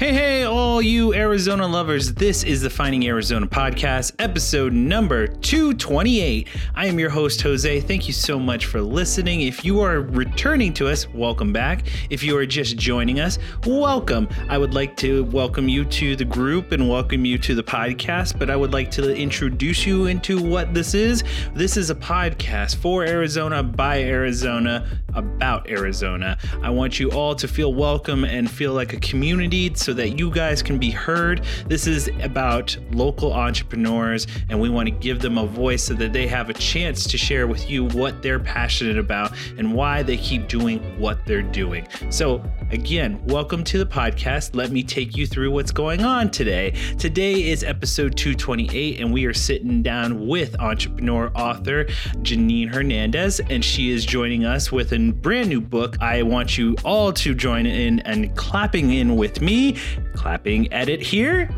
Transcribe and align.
Hey, 0.00 0.14
hey, 0.14 0.39
all 0.80 0.84
you 0.84 1.12
Arizona 1.12 1.66
lovers. 1.66 2.14
This 2.14 2.42
is 2.42 2.62
the 2.62 2.70
Finding 2.70 3.06
Arizona 3.06 3.46
podcast, 3.46 4.14
episode 4.18 4.72
number 4.72 5.26
228. 5.26 6.48
I 6.74 6.86
am 6.86 6.98
your 6.98 7.10
host, 7.10 7.42
Jose. 7.42 7.82
Thank 7.82 8.06
you 8.06 8.14
so 8.14 8.38
much 8.38 8.64
for 8.64 8.80
listening. 8.80 9.42
If 9.42 9.62
you 9.62 9.82
are 9.82 10.00
returning 10.00 10.72
to 10.74 10.88
us, 10.88 11.06
welcome 11.10 11.52
back. 11.52 11.86
If 12.08 12.22
you 12.22 12.34
are 12.38 12.46
just 12.46 12.78
joining 12.78 13.20
us, 13.20 13.38
welcome. 13.66 14.26
I 14.48 14.56
would 14.56 14.72
like 14.72 14.96
to 14.98 15.24
welcome 15.24 15.68
you 15.68 15.84
to 15.84 16.16
the 16.16 16.24
group 16.24 16.72
and 16.72 16.88
welcome 16.88 17.26
you 17.26 17.36
to 17.36 17.54
the 17.54 17.62
podcast, 17.62 18.38
but 18.38 18.48
I 18.48 18.56
would 18.56 18.72
like 18.72 18.90
to 18.92 19.14
introduce 19.14 19.84
you 19.84 20.06
into 20.06 20.42
what 20.42 20.72
this 20.72 20.94
is. 20.94 21.22
This 21.52 21.76
is 21.76 21.90
a 21.90 21.94
podcast 21.94 22.76
for 22.76 23.04
Arizona, 23.04 23.62
by 23.62 24.02
Arizona, 24.02 24.88
about 25.14 25.68
Arizona. 25.68 26.38
I 26.62 26.70
want 26.70 26.98
you 26.98 27.10
all 27.10 27.34
to 27.34 27.46
feel 27.46 27.74
welcome 27.74 28.24
and 28.24 28.50
feel 28.50 28.72
like 28.72 28.94
a 28.94 29.00
community. 29.00 29.74
So 29.74 29.92
that 29.92 30.18
you 30.18 30.30
guys 30.30 30.62
can 30.62 30.69
be 30.78 30.90
heard. 30.90 31.42
This 31.66 31.86
is 31.86 32.08
about 32.22 32.76
local 32.92 33.32
entrepreneurs, 33.32 34.26
and 34.48 34.60
we 34.60 34.68
want 34.68 34.88
to 34.88 34.94
give 34.94 35.20
them 35.20 35.38
a 35.38 35.46
voice 35.46 35.84
so 35.84 35.94
that 35.94 36.12
they 36.12 36.26
have 36.26 36.50
a 36.50 36.54
chance 36.54 37.04
to 37.08 37.18
share 37.18 37.46
with 37.46 37.68
you 37.68 37.84
what 37.86 38.22
they're 38.22 38.40
passionate 38.40 38.98
about 38.98 39.32
and 39.58 39.74
why 39.74 40.02
they 40.02 40.16
keep 40.16 40.48
doing 40.48 40.80
what 40.98 41.24
they're 41.26 41.42
doing. 41.42 41.86
So, 42.10 42.42
again, 42.70 43.20
welcome 43.26 43.64
to 43.64 43.78
the 43.78 43.86
podcast. 43.86 44.54
Let 44.54 44.70
me 44.70 44.82
take 44.82 45.16
you 45.16 45.26
through 45.26 45.50
what's 45.50 45.72
going 45.72 46.04
on 46.04 46.30
today. 46.30 46.72
Today 46.98 47.50
is 47.50 47.64
episode 47.64 48.16
228, 48.16 49.00
and 49.00 49.12
we 49.12 49.24
are 49.26 49.34
sitting 49.34 49.82
down 49.82 50.26
with 50.26 50.58
entrepreneur 50.60 51.30
author 51.34 51.84
Janine 52.22 52.72
Hernandez, 52.72 53.40
and 53.40 53.64
she 53.64 53.90
is 53.90 54.04
joining 54.04 54.44
us 54.44 54.70
with 54.70 54.92
a 54.92 55.10
brand 55.12 55.48
new 55.48 55.60
book. 55.60 56.00
I 56.00 56.22
want 56.22 56.58
you 56.58 56.76
all 56.84 57.12
to 57.14 57.34
join 57.34 57.66
in 57.66 58.00
and 58.00 58.34
clapping 58.36 58.92
in 58.92 59.16
with 59.16 59.40
me 59.40 59.76
clapping 60.14 60.59
edit 60.72 61.00
here. 61.00 61.48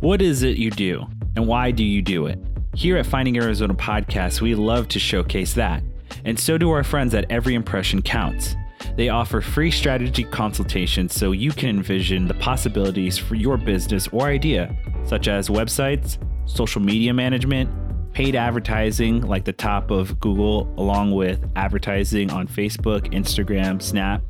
What 0.00 0.22
is 0.22 0.42
it 0.42 0.58
you 0.58 0.70
do, 0.70 1.06
and 1.34 1.46
why 1.48 1.72
do 1.72 1.82
you 1.82 2.02
do 2.02 2.26
it? 2.26 2.38
Here 2.74 2.96
at 2.96 3.06
Finding 3.06 3.36
Arizona 3.36 3.74
Podcast, 3.74 4.40
we 4.40 4.54
love 4.54 4.86
to 4.88 5.00
showcase 5.00 5.54
that. 5.54 5.82
And 6.24 6.38
so 6.38 6.56
do 6.56 6.70
our 6.70 6.84
friends 6.84 7.14
at 7.14 7.28
Every 7.30 7.54
Impression 7.54 8.02
Counts. 8.02 8.54
They 8.96 9.08
offer 9.08 9.40
free 9.40 9.70
strategy 9.70 10.24
consultations 10.24 11.14
so 11.14 11.32
you 11.32 11.52
can 11.52 11.68
envision 11.68 12.26
the 12.26 12.34
possibilities 12.34 13.18
for 13.18 13.34
your 13.34 13.56
business 13.56 14.08
or 14.08 14.26
idea, 14.26 14.74
such 15.04 15.28
as 15.28 15.48
websites, 15.48 16.18
social 16.46 16.80
media 16.80 17.14
management, 17.14 17.70
paid 18.12 18.34
advertising 18.34 19.20
like 19.22 19.44
the 19.44 19.52
top 19.52 19.90
of 19.90 20.18
Google, 20.20 20.72
along 20.76 21.12
with 21.12 21.44
advertising 21.56 22.30
on 22.30 22.48
Facebook, 22.48 23.12
Instagram, 23.12 23.80
Snap, 23.80 24.22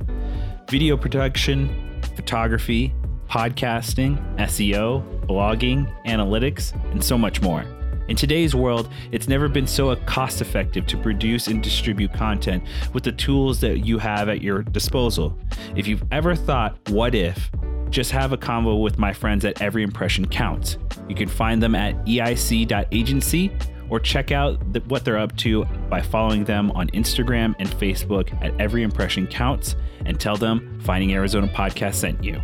video 0.69 0.97
production, 0.97 2.01
photography, 2.15 2.93
podcasting, 3.31 4.19
SEO, 4.39 5.27
blogging, 5.27 5.91
analytics, 6.05 6.75
and 6.93 7.03
so 7.03 7.17
much 7.17 7.41
more. 7.41 7.65
In 8.09 8.17
today's 8.17 8.55
world, 8.55 8.89
it's 9.13 9.29
never 9.29 9.49
been 9.49 9.67
so 9.67 9.95
cost 9.95 10.41
effective 10.41 10.87
to 10.87 10.97
produce 10.97 11.47
and 11.47 11.63
distribute 11.63 12.13
content 12.15 12.65
with 12.95 13.05
the 13.05 13.13
tools 13.13 13.61
that 13.61 13.81
you 13.81 13.99
have 13.99 14.31
at 14.31 14.41
your 14.41 14.63
disposal. 14.63 15.39
If 15.77 15.87
you've 15.87 16.05
ever 16.11 16.35
thought, 16.35 16.79
what 16.89 17.15
if? 17.15 17.51
Just 17.91 18.11
have 18.13 18.33
a 18.33 18.39
convo 18.39 18.83
with 18.83 18.99
my 18.99 19.13
friends 19.13 19.45
at 19.45 19.61
Every 19.61 19.83
Impression 19.83 20.27
Counts. 20.27 20.79
You 21.09 21.15
can 21.15 21.29
find 21.29 21.63
them 21.63 21.75
at 21.75 21.95
eic.agency 22.07 23.53
or 23.91 24.01
check 24.01 24.33
out 24.33 24.73
the, 24.73 24.81
what 24.81 25.05
they're 25.05 25.19
up 25.19 25.37
to 25.39 25.65
by 25.91 26.01
following 26.01 26.45
them 26.45 26.71
on 26.73 26.89
Instagram 26.89 27.55
and 27.59 27.69
Facebook 27.69 28.33
at 28.43 28.59
Every 28.59 28.83
Impression 28.83 29.27
Counts 29.27 29.77
and 30.07 30.19
tell 30.19 30.37
them 30.37 30.81
Finding 30.83 31.13
Arizona 31.13 31.49
Podcast 31.49 31.95
sent 31.97 32.25
you. 32.25 32.41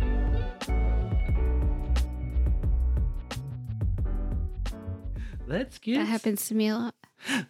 Let's 5.55 5.77
get 5.77 5.99
That 5.99 6.05
happens 6.07 6.49
to 6.49 6.53
me 6.53 6.67
a 6.67 6.75
lot. 6.75 6.95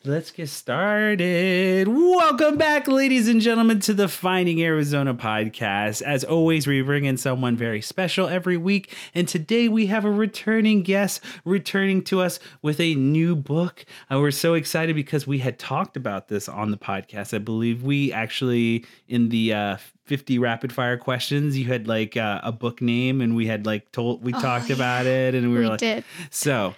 Let's 0.03 0.29
get 0.29 0.49
started. 0.49 1.87
Welcome 1.87 2.55
back, 2.55 2.87
ladies 2.87 3.27
and 3.27 3.41
gentlemen, 3.41 3.79
to 3.79 3.95
the 3.95 4.07
Finding 4.07 4.61
Arizona 4.61 5.15
podcast. 5.15 6.03
As 6.03 6.23
always, 6.23 6.67
we 6.67 6.83
bring 6.83 7.05
in 7.05 7.17
someone 7.17 7.57
very 7.57 7.81
special 7.81 8.27
every 8.27 8.57
week. 8.57 8.95
And 9.15 9.27
today 9.27 9.67
we 9.69 9.87
have 9.87 10.05
a 10.05 10.11
returning 10.11 10.83
guest 10.83 11.19
returning 11.45 12.03
to 12.03 12.21
us 12.21 12.39
with 12.61 12.79
a 12.79 12.93
new 12.93 13.35
book. 13.35 13.83
Uh, 14.11 14.19
we're 14.19 14.29
so 14.29 14.53
excited 14.53 14.95
because 14.95 15.25
we 15.25 15.39
had 15.39 15.57
talked 15.57 15.97
about 15.97 16.27
this 16.27 16.47
on 16.47 16.69
the 16.69 16.77
podcast. 16.77 17.33
I 17.33 17.39
believe 17.39 17.81
we 17.81 18.13
actually, 18.13 18.85
in 19.07 19.29
the 19.29 19.51
uh, 19.51 19.77
50 20.05 20.37
rapid 20.37 20.71
fire 20.71 20.95
questions, 20.97 21.57
you 21.57 21.65
had 21.65 21.87
like 21.87 22.15
uh, 22.15 22.39
a 22.43 22.51
book 22.51 22.83
name 22.83 23.19
and 23.19 23.35
we 23.35 23.47
had 23.47 23.65
like 23.65 23.91
told, 23.91 24.23
we 24.23 24.31
Oh, 24.31 24.39
talked 24.39 24.69
yeah. 24.69 24.75
about 24.75 25.07
it 25.07 25.33
and 25.33 25.47
we, 25.49 25.55
were 25.55 25.61
We 25.61 25.67
like, 25.69 25.79
did. 25.79 26.03
so 26.29 26.75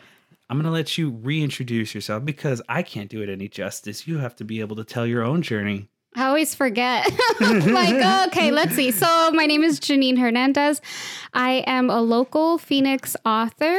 I'm 0.49 0.57
going 0.57 0.65
to 0.65 0.71
let 0.71 0.97
you 0.97 1.09
reintroduce 1.09 1.93
yourself 1.93 2.23
because 2.23 2.61
I 2.69 2.81
can't 2.81 3.09
do 3.09 3.21
it 3.21 3.29
any 3.29 3.49
justice. 3.49 4.07
You 4.07 4.19
have 4.19 4.35
to 4.37 4.45
be 4.45 4.61
able 4.61 4.77
to 4.77 4.85
tell 4.85 5.05
your 5.05 5.23
own 5.23 5.41
journey. 5.41 5.89
I 6.15 6.25
always 6.25 6.55
forget. 6.55 7.05
like, 7.41 8.27
okay, 8.27 8.51
let's 8.51 8.73
see. 8.73 8.91
So, 8.91 9.31
my 9.31 9.45
name 9.45 9.63
is 9.63 9.79
Janine 9.79 10.17
Hernandez. 10.17 10.81
I 11.33 11.63
am 11.67 11.89
a 11.89 12.01
local 12.01 12.57
Phoenix 12.57 13.15
author, 13.25 13.77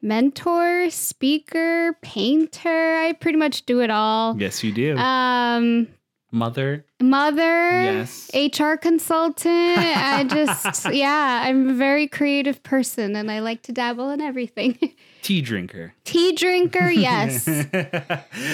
mentor, 0.00 0.88
speaker, 0.90 1.98
painter. 2.00 2.96
I 2.96 3.12
pretty 3.14 3.38
much 3.38 3.66
do 3.66 3.80
it 3.80 3.90
all. 3.90 4.36
Yes, 4.40 4.62
you 4.62 4.72
do. 4.72 4.96
Um, 4.96 5.88
Mother. 6.34 6.84
mother, 7.00 7.42
Yes. 7.82 8.28
HR 8.34 8.74
consultant. 8.74 9.78
I 9.78 10.24
just, 10.28 10.92
yeah, 10.92 11.42
I'm 11.44 11.70
a 11.70 11.74
very 11.74 12.08
creative 12.08 12.60
person 12.64 13.14
and 13.14 13.30
I 13.30 13.38
like 13.38 13.62
to 13.62 13.72
dabble 13.72 14.10
in 14.10 14.20
everything. 14.20 14.76
Tea 15.22 15.40
drinker. 15.40 15.94
Tea 16.04 16.32
drinker, 16.34 16.90
yes. 16.90 17.48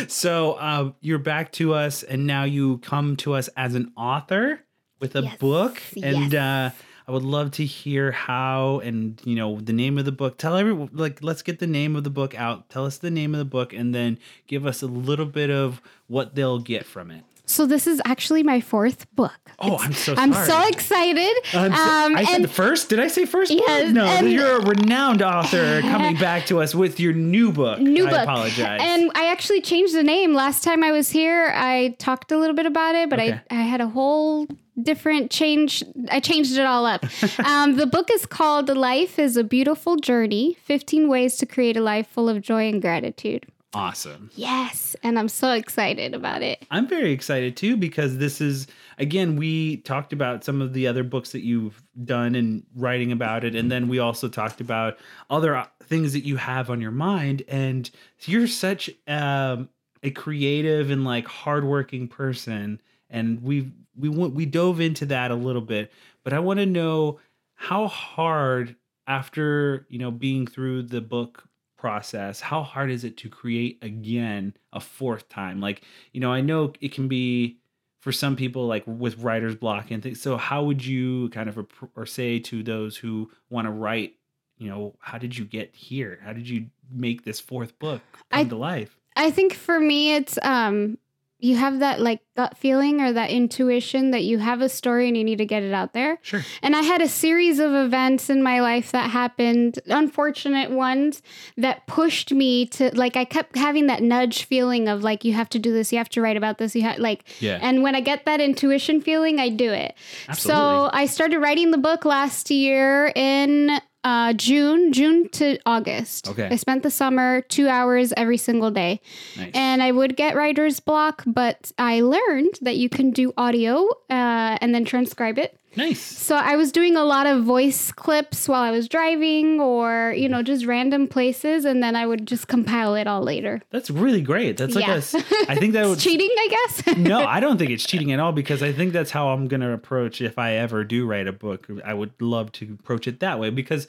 so 0.08 0.52
uh, 0.54 0.92
you're 1.00 1.18
back 1.18 1.52
to 1.52 1.72
us, 1.74 2.02
and 2.02 2.26
now 2.26 2.44
you 2.44 2.78
come 2.78 3.16
to 3.16 3.32
us 3.34 3.48
as 3.56 3.74
an 3.74 3.92
author 3.96 4.60
with 5.00 5.16
a 5.16 5.22
Yes, 5.22 5.38
book. 5.38 5.82
And 6.02 6.32
yes. 6.32 6.34
uh, 6.34 6.70
I 7.08 7.12
would 7.12 7.24
love 7.24 7.50
to 7.52 7.64
hear 7.64 8.12
how 8.12 8.80
and 8.84 9.20
you 9.24 9.34
know 9.34 9.58
the 9.58 9.72
name 9.72 9.98
of 9.98 10.04
the 10.04 10.12
book. 10.12 10.38
Tell 10.38 10.54
everyone 10.56 10.90
like 10.92 11.22
let's 11.24 11.42
get 11.42 11.58
the 11.58 11.66
name 11.66 11.96
of 11.96 12.04
the 12.04 12.10
book 12.10 12.34
out. 12.38 12.68
Tell 12.68 12.84
us 12.86 12.98
the 12.98 13.10
name 13.10 13.34
of 13.34 13.38
the 13.38 13.44
book, 13.46 13.72
and 13.72 13.92
then 13.94 14.18
give 14.46 14.64
us 14.66 14.82
a 14.82 14.86
little 14.86 15.26
bit 15.26 15.50
of 15.50 15.80
what 16.06 16.34
they'll 16.36 16.60
get 16.60 16.84
from 16.86 17.10
it. 17.10 17.24
So 17.50 17.66
this 17.66 17.86
is 17.86 18.00
actually 18.04 18.42
my 18.44 18.60
fourth 18.60 19.12
book. 19.16 19.32
Oh, 19.58 19.76
I'm 19.78 19.92
so 19.92 20.14
I'm 20.16 20.32
so 20.32 20.66
excited. 20.68 21.32
I'm 21.52 21.74
so- 21.74 21.80
um, 21.82 22.16
I 22.16 22.24
said 22.24 22.34
and 22.42 22.50
first. 22.50 22.88
Did 22.88 23.00
I 23.00 23.08
say 23.08 23.26
first? 23.26 23.50
Yes, 23.50 23.92
no, 23.92 24.04
and- 24.06 24.30
you're 24.30 24.58
a 24.58 24.64
renowned 24.64 25.20
author 25.20 25.80
coming 25.82 26.16
back 26.28 26.46
to 26.46 26.60
us 26.62 26.74
with 26.74 27.00
your 27.00 27.12
new 27.12 27.50
book. 27.52 27.80
new 27.80 28.06
I 28.06 28.10
book. 28.10 28.22
apologize. 28.22 28.80
And 28.82 29.10
I 29.14 29.26
actually 29.32 29.60
changed 29.62 29.94
the 29.94 30.02
name. 30.04 30.32
Last 30.32 30.62
time 30.62 30.84
I 30.84 30.92
was 30.92 31.10
here, 31.10 31.52
I 31.54 31.96
talked 31.98 32.30
a 32.32 32.38
little 32.38 32.54
bit 32.56 32.66
about 32.66 32.94
it, 32.94 33.10
but 33.10 33.18
Okay. 33.18 33.40
I, 33.50 33.56
I 33.58 33.62
had 33.62 33.80
a 33.80 33.88
whole 33.88 34.46
different 34.80 35.30
change. 35.30 35.82
I 36.10 36.20
changed 36.20 36.56
it 36.56 36.64
all 36.64 36.86
up. 36.86 37.04
um, 37.44 37.76
the 37.76 37.86
book 37.86 38.08
is 38.12 38.24
called 38.26 38.68
Life 38.68 39.18
is 39.18 39.36
a 39.36 39.44
Beautiful 39.44 39.96
Journey 39.96 40.56
15 40.64 41.08
Ways 41.08 41.36
to 41.38 41.46
Create 41.46 41.76
a 41.76 41.80
Life 41.82 42.06
Full 42.06 42.28
of 42.28 42.40
Joy 42.40 42.68
and 42.68 42.80
Gratitude. 42.80 43.46
Awesome. 43.72 44.30
Yes, 44.34 44.96
and 45.04 45.16
I'm 45.16 45.28
so 45.28 45.52
excited 45.52 46.12
about 46.12 46.42
it. 46.42 46.66
I'm 46.72 46.88
very 46.88 47.12
excited 47.12 47.56
too 47.56 47.76
because 47.76 48.18
this 48.18 48.40
is 48.40 48.66
again 48.98 49.36
we 49.36 49.78
talked 49.78 50.12
about 50.12 50.42
some 50.42 50.60
of 50.60 50.72
the 50.72 50.88
other 50.88 51.04
books 51.04 51.30
that 51.32 51.44
you've 51.44 51.80
done 52.04 52.34
and 52.34 52.64
writing 52.74 53.12
about 53.12 53.44
it 53.44 53.54
and 53.54 53.70
then 53.70 53.86
we 53.86 54.00
also 54.00 54.28
talked 54.28 54.60
about 54.60 54.98
other 55.28 55.54
uh, 55.54 55.66
things 55.84 56.12
that 56.14 56.24
you 56.24 56.36
have 56.36 56.68
on 56.68 56.80
your 56.80 56.90
mind 56.90 57.42
and 57.46 57.90
you're 58.22 58.48
such 58.48 58.90
um, 59.06 59.68
a 60.02 60.10
creative 60.10 60.90
and 60.90 61.04
like 61.04 61.26
hardworking 61.26 62.08
person 62.08 62.80
and 63.08 63.42
we 63.42 63.70
we 63.96 64.08
went 64.08 64.34
we 64.34 64.46
dove 64.46 64.80
into 64.80 65.06
that 65.06 65.30
a 65.30 65.34
little 65.36 65.62
bit 65.62 65.92
but 66.24 66.32
I 66.32 66.40
want 66.40 66.58
to 66.58 66.66
know 66.66 67.20
how 67.54 67.86
hard 67.86 68.74
after 69.06 69.86
you 69.88 69.98
know 69.98 70.10
being 70.10 70.46
through 70.46 70.82
the 70.82 71.00
book 71.00 71.44
process 71.80 72.40
how 72.40 72.62
hard 72.62 72.90
is 72.90 73.04
it 73.04 73.16
to 73.16 73.28
create 73.28 73.78
again 73.82 74.54
a 74.72 74.80
fourth 74.80 75.28
time? 75.28 75.60
Like 75.60 75.82
you 76.12 76.20
know 76.20 76.32
i 76.32 76.40
know 76.40 76.72
it 76.80 76.92
can 76.92 77.08
be 77.08 77.58
for 78.00 78.12
some 78.12 78.36
people 78.36 78.66
like 78.66 78.84
with 78.86 79.18
writer's 79.18 79.56
block 79.56 79.90
and 79.90 80.02
things 80.02 80.20
so 80.20 80.36
how 80.36 80.62
would 80.64 80.84
you 80.84 81.28
kind 81.30 81.48
of 81.48 81.66
or 81.96 82.06
say 82.06 82.38
to 82.38 82.62
those 82.62 82.96
who 82.96 83.30
want 83.50 83.66
to 83.66 83.70
write 83.70 84.14
you 84.60 84.68
know 84.68 84.94
how 85.00 85.18
did 85.18 85.36
you 85.36 85.44
get 85.44 85.74
here? 85.74 86.20
How 86.22 86.32
did 86.32 86.48
you 86.48 86.66
make 86.92 87.24
this 87.24 87.40
fourth 87.40 87.76
book 87.78 88.02
come 88.30 88.40
I, 88.40 88.44
to 88.44 88.56
life? 88.56 88.96
I 89.16 89.30
think 89.30 89.54
for 89.54 89.80
me 89.80 90.14
it's 90.14 90.38
um 90.42 90.98
you 91.40 91.56
have 91.56 91.80
that 91.80 92.00
like 92.00 92.20
gut 92.36 92.56
feeling 92.56 93.00
or 93.00 93.12
that 93.12 93.30
intuition 93.30 94.10
that 94.10 94.22
you 94.24 94.38
have 94.38 94.60
a 94.60 94.68
story 94.68 95.08
and 95.08 95.16
you 95.16 95.24
need 95.24 95.38
to 95.38 95.46
get 95.46 95.62
it 95.62 95.72
out 95.72 95.92
there. 95.92 96.18
Sure. 96.22 96.42
And 96.62 96.76
I 96.76 96.82
had 96.82 97.00
a 97.00 97.08
series 97.08 97.58
of 97.58 97.72
events 97.72 98.30
in 98.30 98.42
my 98.42 98.60
life 98.60 98.92
that 98.92 99.10
happened, 99.10 99.78
unfortunate 99.86 100.70
ones 100.70 101.22
that 101.56 101.86
pushed 101.86 102.32
me 102.32 102.66
to 102.66 102.94
like 102.96 103.16
I 103.16 103.24
kept 103.24 103.56
having 103.56 103.86
that 103.86 104.02
nudge 104.02 104.44
feeling 104.44 104.88
of 104.88 105.02
like 105.02 105.24
you 105.24 105.32
have 105.32 105.48
to 105.50 105.58
do 105.58 105.72
this, 105.72 105.92
you 105.92 105.98
have 105.98 106.08
to 106.10 106.20
write 106.20 106.36
about 106.36 106.58
this, 106.58 106.74
you 106.74 106.82
have 106.82 106.98
like 106.98 107.24
yeah. 107.40 107.58
And 107.60 107.82
when 107.82 107.94
I 107.94 108.00
get 108.00 108.24
that 108.26 108.40
intuition 108.40 109.00
feeling, 109.00 109.40
I 109.40 109.48
do 109.48 109.72
it. 109.72 109.94
Absolutely. 110.28 110.60
So 110.60 110.90
I 110.92 111.06
started 111.06 111.38
writing 111.38 111.70
the 111.70 111.78
book 111.78 112.04
last 112.04 112.50
year 112.50 113.12
in 113.14 113.80
uh, 114.04 114.32
June, 114.32 114.92
June 114.92 115.28
to 115.30 115.58
August. 115.66 116.28
Okay. 116.28 116.48
I 116.50 116.56
spent 116.56 116.82
the 116.82 116.90
summer 116.90 117.42
two 117.42 117.68
hours 117.68 118.12
every 118.16 118.38
single 118.38 118.70
day. 118.70 119.00
Nice. 119.36 119.50
And 119.54 119.82
I 119.82 119.92
would 119.92 120.16
get 120.16 120.34
writer's 120.36 120.80
block, 120.80 121.22
but 121.26 121.70
I 121.78 122.00
learned 122.00 122.58
that 122.62 122.76
you 122.76 122.88
can 122.88 123.10
do 123.10 123.32
audio 123.36 123.88
uh, 124.08 124.58
and 124.60 124.74
then 124.74 124.84
transcribe 124.84 125.38
it. 125.38 125.59
Nice. 125.76 126.00
So 126.00 126.34
I 126.36 126.56
was 126.56 126.72
doing 126.72 126.96
a 126.96 127.04
lot 127.04 127.26
of 127.26 127.44
voice 127.44 127.92
clips 127.92 128.48
while 128.48 128.62
I 128.62 128.70
was 128.72 128.88
driving 128.88 129.60
or, 129.60 130.12
you 130.16 130.28
know, 130.28 130.42
just 130.42 130.66
random 130.66 131.06
places 131.06 131.64
and 131.64 131.82
then 131.82 131.94
I 131.94 132.06
would 132.06 132.26
just 132.26 132.48
compile 132.48 132.94
it 132.96 133.06
all 133.06 133.22
later. 133.22 133.62
That's 133.70 133.88
really 133.90 134.20
great. 134.20 134.56
That's 134.56 134.74
like 134.74 134.86
Yeah. 134.86 134.96
a 134.96 135.50
I 135.50 135.54
think 135.54 135.74
that 135.74 135.86
was 135.88 136.02
Cheating, 136.02 136.30
I 136.30 136.48
guess. 136.50 136.96
no, 136.98 137.24
I 137.24 137.38
don't 137.38 137.56
think 137.58 137.70
it's 137.70 137.84
cheating 137.84 138.10
at 138.12 138.18
all 138.18 138.32
because 138.32 138.62
I 138.62 138.72
think 138.72 138.92
that's 138.92 139.12
how 139.12 139.28
I'm 139.28 139.46
going 139.46 139.60
to 139.60 139.72
approach 139.72 140.20
if 140.20 140.38
I 140.38 140.54
ever 140.54 140.82
do 140.82 141.06
write 141.06 141.28
a 141.28 141.32
book. 141.32 141.68
I 141.84 141.94
would 141.94 142.12
love 142.20 142.50
to 142.52 142.76
approach 142.80 143.06
it 143.06 143.20
that 143.20 143.38
way 143.38 143.50
because 143.50 143.86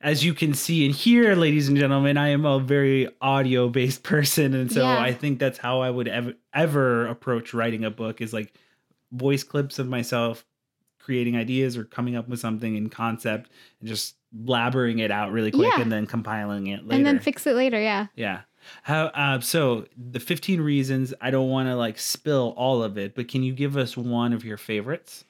as 0.00 0.24
you 0.24 0.34
can 0.34 0.54
see 0.54 0.86
and 0.86 0.94
hear 0.94 1.34
ladies 1.34 1.66
and 1.66 1.76
gentlemen, 1.76 2.16
I 2.16 2.28
am 2.28 2.44
a 2.44 2.60
very 2.60 3.08
audio 3.20 3.68
based 3.68 4.02
person 4.04 4.54
and 4.54 4.70
so 4.70 4.82
Yeah. 4.82 5.00
I 5.00 5.12
think 5.12 5.40
that's 5.40 5.58
how 5.58 5.80
I 5.80 5.90
would 5.90 6.06
ever 6.06 6.34
ever 6.52 7.06
approach 7.08 7.52
writing 7.54 7.84
a 7.84 7.90
book 7.90 8.20
is 8.20 8.32
like 8.32 8.54
voice 9.10 9.42
clips 9.42 9.78
of 9.80 9.88
myself 9.88 10.44
creating 11.04 11.36
ideas 11.36 11.76
or 11.76 11.84
coming 11.84 12.16
up 12.16 12.26
with 12.28 12.40
something 12.40 12.76
in 12.76 12.88
concept 12.88 13.50
and 13.80 13.88
just 13.88 14.16
blabbering 14.34 15.00
it 15.00 15.10
out 15.10 15.30
really 15.32 15.50
quick 15.50 15.70
Yeah. 15.76 15.82
and 15.82 15.92
then 15.92 16.06
compiling 16.06 16.68
it 16.68 16.82
later. 16.84 16.96
and 16.96 17.04
then 17.06 17.18
fix 17.18 17.46
it 17.46 17.54
later, 17.54 17.78
yeah. 17.80 18.06
Yeah. 18.16 18.40
How 18.82 19.06
uh, 19.08 19.40
so 19.40 19.84
the 19.96 20.18
15 20.18 20.60
reasons 20.62 21.12
I 21.20 21.30
don't 21.30 21.50
want 21.50 21.68
to 21.68 21.76
like 21.76 21.98
spill 21.98 22.54
all 22.56 22.82
of 22.82 22.96
it, 22.96 23.14
but 23.14 23.28
can 23.28 23.42
you 23.42 23.52
give 23.52 23.76
us 23.76 23.94
one 23.96 24.32
of 24.32 24.42
your 24.44 24.56
favorites? 24.56 25.24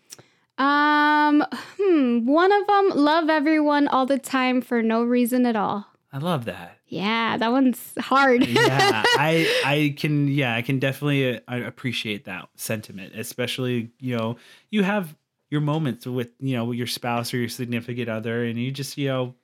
Um, 0.57 1.45
hmm, 1.81 2.27
one 2.27 2.53
of 2.53 2.67
them, 2.69 2.91
love 2.95 3.29
everyone 3.29 3.89
all 3.89 4.07
the 4.07 4.21
time 4.21 4.61
for 4.63 4.83
no 4.83 5.03
reason 5.03 5.47
at 5.47 5.57
all. 5.57 5.87
I 6.13 6.19
love 6.19 6.45
that. 6.45 6.79
Yeah, 6.87 7.37
that 7.39 7.51
one's 7.51 7.93
hard. 7.99 8.47
Yeah, 8.47 9.03
I 9.19 9.63
I 9.65 9.95
can 9.99 10.29
yeah, 10.29 10.55
I 10.55 10.63
can 10.63 10.79
definitely 10.79 11.37
uh, 11.39 11.41
I 11.49 11.57
appreciate 11.57 12.27
that 12.27 12.49
sentiment, 12.55 13.15
especially, 13.17 13.91
you 13.99 14.17
know, 14.17 14.37
you 14.71 14.85
have 14.85 15.17
your 15.51 15.61
moments 15.61 16.07
with, 16.07 16.31
you 16.41 16.57
know, 16.57 16.73
your 16.73 16.87
spouse 16.87 17.33
or 17.33 17.39
your 17.39 17.49
significant 17.49 18.09
other 18.09 18.45
and 18.45 18.59
you 18.59 18.71
just, 18.71 18.97
you 18.99 19.09
know, 19.09 19.35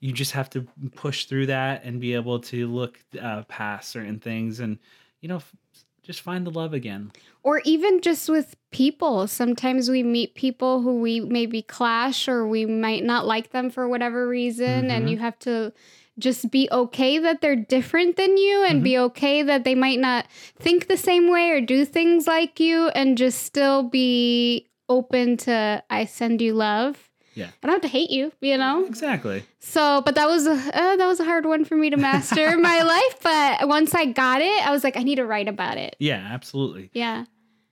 you 0.00 0.12
just 0.12 0.32
have 0.32 0.48
to 0.50 0.66
push 0.94 1.26
through 1.26 1.46
that 1.46 1.84
and 1.84 2.00
be 2.00 2.14
able 2.14 2.40
to 2.40 2.66
look 2.66 2.98
uh, 3.20 3.42
past 3.44 3.90
certain 3.90 4.18
things 4.18 4.58
and 4.60 4.78
you 5.20 5.28
know 5.28 5.36
f- 5.36 5.54
just 6.02 6.22
find 6.22 6.46
the 6.46 6.50
love 6.50 6.72
again. 6.72 7.12
or 7.42 7.60
even 7.66 8.00
just 8.00 8.26
with 8.28 8.56
people. 8.70 9.26
Sometimes 9.26 9.90
we 9.90 10.02
meet 10.02 10.34
people 10.34 10.80
who 10.80 11.00
we 11.00 11.20
maybe 11.20 11.60
clash 11.60 12.28
or 12.28 12.46
we 12.46 12.64
might 12.64 13.04
not 13.04 13.26
like 13.26 13.50
them 13.50 13.68
for 13.68 13.86
whatever 13.88 14.26
reason. 14.26 14.86
Mhm. 14.86 14.90
And 14.90 15.10
you 15.10 15.18
have 15.18 15.38
to 15.40 15.72
just 16.18 16.50
be 16.50 16.68
okay 16.72 17.18
that 17.18 17.42
they're 17.42 17.54
different 17.56 18.16
than 18.16 18.36
you 18.38 18.64
and 18.64 18.82
be 18.82 18.96
okay 18.98 19.42
that 19.42 19.64
they 19.64 19.74
might 19.74 19.98
not 19.98 20.26
think 20.58 20.86
the 20.88 20.96
same 20.96 21.30
way 21.30 21.50
or 21.50 21.60
do 21.60 21.84
things 21.84 22.26
like 22.26 22.58
you 22.58 22.88
and 22.88 23.18
just 23.18 23.42
still 23.42 23.82
be 23.82 24.66
open 24.90 25.38
to, 25.38 25.82
I 25.88 26.04
send 26.04 26.42
you 26.42 26.52
love. 26.52 27.10
Yeah. 27.34 27.46
I 27.62 27.66
don't 27.66 27.76
have 27.76 27.82
to 27.82 27.88
hate 27.88 28.10
you, 28.10 28.32
you 28.40 28.58
know? 28.58 28.84
Exactly. 28.84 29.44
So, 29.60 30.02
but 30.04 30.16
that 30.16 30.28
was 30.28 30.46
a 30.46 30.52
uh, 30.52 30.96
that 30.96 31.06
was 31.06 31.20
a 31.20 31.24
hard 31.24 31.46
one 31.46 31.64
for 31.64 31.76
me 31.76 31.88
to 31.88 31.96
master 31.96 32.48
in 32.48 32.60
my 32.60 32.82
life. 32.96 33.22
But 33.22 33.68
once 33.68 33.94
I 33.94 34.06
got 34.06 34.42
it, 34.42 34.66
I 34.66 34.72
was 34.72 34.82
like, 34.84 34.96
I 34.96 35.02
need 35.02 35.16
to 35.16 35.24
write 35.24 35.48
about 35.48 35.78
it. 35.78 35.96
Yeah, 36.00 36.28
absolutely. 36.30 36.90
Yeah. 36.92 37.24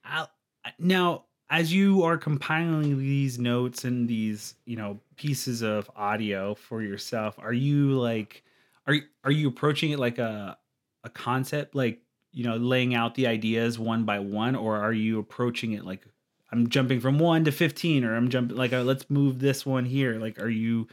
I'll, 0.05 0.31
now, 0.79 1.25
as 1.51 1.73
you 1.73 2.05
are 2.05 2.17
compiling 2.17 2.99
these 2.99 3.39
notes 3.39 3.85
and 3.85 4.09
these, 4.09 4.55
you 4.65 4.77
know, 4.77 5.01
pieces 5.17 5.63
of 5.63 5.91
audio 5.97 6.55
for 6.55 6.83
yourself, 6.83 7.37
are 7.39 7.53
you 7.53 7.99
like, 7.99 8.45
are 8.87 8.97
are 9.25 9.33
you 9.33 9.49
approaching 9.49 9.91
it 9.91 9.99
like 9.99 10.19
a 10.19 10.57
a 11.05 11.11
concept, 11.11 11.75
like 11.75 12.01
you 12.33 12.45
know, 12.45 12.57
laying 12.57 12.95
out 12.95 13.15
the 13.17 13.27
ideas 13.27 13.79
one 13.79 14.05
by 14.05 14.21
one, 14.21 14.55
or 14.55 14.77
are 14.77 14.93
you 14.93 15.19
approaching 15.19 15.73
it 15.73 15.85
like 15.85 16.07
I'm 16.51 16.69
jumping 16.69 17.01
from 17.01 17.19
one 17.19 17.45
to 17.45 17.53
fifteen, 17.53 18.05
or 18.05 18.17
I'm 18.17 18.29
jumping 18.29 18.57
like 18.57 18.73
uh, 18.73 18.83
let's 18.83 19.09
move 19.11 19.39
this 19.41 19.67
one 19.67 19.85
here? 19.85 20.19
Like, 20.19 20.41
are 20.41 20.49
you? 20.49 20.89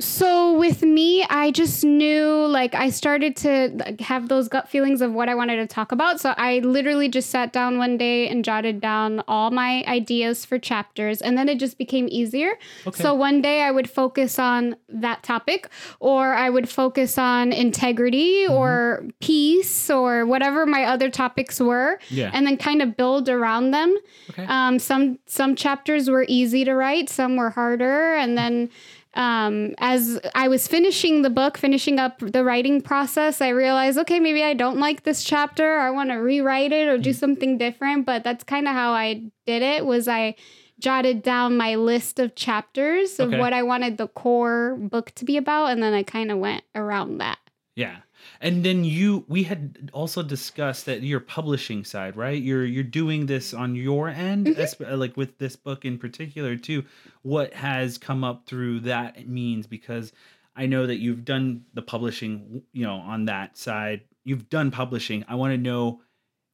So 0.00 0.56
with 0.56 0.82
me, 0.82 1.24
I 1.24 1.50
just 1.50 1.84
knew 1.84 2.46
like 2.46 2.72
I 2.72 2.88
started 2.88 3.34
to 3.38 3.96
have 3.98 4.28
those 4.28 4.46
gut 4.46 4.68
feelings 4.68 5.00
of 5.02 5.12
what 5.12 5.28
I 5.28 5.34
wanted 5.34 5.56
to 5.56 5.66
talk 5.66 5.90
about. 5.90 6.20
So 6.20 6.34
I 6.36 6.60
literally 6.60 7.08
just 7.08 7.30
sat 7.30 7.52
down 7.52 7.78
one 7.78 7.98
day 7.98 8.28
and 8.28 8.44
jotted 8.44 8.80
down 8.80 9.24
all 9.26 9.50
my 9.50 9.82
ideas 9.88 10.44
for 10.44 10.56
chapters 10.56 11.20
and 11.20 11.36
then 11.36 11.48
it 11.48 11.58
just 11.58 11.78
became 11.78 12.06
easier. 12.12 12.52
Okay. 12.86 13.02
So 13.02 13.12
one 13.12 13.42
day 13.42 13.62
I 13.62 13.72
would 13.72 13.90
focus 13.90 14.38
on 14.38 14.76
that 14.88 15.24
topic 15.24 15.68
or 15.98 16.32
I 16.34 16.48
would 16.48 16.68
focus 16.68 17.18
on 17.18 17.52
integrity 17.52 18.46
or 18.46 19.04
peace 19.20 19.90
or 19.90 20.24
whatever 20.26 20.64
my 20.64 20.84
other 20.84 21.10
topics 21.10 21.58
were 21.58 21.98
Yeah. 22.08 22.30
and 22.32 22.46
then 22.46 22.56
kind 22.56 22.82
of 22.82 22.96
build 22.96 23.28
around 23.28 23.72
them. 23.72 23.96
Okay. 24.30 24.44
Um, 24.46 24.78
some 24.78 25.18
some 25.26 25.56
chapters 25.56 26.08
were 26.08 26.24
easy 26.28 26.64
to 26.64 26.74
write, 26.74 27.08
some 27.08 27.34
were 27.34 27.50
harder, 27.50 28.14
and 28.14 28.38
then 28.38 28.70
um, 29.14 29.74
as 29.78 30.20
I 30.34 30.48
was 30.48 30.68
finishing 30.68 31.22
the 31.22 31.30
book, 31.30 31.58
finishing 31.58 31.98
up 31.98 32.18
the 32.20 32.44
writing 32.44 32.80
process, 32.80 33.40
I 33.40 33.48
realized, 33.48 33.98
okay, 33.98 34.20
maybe 34.20 34.42
I 34.44 34.54
don't 34.54 34.78
like 34.78 35.02
this 35.04 35.24
chapter. 35.24 35.78
I 35.78 35.90
want 35.90 36.10
to 36.10 36.16
rewrite 36.16 36.72
it 36.72 36.88
or 36.88 36.98
do 36.98 37.12
something 37.12 37.58
different. 37.58 38.06
But 38.06 38.22
that's 38.24 38.44
kind 38.44 38.68
of 38.68 38.74
how 38.74 38.92
I 38.92 39.22
did 39.46 39.62
it. 39.62 39.86
Was 39.86 40.08
I 40.08 40.34
jotted 40.78 41.22
down 41.22 41.56
my 41.56 41.74
list 41.74 42.20
of 42.20 42.36
chapters 42.36 43.18
of 43.18 43.28
Okay. 43.30 43.38
what 43.40 43.52
I 43.52 43.62
wanted 43.64 43.96
the 43.96 44.06
core 44.08 44.76
book 44.78 45.10
to 45.16 45.24
be 45.24 45.36
about, 45.36 45.66
and 45.72 45.82
then 45.82 45.92
I 45.92 46.04
kind 46.04 46.30
of 46.30 46.38
went 46.38 46.62
around 46.74 47.18
that. 47.18 47.38
Yeah. 47.74 47.96
And 48.40 48.64
then 48.64 48.84
you 48.84 49.24
we 49.28 49.42
had 49.42 49.90
also 49.92 50.22
discussed 50.22 50.86
that 50.86 51.02
your 51.02 51.20
publishing 51.20 51.84
side, 51.84 52.16
right? 52.16 52.40
You're 52.40 52.64
you're 52.64 52.84
doing 52.84 53.26
this 53.26 53.52
on 53.52 53.74
your 53.74 54.08
end, 54.08 54.46
esp- 54.46 54.96
like 54.96 55.16
with 55.16 55.38
this 55.38 55.56
book 55.56 55.84
in 55.84 55.98
particular 55.98 56.56
too. 56.56 56.84
What 57.22 57.52
has 57.54 57.98
come 57.98 58.22
up 58.22 58.46
through 58.46 58.80
that 58.80 59.28
means 59.28 59.66
because 59.66 60.12
I 60.54 60.66
know 60.66 60.86
that 60.86 60.98
you've 60.98 61.24
done 61.24 61.64
the 61.74 61.82
publishing, 61.82 62.62
you 62.72 62.84
know, 62.84 62.96
on 62.96 63.26
that 63.26 63.56
side. 63.56 64.02
You've 64.24 64.48
done 64.50 64.70
publishing. 64.70 65.24
I 65.28 65.34
want 65.36 65.52
to 65.52 65.58
know 65.58 66.02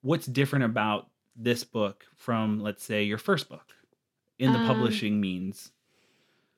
what's 0.02 0.26
different 0.26 0.64
about 0.66 1.08
this 1.36 1.64
book 1.64 2.04
from 2.16 2.60
let's 2.60 2.84
say 2.84 3.02
your 3.04 3.18
first 3.18 3.48
book 3.48 3.72
in 4.38 4.52
the 4.52 4.58
Um, 4.58 4.66
publishing 4.66 5.20
means. 5.20 5.70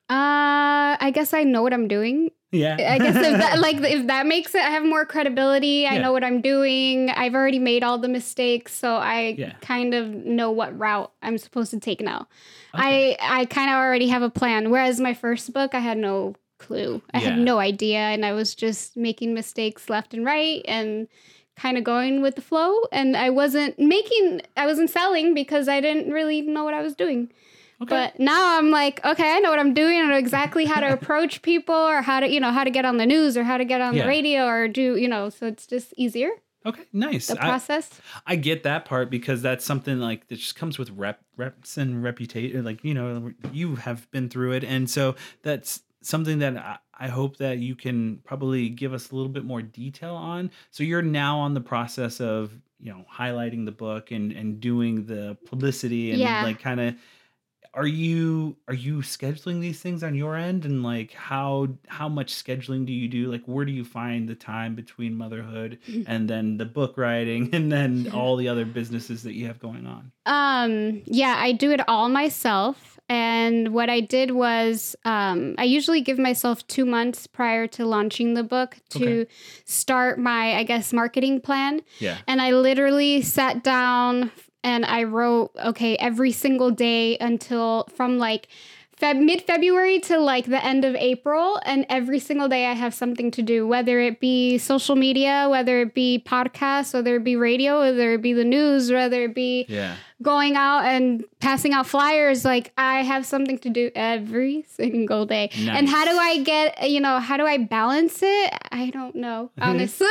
Uh, 0.09 0.95
I 0.99 1.11
guess 1.13 1.33
I 1.33 1.43
know 1.43 1.63
what 1.63 1.73
I'm 1.73 1.87
doing. 1.87 2.31
Yeah. 2.51 2.75
I 2.79 2.97
guess 2.97 3.15
if 3.15 3.37
that 3.39 3.59
like 3.67 3.77
if 3.81 4.07
that 4.07 4.25
makes 4.25 4.55
it 4.55 4.61
I 4.61 4.69
have 4.69 4.85
more 4.85 5.05
credibility, 5.05 5.85
I 5.85 5.95
Yeah. 5.95 6.01
know 6.01 6.11
what 6.13 6.23
I'm 6.23 6.41
doing. 6.41 7.09
I've 7.09 7.35
already 7.35 7.59
made 7.59 7.83
all 7.83 7.97
the 7.97 8.07
mistakes, 8.07 8.73
so 8.73 8.95
I 8.95 9.35
Yeah. 9.37 9.53
kind 9.61 9.93
of 9.93 10.07
know 10.09 10.51
what 10.51 10.77
route 10.77 11.11
I'm 11.21 11.37
supposed 11.37 11.71
to 11.71 11.79
take 11.79 11.99
now. 12.01 12.27
Okay. 12.73 13.17
I 13.19 13.41
I 13.41 13.45
kind 13.45 13.69
of 13.69 13.75
already 13.75 14.07
have 14.07 14.21
a 14.21 14.29
plan. 14.29 14.69
Whereas 14.71 14.99
my 14.99 15.13
first 15.13 15.51
book, 15.53 15.73
I 15.75 15.79
had 15.79 15.97
no 15.97 16.35
clue. 16.59 17.01
I 17.13 17.19
had 17.19 17.37
no 17.37 17.59
idea 17.59 17.99
and 17.99 18.25
I 18.25 18.33
was 18.33 18.55
just 18.55 18.97
making 18.97 19.33
mistakes 19.33 19.89
left 19.89 20.13
and 20.13 20.25
right 20.25 20.63
and 20.67 21.07
kind 21.55 21.77
of 21.77 21.83
going 21.83 22.21
with 22.21 22.35
the 22.35 22.41
flow 22.41 22.81
and 22.91 23.15
I 23.17 23.29
wasn't 23.29 23.77
making 23.79 24.41
I 24.55 24.65
wasn't 24.65 24.89
selling 24.89 25.33
because 25.33 25.67
I 25.67 25.81
didn't 25.81 26.11
really 26.11 26.41
know 26.41 26.63
what 26.63 26.73
I 26.73 26.81
was 26.81 26.95
doing. 26.95 27.31
Okay. 27.81 27.89
But 27.89 28.19
now 28.19 28.57
I'm 28.57 28.71
like, 28.71 29.03
okay, 29.05 29.35
I 29.35 29.39
know 29.39 29.51
what 29.51 29.59
I'm 29.59 29.73
doing. 29.73 29.97
I 29.99 30.05
know 30.07 30.17
exactly 30.17 30.65
how 30.65 30.79
to 30.79 30.91
approach 30.91 31.41
people 31.43 31.75
or 31.75 32.01
how 32.01 32.19
to, 32.21 32.27
you 32.27 32.39
know, 32.39 32.51
how 32.51 32.63
to 32.63 32.71
get 32.71 32.85
on 32.85 32.97
the 32.97 33.05
news 33.05 33.37
or 33.37 33.43
how 33.43 33.57
to 33.57 33.65
get 33.65 33.81
on 33.81 33.93
Yeah. 33.95 34.03
the 34.03 34.07
radio 34.07 34.45
or 34.47 34.67
do, 34.67 34.95
you 34.95 35.07
know, 35.07 35.29
so 35.29 35.45
it's 35.45 35.67
just 35.67 35.93
easier 35.95 36.29
okay, 36.65 36.83
nice. 36.91 37.27
the 37.27 37.35
I- 37.39 37.45
process. 37.45 38.01
I 38.25 38.35
get 38.35 38.63
that 38.63 38.85
part 38.85 39.09
because 39.11 39.41
that's 39.43 39.63
something 39.63 39.99
like 39.99 40.27
that 40.27 40.35
just 40.37 40.55
comes 40.55 40.77
with 40.79 40.89
rep 40.91 41.21
reps 41.37 41.77
and 41.77 42.03
reputation. 42.03 42.65
Like 42.65 42.83
you 42.83 42.93
know, 42.95 43.31
you 43.53 43.75
have 43.75 44.09
been 44.11 44.27
through 44.27 44.53
it, 44.53 44.63
and 44.63 44.89
so 44.89 45.15
that's 45.43 45.83
something 46.01 46.39
that 46.39 46.57
I, 46.57 46.77
I 46.99 47.07
hope 47.09 47.37
that 47.37 47.59
you 47.59 47.75
can 47.75 48.17
probably 48.25 48.69
give 48.69 48.91
us 48.93 49.11
a 49.11 49.15
little 49.15 49.31
bit 49.31 49.45
more 49.45 49.61
detail 49.61 50.15
on. 50.15 50.49
So 50.71 50.83
you're 50.83 51.01
now 51.03 51.39
on 51.39 51.53
the 51.53 51.61
process 51.61 52.19
of 52.19 52.51
you 52.79 52.91
know 52.91 53.05
highlighting 53.13 53.65
the 53.65 53.71
book 53.71 54.11
and 54.11 54.31
and 54.31 54.59
doing 54.59 55.05
the 55.05 55.37
publicity 55.45 56.11
and 56.11 56.19
Yeah. 56.19 56.43
like 56.43 56.59
kind 56.59 56.79
of. 56.79 56.95
Are 57.77 57.85
you 57.85 58.57
are 58.67 58.73
you 58.73 58.97
scheduling 58.97 59.61
these 59.61 59.79
things 59.79 60.03
on 60.03 60.15
your 60.15 60.35
end 60.35 60.65
and 60.65 60.81
like 60.81 61.13
how 61.13 61.67
how 61.87 62.09
much 62.09 62.33
scheduling 62.33 62.87
do 62.87 62.91
you 62.91 63.07
do 63.07 63.31
like 63.31 63.43
where 63.45 63.65
do 63.65 63.71
you 63.71 63.85
find 63.85 64.27
the 64.27 64.33
time 64.35 64.73
between 64.73 65.15
motherhood 65.15 65.77
and 66.07 66.27
then 66.27 66.57
the 66.57 66.65
book 66.65 66.97
writing 66.97 67.49
and 67.53 67.71
then 67.71 68.09
all 68.13 68.35
the 68.35 68.47
other 68.49 68.65
businesses 68.65 69.21
that 69.23 69.33
you 69.33 69.45
have 69.45 69.59
going 69.59 69.85
on. 69.85 70.11
Um, 70.25 71.03
yeah, 71.05 71.35
I 71.37 71.51
do 71.51 71.71
it 71.71 71.87
all 71.87 72.09
myself. 72.09 72.99
And 73.09 73.73
what 73.73 73.89
I 73.89 74.01
did 74.01 74.31
was, 74.31 74.93
um, 75.05 75.55
I 75.57 75.63
usually 75.63 76.01
give 76.01 76.19
myself 76.19 76.67
two 76.67 76.85
months 76.85 77.25
prior 77.25 77.65
to 77.67 77.85
launching 77.85 78.33
the 78.33 78.43
book 78.43 78.75
to 78.89 79.21
Okay. 79.21 79.31
start 79.63 80.19
my, 80.19 80.55
I 80.55 80.63
guess, 80.63 80.91
marketing 80.91 81.39
plan. 81.39 81.83
Yeah. 81.99 82.17
And 82.27 82.41
I 82.41 82.51
literally 82.51 83.21
sat 83.21 83.63
down 83.63 84.29
and 84.67 84.85
I 84.85 85.03
wrote, 85.03 85.51
okay, 85.63 85.95
every 85.95 86.33
single 86.33 86.71
day 86.71 87.17
until 87.19 87.87
from 87.95 88.17
like 88.17 88.49
Feb- 89.01 89.23
mid 89.23 89.41
February 89.43 89.99
to 89.99 90.17
like 90.17 90.45
the 90.45 90.63
end 90.65 90.83
of 90.83 90.95
April. 90.95 91.59
And 91.65 91.85
every 91.89 92.19
single 92.19 92.47
day 92.47 92.65
I 92.65 92.73
have 92.73 92.93
something 92.93 93.29
to 93.31 93.41
do, 93.41 93.67
whether 93.67 93.99
it 93.99 94.19
be 94.19 94.57
social 94.57 94.95
media, 94.95 95.47
whether 95.49 95.81
it 95.81 95.93
be 95.93 96.23
podcasts, 96.25 96.93
whether 96.93 97.15
it 97.17 97.23
be 97.23 97.35
radio, 97.35 97.79
whether 97.81 98.13
it 98.13 98.21
be 98.21 98.33
the 98.33 98.43
news, 98.43 98.91
whether 98.91 99.23
it 99.25 99.35
be 99.35 99.65
Yeah. 99.69 99.95
going 100.23 100.55
out 100.55 100.85
and 100.85 101.23
passing 101.39 101.73
out 101.73 101.85
flyers. 101.85 102.43
Like 102.43 102.71
I 102.77 103.03
have 103.03 103.23
something 103.25 103.59
to 103.59 103.69
do 103.69 103.91
every 103.93 104.65
single 104.67 105.27
day. 105.27 105.51
And 105.69 105.87
how 105.87 106.03
do 106.05 106.17
I 106.17 106.41
get, 106.41 106.89
you 106.89 106.99
know, 106.99 107.19
how 107.19 107.37
do 107.37 107.45
I 107.45 107.57
balance 107.59 108.19
it? 108.23 108.53
I 108.71 108.89
don't 108.89 109.15
know, 109.15 109.51
honestly. 109.61 110.07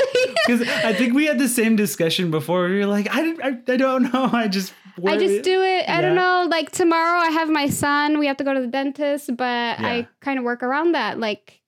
Because 0.47 0.63
I 0.63 0.93
think 0.93 1.13
we 1.13 1.27
had 1.27 1.39
the 1.41 1.49
same 1.49 1.75
discussion 1.75 2.31
before. 2.31 2.69
We 2.69 2.79
were 2.79 2.87
like, 2.87 3.09
I, 3.11 3.35
I, 3.43 3.59
I 3.73 3.77
don't 3.77 4.13
know. 4.13 4.31
I 4.33 4.47
just. 4.47 4.73
I 5.05 5.17
just 5.17 5.43
do 5.43 5.63
it. 5.63 5.89
I 5.89 6.01
don't 6.01 6.15
know. 6.15 6.47
Like 6.51 6.71
tomorrow, 6.71 7.19
I 7.19 7.31
have 7.31 7.49
my 7.51 7.69
son. 7.69 8.19
We 8.19 8.27
have 8.27 8.37
to 8.39 8.45
go 8.45 8.55
to 8.55 8.61
the 8.61 8.67
dentist, 8.67 9.37
but 9.37 9.45
Yeah. 9.81 9.87
I 9.87 10.09
kind 10.21 10.39
of 10.39 10.45
work 10.45 10.63
around 10.63 10.93
that. 10.93 11.19
Like 11.19 11.61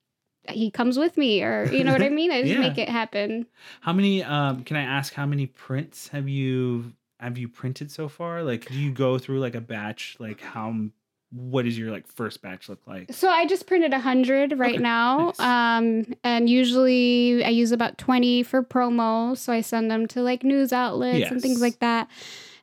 he 0.48 0.70
comes 0.70 0.98
with 0.98 1.16
me, 1.18 1.42
or 1.42 1.66
you 1.70 1.84
know 1.84 1.92
what 1.92 2.02
I 2.02 2.08
mean. 2.20 2.30
I 2.32 2.40
just 2.42 2.54
Yeah. 2.54 2.60
make 2.60 2.78
it 2.78 2.88
happen. 2.88 3.46
How 3.82 3.92
many? 3.92 4.22
Um, 4.22 4.64
can 4.64 4.76
I 4.76 4.82
ask 4.82 5.12
how 5.12 5.26
many 5.26 5.46
prints 5.46 6.08
have 6.08 6.28
you 6.28 6.92
have 7.20 7.36
you 7.36 7.48
printed 7.48 7.90
so 7.90 8.08
far? 8.08 8.42
Like, 8.42 8.66
do 8.66 8.74
you 8.78 8.92
go 8.92 9.18
through 9.18 9.40
like 9.40 9.54
a 9.54 9.60
batch? 9.60 10.16
Like, 10.18 10.40
how? 10.40 10.74
What 11.30 11.66
does 11.66 11.76
your 11.76 11.90
like 11.90 12.06
first 12.06 12.40
batch 12.40 12.70
look 12.70 12.80
like? 12.86 13.12
So 13.12 13.28
I 13.28 13.44
just 13.44 13.66
printed 13.66 13.92
a 13.92 13.98
hundred 13.98 14.58
right 14.58 14.76
Okay, 14.76 14.82
now, 14.82 15.34
nice. 15.38 15.40
um, 15.40 16.06
and 16.24 16.48
usually 16.48 17.44
I 17.44 17.50
use 17.50 17.70
about 17.70 17.98
twenty 17.98 18.42
for 18.42 18.62
promo. 18.62 19.36
So 19.36 19.52
I 19.52 19.60
send 19.60 19.90
them 19.90 20.06
to 20.08 20.22
like 20.22 20.42
news 20.42 20.72
outlets 20.72 21.30
and 21.30 21.42
things 21.42 21.60
like 21.60 21.80
that, 21.80 22.08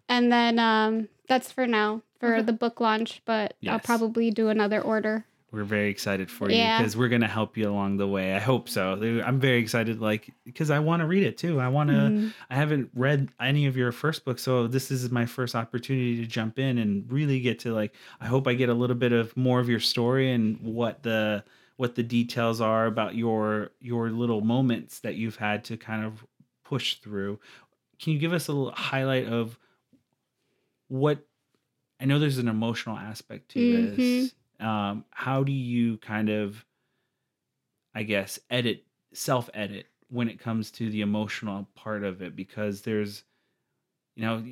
and 0.09 0.31
then 0.31 0.59
um, 0.59 1.07
that's 1.27 1.51
for 1.51 1.67
now 1.67 2.01
for 2.19 2.35
Okay. 2.35 2.43
the 2.45 2.53
book 2.53 2.79
launch. 2.79 3.21
But 3.25 3.55
I'll 3.67 3.79
probably 3.79 4.31
do 4.31 4.50
another 4.50 4.81
order. 4.81 5.25
We're 5.51 5.63
very 5.63 5.89
excited 5.89 6.29
for 6.29 6.50
you 6.50 6.57
because 6.79 6.97
we're 6.97 7.07
gonna 7.07 7.29
help 7.29 7.55
you 7.55 7.69
along 7.69 7.95
the 7.97 8.07
way. 8.07 8.33
I 8.35 8.39
hope 8.39 8.67
so. 8.67 9.21
I'm 9.25 9.39
very 9.39 9.59
excited, 9.59 10.01
like 10.01 10.33
because 10.43 10.69
I 10.69 10.79
want 10.79 11.00
to 11.01 11.05
read 11.05 11.24
it 11.24 11.38
too. 11.38 11.62
I 11.62 11.69
want 11.69 11.89
to. 11.91 11.95
Mhm. 11.95 12.33
I 12.50 12.55
haven't 12.55 12.89
read 12.93 13.29
any 13.39 13.65
of 13.65 13.77
your 13.77 13.93
first 13.93 14.25
books, 14.25 14.41
so 14.43 14.67
this 14.67 14.91
is 14.91 15.12
my 15.12 15.25
first 15.25 15.55
opportunity 15.55 16.17
to 16.17 16.25
jump 16.27 16.59
in 16.59 16.77
and 16.77 17.09
really 17.09 17.39
get 17.39 17.59
to 17.59 17.74
like. 17.74 17.95
I 18.19 18.25
hope 18.25 18.47
I 18.47 18.53
get 18.53 18.67
a 18.67 18.74
little 18.74 18.97
bit 18.97 19.13
of 19.13 19.35
more 19.38 19.62
of 19.62 19.69
your 19.69 19.79
story 19.79 20.29
and 20.31 20.59
what 20.59 21.03
the 21.03 21.43
what 21.77 21.95
the 21.95 22.03
details 22.03 22.59
are 22.59 22.85
about 22.85 23.15
your 23.15 23.71
your 23.79 24.09
little 24.09 24.41
moments 24.41 25.00
that 25.01 25.15
you've 25.15 25.37
had 25.37 25.63
to 25.65 25.77
kind 25.77 26.03
of 26.03 26.25
push 26.65 26.96
through. 26.96 27.39
Can 28.00 28.11
you 28.11 28.20
give 28.20 28.33
us 28.33 28.50
a 28.50 28.51
little 28.53 28.74
highlight 28.74 29.27
of 29.27 29.57
what? 30.87 31.19
I 32.00 32.05
know 32.05 32.19
there's 32.19 32.37
an 32.37 32.48
emotional 32.48 32.98
aspect 32.98 33.50
to 33.50 33.59
this. 33.95 34.35
Um, 34.59 35.05
how 35.11 35.43
do 35.43 35.51
you 35.51 35.98
kind 35.98 36.29
of, 36.29 36.65
I 37.93 38.03
guess, 38.03 38.39
edit 38.50 38.83
self 39.13 39.50
edit 39.53 39.87
when 40.09 40.29
it 40.29 40.39
comes 40.39 40.71
to 40.71 40.89
the 40.89 41.01
emotional 41.01 41.67
part 41.75 42.03
of 42.03 42.21
it? 42.21 42.35
Because 42.35 42.81
there's, 42.81 43.24
you 44.15 44.24
know, 44.25 44.43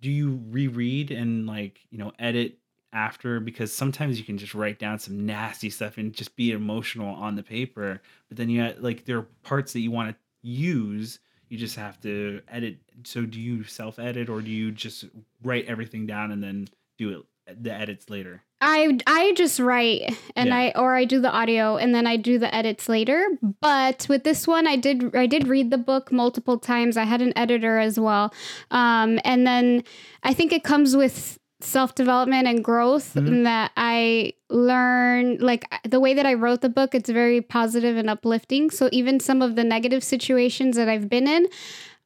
do 0.00 0.10
you 0.10 0.42
reread 0.50 1.10
and 1.10 1.46
like 1.46 1.80
you 1.90 1.98
know 1.98 2.12
edit 2.18 2.58
after? 2.92 3.40
Because 3.40 3.72
sometimes 3.72 4.18
you 4.18 4.24
can 4.24 4.38
just 4.38 4.54
write 4.54 4.78
down 4.78 4.98
some 4.98 5.26
nasty 5.26 5.70
stuff 5.70 5.98
and 5.98 6.12
just 6.12 6.36
be 6.36 6.52
emotional 6.52 7.14
on 7.14 7.36
the 7.36 7.42
paper, 7.42 8.00
but 8.28 8.36
then 8.36 8.48
you 8.48 8.60
had, 8.62 8.82
like 8.82 9.04
there 9.04 9.18
are 9.18 9.28
parts 9.42 9.72
that 9.74 9.80
you 9.80 9.90
want 9.90 10.10
to 10.10 10.16
use. 10.48 11.18
You 11.50 11.58
just 11.58 11.76
have 11.76 12.00
to 12.00 12.40
edit. 12.48 12.78
So 13.04 13.26
do 13.26 13.38
you 13.40 13.64
self 13.64 13.98
edit 13.98 14.28
or 14.30 14.40
do 14.40 14.50
you 14.50 14.70
just 14.70 15.04
write 15.42 15.66
everything 15.66 16.06
down 16.06 16.30
and 16.30 16.42
then 16.42 16.68
do 16.96 17.10
it 17.10 17.62
the 17.62 17.72
edits 17.72 18.08
later? 18.08 18.42
I 18.60 18.98
I 19.06 19.32
just 19.36 19.58
write 19.58 20.16
and 20.36 20.50
Yeah. 20.50 20.56
I 20.56 20.72
or 20.76 20.94
I 20.94 21.04
do 21.06 21.20
the 21.20 21.30
audio 21.30 21.76
and 21.76 21.92
then 21.92 22.06
I 22.06 22.16
do 22.18 22.38
the 22.38 22.54
edits 22.54 22.88
later. 22.88 23.26
But 23.60 24.06
with 24.08 24.22
this 24.22 24.46
one, 24.46 24.68
I 24.68 24.76
did 24.76 25.16
I 25.16 25.26
did 25.26 25.48
read 25.48 25.70
the 25.70 25.78
book 25.78 26.12
multiple 26.12 26.56
times. 26.58 26.96
I 26.96 27.04
had 27.04 27.20
an 27.20 27.32
editor 27.36 27.78
as 27.78 27.98
well, 27.98 28.32
um, 28.70 29.18
and 29.24 29.44
then 29.44 29.82
I 30.22 30.32
think 30.34 30.52
it 30.52 30.62
comes 30.62 30.94
with 30.94 31.39
self 31.62 31.94
development 31.94 32.46
and 32.48 32.64
growth 32.64 33.14
Mhm. 33.14 33.26
in 33.28 33.42
that 33.44 33.70
I 33.76 34.32
learn 34.48 35.36
like 35.38 35.64
the 35.88 36.00
way 36.00 36.14
that 36.14 36.26
I 36.26 36.34
wrote 36.34 36.60
the 36.60 36.68
book. 36.68 36.94
It's 36.94 37.10
very 37.10 37.40
positive 37.40 37.96
and 37.96 38.08
uplifting. 38.10 38.70
So 38.70 38.88
even 38.92 39.20
some 39.20 39.42
of 39.42 39.56
the 39.56 39.64
negative 39.64 40.02
situations 40.02 40.76
that 40.76 40.88
I've 40.88 41.08
been 41.08 41.26
in. 41.28 41.46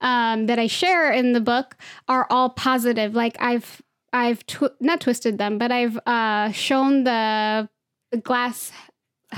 Um, 0.01 0.47
that 0.47 0.59
I 0.59 0.67
share 0.67 1.11
in 1.13 1.33
the 1.33 1.41
book 1.41 1.77
are 2.09 2.27
all 2.29 2.51
positive. 2.51 3.15
Like 3.15 3.37
I've 3.41 3.81
I've 4.13 4.45
tw- 4.47 4.75
not 4.81 5.01
twisted 5.01 5.39
them, 5.39 5.57
but 5.57 5.73
I've 5.73 5.99
uh, 6.07 6.51
shown 6.53 7.05
the 7.05 7.69
glass 8.23 8.71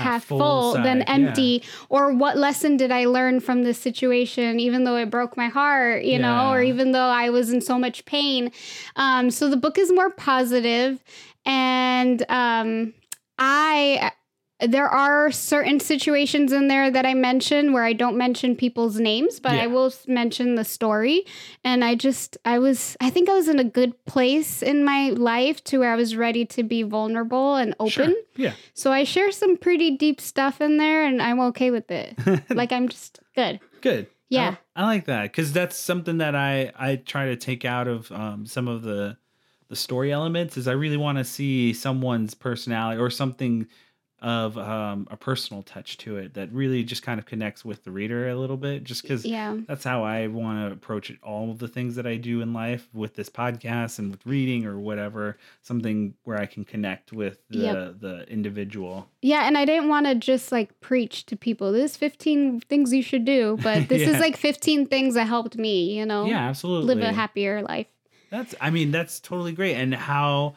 Half 0.03 0.25
full 0.25 0.39
full 0.39 0.73
than 0.73 0.99
side, 0.99 1.07
yeah. 1.07 1.13
empty, 1.13 1.63
or 1.89 2.13
what 2.13 2.37
lesson 2.37 2.77
did 2.77 2.91
I 2.91 3.05
learn 3.05 3.39
from 3.39 3.63
this 3.63 3.77
situation, 3.79 4.59
even 4.59 4.83
though 4.83 4.97
it 4.97 5.09
broke 5.09 5.37
my 5.37 5.47
heart, 5.47 6.03
you 6.03 6.19
know, 6.19 6.51
or 6.51 6.61
even 6.61 6.91
though 6.91 6.99
I 6.99 7.29
was 7.29 7.51
in 7.51 7.61
so 7.61 7.77
much 7.77 8.05
pain. 8.05 8.51
Um, 8.95 9.31
so 9.31 9.49
the 9.49 9.57
book 9.57 9.77
is 9.77 9.91
more 9.91 10.09
positive, 10.09 11.03
and 11.45 12.23
um, 12.29 12.93
I. 13.37 14.11
There 14.59 14.87
are 14.87 15.29
certain 15.31 15.79
situations 15.79 16.51
in 16.51 16.67
there 16.67 16.89
that 16.89 17.05
I 17.05 17.13
mention 17.13 17.73
where 17.73 17.83
I 17.83 17.93
don't 17.93 18.17
mention 18.17 18.55
people's 18.55 18.99
names, 18.99 19.39
but 19.39 19.53
Yeah. 19.53 19.63
I 19.63 19.67
will 19.67 19.93
mention 20.07 20.55
the 20.55 20.63
story 20.65 21.25
and 21.63 21.83
i 21.83 21.95
just 21.95 22.37
i 22.45 22.57
was 22.59 22.97
i 23.01 23.09
think 23.09 23.29
i 23.29 23.33
was 23.33 23.47
in 23.47 23.59
a 23.59 23.63
good 23.63 23.93
place 24.05 24.61
in 24.63 24.83
my 24.83 25.09
life 25.09 25.63
to 25.65 25.79
where 25.79 25.91
i 25.91 25.95
was 25.95 26.15
ready 26.15 26.45
to 26.45 26.63
be 26.63 26.83
vulnerable 26.83 27.55
and 27.55 27.73
open 27.79 27.91
Sure. 27.91 28.13
Yeah. 28.35 28.53
so 28.73 28.91
i 28.91 29.03
share 29.03 29.31
some 29.31 29.57
pretty 29.57 29.91
deep 29.97 30.19
stuff 30.21 30.61
in 30.61 30.77
there 30.77 31.03
and 31.05 31.21
i'm 31.21 31.39
okay 31.49 31.71
with 31.71 31.89
it 31.91 32.17
like 32.49 32.71
i'm 32.71 32.87
just 32.89 33.19
good 33.35 33.59
Good. 33.81 34.07
Yeah. 34.29 34.55
I, 34.75 34.81
I 34.83 34.85
like 34.85 35.05
that 35.05 35.23
because 35.23 35.53
that's 35.53 35.77
something 35.77 36.17
that 36.17 36.35
I 36.35 36.71
I 36.77 36.97
try 36.97 37.27
to 37.27 37.35
take 37.37 37.63
out 37.63 37.87
of 37.87 38.11
um, 38.11 38.45
some 38.45 38.67
of 38.67 38.81
the 38.81 39.17
the 39.69 39.75
story 39.75 40.11
elements. 40.11 40.57
Is 40.57 40.67
I 40.67 40.73
really 40.73 40.97
want 40.97 41.17
to 41.19 41.23
see 41.23 41.71
someone's 41.73 42.33
personality 42.33 42.99
or 42.99 43.09
something 43.09 43.67
of 44.19 44.57
um, 44.57 45.07
a 45.11 45.15
personal 45.17 45.61
touch 45.61 45.97
to 45.99 46.17
it 46.17 46.33
that 46.33 46.51
really 46.51 46.83
just 46.83 47.03
kind 47.03 47.19
of 47.19 47.25
connects 47.27 47.63
with 47.63 47.83
the 47.83 47.91
reader 47.91 48.27
a 48.29 48.35
little 48.35 48.57
bit. 48.57 48.83
Just 48.83 49.03
because 49.03 49.25
yeah 49.25 49.55
that's 49.67 49.83
how 49.83 50.03
I 50.03 50.27
want 50.27 50.67
to 50.67 50.73
approach 50.73 51.09
it. 51.11 51.17
All 51.21 51.51
of 51.51 51.59
the 51.59 51.67
things 51.67 51.95
that 51.95 52.07
I 52.07 52.15
do 52.17 52.41
in 52.41 52.51
life 52.53 52.87
with 52.93 53.15
this 53.15 53.29
podcast 53.29 53.99
and 53.99 54.09
with 54.09 54.25
reading 54.25 54.65
or 54.65 54.79
whatever, 54.79 55.37
something 55.61 56.15
where 56.23 56.39
I 56.39 56.45
can 56.47 56.65
connect 56.65 57.13
with 57.13 57.39
the 57.49 57.57
Yep. 57.59 57.99
the 57.99 58.25
individual. 58.31 59.07
yeah 59.21 59.47
and 59.47 59.57
i 59.57 59.65
didn't 59.65 59.89
want 59.89 60.05
to 60.05 60.15
just 60.15 60.51
like 60.51 60.79
preach 60.79 61.25
to 61.27 61.35
people 61.35 61.71
this 61.71 61.95
15 61.97 62.61
things 62.61 62.93
you 62.93 63.01
should 63.03 63.25
do 63.25 63.57
but 63.61 63.87
this 63.89 64.01
Yeah. 64.01 64.13
is 64.15 64.19
like 64.19 64.37
15 64.37 64.87
things 64.87 65.15
that 65.15 65.25
helped 65.27 65.57
me 65.57 65.97
you 65.97 66.05
know 66.05 66.25
Yeah, 66.25 66.47
absolutely. 66.49 66.95
live 66.95 67.03
a 67.03 67.13
happier 67.13 67.61
life 67.61 67.87
That's 68.29 68.55
I 68.59 68.69
mean 68.71 68.91
that's 68.91 69.19
totally 69.19 69.53
great. 69.53 69.75
And 69.75 69.93
how 69.93 70.55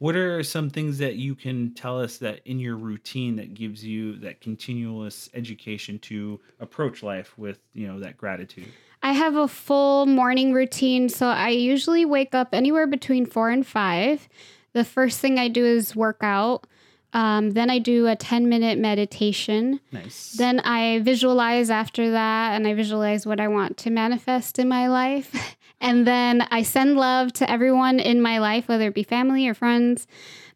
what 0.00 0.16
are 0.16 0.42
some 0.42 0.70
things 0.70 0.96
that 0.96 1.16
you 1.16 1.34
can 1.34 1.74
tell 1.74 2.00
us 2.00 2.16
that 2.18 2.40
in 2.46 2.58
your 2.58 2.74
routine 2.74 3.36
that 3.36 3.52
gives 3.52 3.84
you 3.84 4.16
that 4.16 4.40
continuous 4.40 5.28
education 5.34 5.98
to 5.98 6.40
approach 6.58 7.02
life 7.02 7.36
with, 7.36 7.58
you 7.74 7.86
know, 7.86 8.00
that 8.00 8.16
gratitude? 8.16 8.68
I 9.02 9.12
have 9.12 9.36
a 9.36 9.46
full 9.46 10.06
morning 10.06 10.54
routine. 10.54 11.10
So 11.10 11.26
I 11.26 11.50
usually 11.50 12.06
wake 12.06 12.34
up 12.34 12.48
anywhere 12.54 12.86
between 12.86 13.26
four 13.26 13.50
and 13.50 13.66
five. 13.66 14.26
The 14.72 14.84
first 14.84 15.20
thing 15.20 15.38
I 15.38 15.48
do 15.48 15.66
is 15.66 15.94
work 15.94 16.20
out. 16.22 16.66
Um, 17.12 17.50
then 17.50 17.68
I 17.68 17.78
do 17.78 18.06
a 18.06 18.16
10 18.16 18.48
minute 18.48 18.78
meditation. 18.78 19.80
Nice. 19.92 20.32
Then 20.32 20.60
I 20.60 21.00
visualize 21.00 21.68
after 21.68 22.10
that 22.12 22.54
and 22.54 22.66
I 22.66 22.72
visualize 22.72 23.26
what 23.26 23.38
I 23.38 23.48
want 23.48 23.76
to 23.78 23.90
manifest 23.90 24.58
in 24.58 24.66
my 24.66 24.88
life. 24.88 25.56
and 25.80 26.06
then 26.06 26.46
I 26.50 26.62
send 26.62 26.96
love 26.96 27.32
to 27.34 27.50
everyone 27.50 27.98
in 28.00 28.20
my 28.22 28.38
life, 28.38 28.68
whether 28.68 28.88
it 28.88 28.94
be 28.94 29.02
family 29.02 29.48
or 29.48 29.54
friends. 29.54 30.06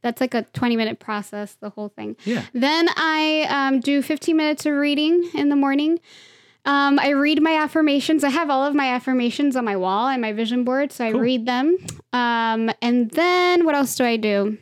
That's 0.03 0.21
like 0.21 0.35
a 0.35 0.43
20 0.53 0.77
minute 0.77 0.99
process, 1.01 1.55
the 1.61 1.71
whole 1.71 1.89
thing. 1.89 2.17
yeah. 2.25 2.45
Then 2.53 2.89
I 2.97 3.47
um, 3.49 3.81
do 3.81 4.03
15 4.03 4.37
minutes 4.37 4.67
of 4.67 4.75
reading 4.75 5.31
in 5.35 5.49
the 5.49 5.57
morning. 5.57 5.99
Um, 6.67 6.99
I 6.99 7.11
read 7.11 7.43
my 7.43 7.57
affirmations. 7.59 8.25
I 8.25 8.31
have 8.31 8.49
all 8.51 8.65
of 8.65 8.75
my 8.75 8.89
affirmations 8.89 9.55
on 9.57 9.65
my 9.65 9.77
wall 9.77 10.09
and 10.09 10.21
my 10.23 10.33
vision 10.33 10.65
board, 10.65 10.93
so 10.93 11.05
I 11.05 11.11
read 11.11 11.47
them. 11.47 11.77
Um, 12.13 12.71
and 12.81 13.11
then 13.11 13.65
what 13.67 13.75
else 13.75 13.97
do 13.97 14.05
I 14.05 14.17
do? 14.17 14.57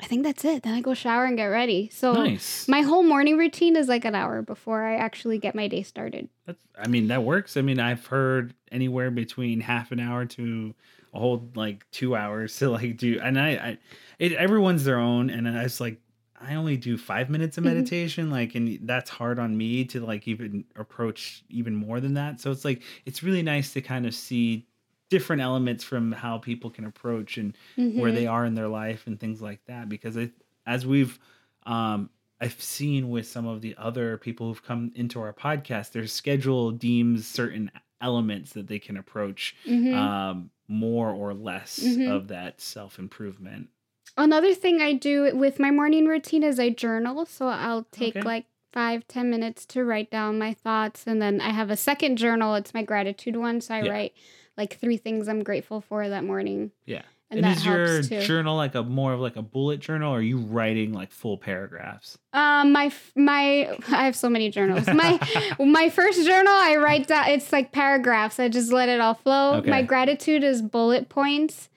I 0.00 0.06
think 0.06 0.22
that's 0.22 0.44
it. 0.44 0.62
Then 0.62 0.74
I 0.74 0.80
go 0.80 0.94
shower 0.94 1.24
and 1.24 1.36
get 1.36 1.46
ready. 1.46 1.90
So 1.92 2.12
Nice. 2.12 2.68
my 2.68 2.82
whole 2.82 3.02
morning 3.02 3.36
routine 3.36 3.74
is 3.76 3.88
like 3.88 4.04
an 4.04 4.14
hour 4.14 4.42
before 4.42 4.84
I 4.84 4.94
actually 4.96 5.38
get 5.38 5.54
my 5.54 5.66
day 5.66 5.82
started. 5.82 6.28
That's, 6.46 6.58
I 6.78 6.86
mean, 6.88 7.08
that 7.08 7.24
works. 7.24 7.56
I 7.56 7.62
mean, 7.62 7.80
I've 7.80 8.06
heard 8.06 8.54
anywhere 8.72 9.10
between 9.10 9.60
half 9.60 9.92
an 9.92 10.00
hour 10.00 10.24
to 10.26 10.74
a 11.14 11.18
whole 11.18 11.48
like 11.54 11.86
two 11.90 12.14
hours 12.16 12.56
to 12.58 12.70
like 12.70 12.96
do, 12.96 13.18
and 13.22 13.38
I, 13.40 13.48
I 13.50 13.78
it, 14.18 14.32
everyone's 14.32 14.84
their 14.84 14.98
own, 14.98 15.30
and 15.30 15.48
I 15.48 15.62
was 15.62 15.80
like, 15.80 16.00
I 16.40 16.54
only 16.54 16.76
do 16.76 16.96
five 16.96 17.30
minutes 17.30 17.58
of 17.58 17.64
Mhm. 17.64 17.68
meditation, 17.68 18.30
like, 18.30 18.54
and 18.54 18.78
that's 18.86 19.10
hard 19.10 19.38
on 19.38 19.56
me 19.56 19.84
to 19.86 20.00
like 20.00 20.28
even 20.28 20.64
approach 20.76 21.42
even 21.48 21.74
more 21.74 22.00
than 22.00 22.14
that. 22.14 22.40
So 22.40 22.50
it's 22.50 22.64
like 22.64 22.82
it's 23.06 23.22
really 23.22 23.42
nice 23.42 23.72
to 23.72 23.80
kind 23.80 24.06
of 24.06 24.14
see 24.14 24.66
different 25.10 25.40
elements 25.42 25.82
from 25.82 26.12
how 26.12 26.36
people 26.38 26.68
can 26.70 26.84
approach 26.84 27.38
and 27.38 27.56
where 27.94 28.12
Mhm. 28.12 28.14
they 28.14 28.26
are 28.26 28.44
in 28.44 28.54
their 28.54 28.68
life 28.68 29.06
and 29.06 29.18
things 29.18 29.40
like 29.40 29.64
that 29.64 29.88
because 29.88 30.16
I, 30.18 30.30
as 30.66 30.86
we've 30.86 31.18
um 31.64 32.10
I've 32.40 32.60
seen 32.62 33.10
with 33.10 33.26
some 33.26 33.46
of 33.48 33.62
the 33.62 33.74
other 33.78 34.16
people 34.18 34.46
who've 34.46 34.62
come 34.62 34.92
into 34.94 35.18
our 35.20 35.32
podcast 35.32 35.92
their 35.92 36.06
schedule 36.06 36.70
deems 36.70 37.26
certain 37.26 37.70
elements 38.00 38.52
that 38.52 38.66
they 38.68 38.78
can 38.78 38.96
approach 38.96 39.54
Mhm. 39.66 39.94
um 39.94 40.50
more 40.68 41.10
or 41.10 41.32
less 41.34 41.78
Mhm. 41.80 42.08
of 42.14 42.28
that 42.28 42.60
self-improvement 42.60 43.68
Another 44.16 44.52
thing 44.54 44.80
I 44.80 44.94
do 44.94 45.34
with 45.36 45.60
my 45.60 45.70
morning 45.70 46.06
routine 46.06 46.42
is 46.42 46.58
I 46.58 46.70
journal. 46.70 47.24
So 47.24 47.46
I'll 47.46 47.84
take 47.92 48.16
Okay. 48.16 48.26
like 48.26 48.46
five, 48.72 49.06
ten 49.06 49.30
minutes 49.30 49.64
to 49.66 49.84
write 49.84 50.10
down 50.10 50.38
my 50.38 50.54
thoughts. 50.54 51.06
And 51.06 51.22
then 51.22 51.40
I 51.40 51.50
have 51.50 51.70
a 51.70 51.76
second 51.76 52.16
journal. 52.16 52.54
It's 52.56 52.74
my 52.74 52.82
gratitude 52.82 53.36
one. 53.36 53.60
So 53.60 53.74
I 53.76 53.82
Yeah. 53.82 53.92
write 53.92 54.14
like 54.56 54.74
three 54.80 54.96
things 54.96 55.28
I'm 55.28 55.44
grateful 55.44 55.80
for 55.80 56.08
that 56.08 56.24
morning. 56.24 56.72
yeah 56.84 57.02
And, 57.30 57.44
and, 57.44 57.56
is 57.56 57.64
your 57.66 58.02
too. 58.02 58.22
journal 58.22 58.56
like 58.56 58.74
a 58.74 58.82
more 58.82 59.12
of 59.12 59.20
like 59.20 59.36
a 59.36 59.42
bullet 59.42 59.80
journal 59.80 60.14
or 60.14 60.18
are 60.18 60.22
you 60.22 60.38
writing 60.38 60.94
like 60.94 61.12
full 61.12 61.36
paragraphs 61.36 62.16
Um, 62.32 62.72
my 62.72 62.90
my 63.16 63.76
I 63.90 64.04
have 64.06 64.16
so 64.16 64.30
many 64.30 64.50
journals. 64.50 64.86
My 64.94 65.18
my 65.58 65.90
first 65.90 66.24
journal 66.24 66.52
I 66.52 66.76
write 66.76 67.06
down. 67.08 67.28
It's 67.28 67.52
like 67.52 67.70
paragraphs. 67.72 68.38
I 68.40 68.48
just 68.48 68.72
let 68.72 68.88
it 68.88 69.00
all 69.00 69.14
flow. 69.14 69.56
Okay. 69.56 69.70
My 69.70 69.82
gratitude 69.82 70.42
is 70.42 70.62
bullet 70.62 71.08
points, 71.10 71.68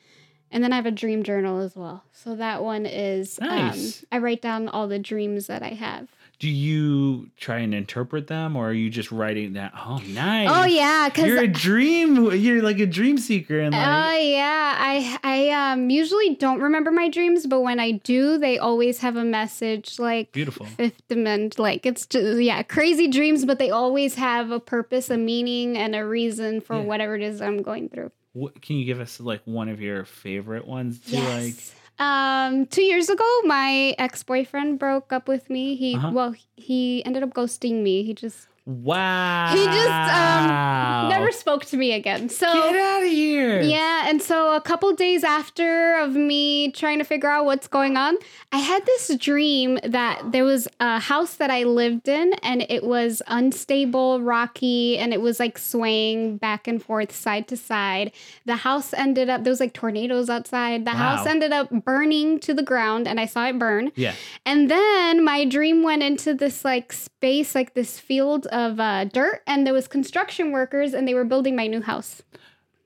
and 0.52 0.64
then 0.64 0.72
I 0.72 0.78
have 0.78 0.86
a 0.86 0.92
dream 0.92 1.22
journal 1.24 1.60
as 1.60 1.76
well. 1.76 2.04
So 2.14 2.36
that 2.36 2.64
one 2.64 2.86
is 2.86 3.38
Nice. 3.42 4.04
um, 4.04 4.08
I 4.12 4.18
write 4.20 4.42
down 4.42 4.70
all 4.70 4.88
the 4.88 5.00
dreams 5.00 5.48
that 5.48 5.64
I 5.64 5.70
have. 5.70 6.08
Do 6.42 6.50
you 6.50 7.30
try 7.38 7.60
and 7.60 7.72
interpret 7.76 8.26
them 8.26 8.56
or 8.56 8.70
are 8.70 8.74
you 8.74 8.90
just 8.90 9.12
writing 9.12 9.54
that 9.54 9.72
oh 9.78 10.02
nice 10.08 10.50
Oh 10.52 10.66
yeah, 10.66 11.08
because 11.08 11.28
you're 11.28 11.44
a 11.44 11.48
dream 11.48 12.32
you're 12.34 12.64
like 12.64 12.80
a 12.80 12.88
dream 12.88 13.20
seeker 13.20 13.60
and 13.60 13.76
Oh 13.76 13.78
like 13.78 14.26
yeah, 14.26 14.74
I 14.76 15.20
I 15.24 15.50
um 15.52 15.92
usually 15.92 16.34
don't 16.36 16.60
remember 16.60 16.92
my 16.92 17.10
dreams, 17.10 17.46
but 17.46 17.62
when 17.62 17.80
I 17.80 17.92
do, 17.92 18.40
they 18.40 18.58
always 18.58 18.98
have 19.00 19.16
a 19.18 19.24
message 19.24 20.00
like 20.00 20.32
beautiful 20.32 20.66
fifth 20.66 21.08
dimension. 21.08 21.62
Like 21.62 21.86
it's 21.86 22.08
just 22.08 22.42
yeah, 22.42 22.64
crazy 22.64 23.08
dreams, 23.08 23.46
but 23.46 23.60
they 23.60 23.70
always 23.70 24.16
have 24.16 24.50
a 24.50 24.60
purpose, 24.60 25.12
a 25.12 25.18
meaning, 25.18 25.78
and 25.78 25.96
a 25.96 26.04
reason 26.04 26.60
for 26.60 26.76
Yeah. 26.78 26.82
whatever 26.86 27.16
it 27.16 27.22
is 27.22 27.40
I'm 27.40 27.62
going 27.62 27.90
through. 27.90 28.12
What, 28.34 28.60
can 28.64 28.78
you 28.78 28.86
give 28.86 29.00
us 29.00 29.20
like 29.20 29.42
one 29.46 29.70
of 29.70 29.80
your 29.80 30.06
favorite 30.06 30.68
ones 30.68 31.00
to 31.12 31.20
like? 31.20 31.54
Um, 32.02 32.66
two 32.66 32.82
years 32.82 33.10
ago, 33.10 33.30
my 33.46 33.94
ex 34.00 34.24
boyfriend 34.24 34.80
broke 34.80 35.14
up 35.14 35.28
with 35.28 35.50
me. 35.50 35.76
He 35.76 35.96
Uh-huh. 35.96 36.10
well, 36.14 36.34
he 36.58 37.06
ended 37.06 37.22
up 37.22 37.30
ghosting 37.38 37.84
me. 37.84 38.02
He 38.04 38.14
just 38.14 38.48
Wow! 38.66 39.50
he 39.56 39.66
just 39.66 39.90
um 39.90 41.10
never 41.10 41.32
spoke 41.32 41.66
to 41.66 41.78
me 41.78 41.94
again. 41.94 42.30
So 42.30 42.46
get 42.46 42.76
out 42.76 43.02
of 43.02 43.10
here. 43.10 43.62
Yeah, 43.62 44.08
and 44.08 44.22
so 44.22 44.56
a 44.56 44.62
couple 44.62 44.94
days 44.94 45.24
after 45.24 45.98
of 45.98 46.16
me 46.16 46.72
trying 46.72 47.00
to 47.00 47.04
figure 47.04 47.30
out 47.30 47.46
what's 47.46 47.68
going 47.68 47.98
on, 47.98 48.18
I 48.52 48.58
had 48.58 48.86
this 48.86 49.16
dream 49.18 49.80
that 49.84 50.32
there 50.32 50.44
was 50.44 50.68
a 50.80 51.00
house 51.00 51.36
that 51.36 51.50
I 51.50 51.64
lived 51.64 52.08
in 52.08 52.34
and 52.44 52.64
it 52.70 52.84
was 52.84 53.22
unstable, 53.28 54.22
rocky, 54.22 54.98
and 54.98 55.12
it 55.12 55.22
was 55.22 55.40
like 55.40 55.58
swaying 55.58 56.38
back 56.38 56.68
and 56.68 56.82
forth 56.84 57.16
side 57.16 57.48
to 57.48 57.58
side. 57.58 58.12
The 58.46 58.58
house 58.58 58.94
ended 58.94 59.30
up 59.30 59.44
there 59.44 59.52
was 59.52 59.60
like 59.60 59.74
tornadoes 59.74 60.30
outside. 60.30 60.86
The 60.86 60.92
house 60.92 61.26
ended 61.26 61.52
up 61.52 61.70
burning 61.84 62.40
to 62.42 62.54
the 62.54 62.64
ground 62.64 63.08
and 63.08 63.20
I 63.20 63.26
saw 63.26 63.48
it 63.48 63.58
burn. 63.58 63.92
Yeah. 63.96 64.14
And 64.46 64.70
then 64.70 65.24
my 65.24 65.46
dream 65.46 65.82
went 65.82 66.04
into 66.04 66.36
this 66.36 66.64
like 66.64 66.94
space, 66.94 67.56
like 67.56 67.74
this 67.74 68.00
field 68.00 68.48
of 68.52 68.80
uh, 68.80 69.06
dirt, 69.06 69.42
and 69.48 69.66
there 69.66 69.74
was 69.74 69.88
construction 69.88 70.52
workers, 70.52 70.94
and 70.94 71.08
they 71.08 71.14
were 71.14 71.24
building 71.26 71.56
my 71.56 71.68
new 71.68 71.82
house. 71.82 72.22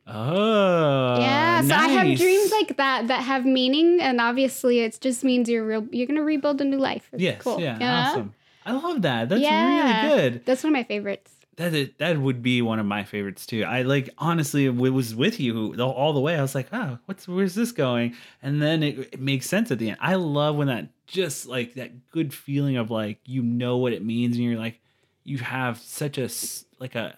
Oh. 0.07 1.19
Yeah, 1.19 1.61
so 1.61 1.73
I 1.73 1.87
have 1.89 2.17
dreams 2.17 2.51
like 2.51 2.77
that 2.77 3.07
that 3.07 3.21
have 3.21 3.45
meaning, 3.45 3.99
and 4.01 4.21
obviously 4.21 4.79
it 4.81 4.97
just 5.01 5.23
means 5.23 5.49
you're 5.49 5.65
real. 5.65 5.87
You're 5.91 6.07
gonna 6.07 6.23
rebuild 6.23 6.61
a 6.61 6.65
new 6.65 6.77
life. 6.77 7.09
It's 7.11 7.21
Yes. 7.23 7.41
cool. 7.41 7.59
Yeah. 7.59 7.77
Yeah? 7.79 8.09
Awesome. 8.11 8.33
I 8.65 8.73
love 8.73 9.01
that. 9.03 9.29
That's 9.29 9.41
Yeah. 9.41 10.05
really 10.07 10.15
good. 10.31 10.45
That's 10.45 10.63
one 10.63 10.73
of 10.73 10.77
my 10.77 10.83
favorites. 10.83 11.31
That 11.57 11.73
is, 11.73 11.89
that 11.99 12.19
would 12.19 12.43
be 12.43 12.61
one 12.61 12.79
of 12.79 12.85
my 12.85 13.03
favorites 13.03 13.45
too. 13.45 13.63
I 13.63 13.81
like 13.83 14.09
honestly, 14.17 14.65
it 14.65 14.75
was 14.75 15.15
with 15.15 15.39
you 15.39 15.73
all 15.81 16.13
the 16.13 16.19
way. 16.19 16.37
I 16.37 16.41
was 16.41 16.53
like, 16.53 16.67
oh, 16.73 16.99
what's 17.05 17.27
where's 17.27 17.55
this 17.55 17.71
going? 17.71 18.13
And 18.43 18.61
then 18.61 18.83
it, 18.83 18.99
it 19.13 19.19
makes 19.21 19.47
sense 19.47 19.71
at 19.71 19.79
the 19.79 19.89
end. 19.89 19.97
I 20.01 20.15
love 20.15 20.55
when 20.57 20.67
that 20.67 20.89
just 21.07 21.47
like 21.47 21.75
that 21.75 22.09
good 22.11 22.33
feeling 22.33 22.75
of 22.77 22.91
like 22.91 23.19
you 23.25 23.41
know 23.41 23.77
what 23.77 23.93
it 23.93 24.03
means, 24.03 24.35
and 24.35 24.43
you're 24.45 24.59
like, 24.59 24.81
you 25.25 25.39
have 25.39 25.77
such 25.79 26.17
a 26.17 26.29
like 26.79 26.95
a 26.95 27.17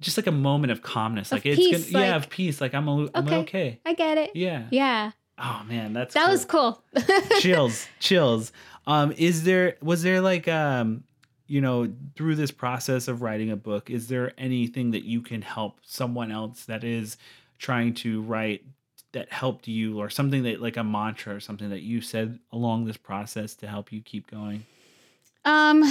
just 0.00 0.16
like 0.16 0.26
a 0.26 0.32
moment 0.32 0.70
of 0.70 0.82
calmness. 0.82 1.32
Of 1.32 1.38
Like 1.38 1.46
it's 1.46 1.56
peace, 1.56 1.90
gonna, 1.92 2.06
yeah, 2.06 2.16
of 2.16 2.28
peace. 2.28 2.60
Like 2.60 2.74
I'm 2.74 2.86
a, 2.88 3.08
I'm 3.14 3.26
Okay. 3.26 3.36
okay. 3.38 3.80
I 3.86 3.94
get 3.94 4.18
it. 4.18 4.30
Yeah. 4.36 4.66
Yeah, 4.70 5.12
Oh 5.38 5.62
man, 5.68 5.92
that's 5.92 6.14
that 6.14 6.24
cool. 6.24 6.32
was 6.32 6.44
cool. 6.44 6.84
chills 7.40 7.86
chills 8.00 8.52
um 8.86 9.12
is 9.16 9.44
there 9.44 9.76
was 9.80 10.02
there 10.02 10.20
like 10.20 10.48
um 10.48 11.04
you 11.46 11.60
know 11.60 11.90
through 12.16 12.34
this 12.34 12.50
process 12.50 13.06
of 13.08 13.22
writing 13.22 13.50
a 13.50 13.56
book 13.56 13.88
is 13.90 14.08
there 14.08 14.32
anything 14.38 14.90
that 14.90 15.04
you 15.04 15.20
can 15.22 15.40
help 15.42 15.78
someone 15.82 16.30
else 16.32 16.64
that 16.66 16.82
is 16.84 17.16
trying 17.58 17.94
to 17.94 18.20
write 18.22 18.64
that 19.12 19.30
helped 19.32 19.66
you 19.68 19.98
or 19.98 20.10
something 20.10 20.42
that 20.42 20.60
like 20.60 20.76
a 20.76 20.84
mantra 20.84 21.34
or 21.34 21.40
something 21.40 21.70
that 21.70 21.80
you 21.82 22.00
said 22.00 22.38
along 22.52 22.84
this 22.84 22.96
process 22.96 23.54
to 23.54 23.66
help 23.66 23.92
you 23.92 24.00
keep 24.02 24.30
going 24.30 24.64
Um, 25.48 25.82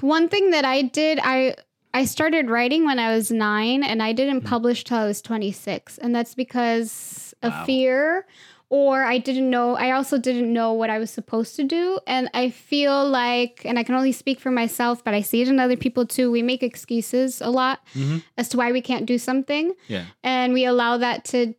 one 0.00 0.28
thing 0.28 0.50
that 0.50 0.64
I 0.64 0.82
did, 0.82 1.18
I 1.22 1.54
I 1.94 2.04
started 2.04 2.50
writing 2.50 2.84
when 2.84 2.98
I 2.98 3.14
was 3.16 3.30
nine, 3.30 3.82
and 3.82 4.02
I 4.02 4.12
didn't 4.12 4.42
publish 4.42 4.84
till 4.84 4.98
I 4.98 5.06
was 5.06 5.22
26, 5.22 5.98
and 5.98 6.14
that's 6.14 6.34
because 6.34 7.34
of 7.42 7.52
Wow. 7.52 7.64
fear, 7.64 8.26
or 8.68 9.02
I 9.04 9.16
didn't 9.16 9.48
know. 9.48 9.74
I 9.76 9.92
also 9.92 10.18
didn't 10.18 10.52
know 10.52 10.74
what 10.74 10.90
I 10.90 10.98
was 10.98 11.10
supposed 11.10 11.56
to 11.56 11.64
do, 11.64 11.98
and 12.06 12.28
I 12.34 12.50
feel 12.50 13.08
like, 13.08 13.62
and 13.64 13.78
I 13.78 13.82
can 13.84 13.94
only 13.94 14.12
speak 14.12 14.38
for 14.38 14.50
myself, 14.50 15.02
but 15.02 15.14
I 15.14 15.22
see 15.22 15.40
it 15.40 15.48
in 15.48 15.58
other 15.58 15.76
people 15.78 16.04
too. 16.04 16.30
We 16.30 16.42
make 16.42 16.62
excuses 16.62 17.40
a 17.40 17.48
lot 17.50 17.80
Mhm. 17.94 18.22
as 18.36 18.50
to 18.50 18.58
why 18.58 18.70
we 18.72 18.82
can't 18.82 19.06
do 19.06 19.16
something 19.18 19.72
yeah 19.88 20.04
and 20.22 20.52
we 20.52 20.64
allow 20.66 20.98
that 20.98 21.24
to 21.32 21.54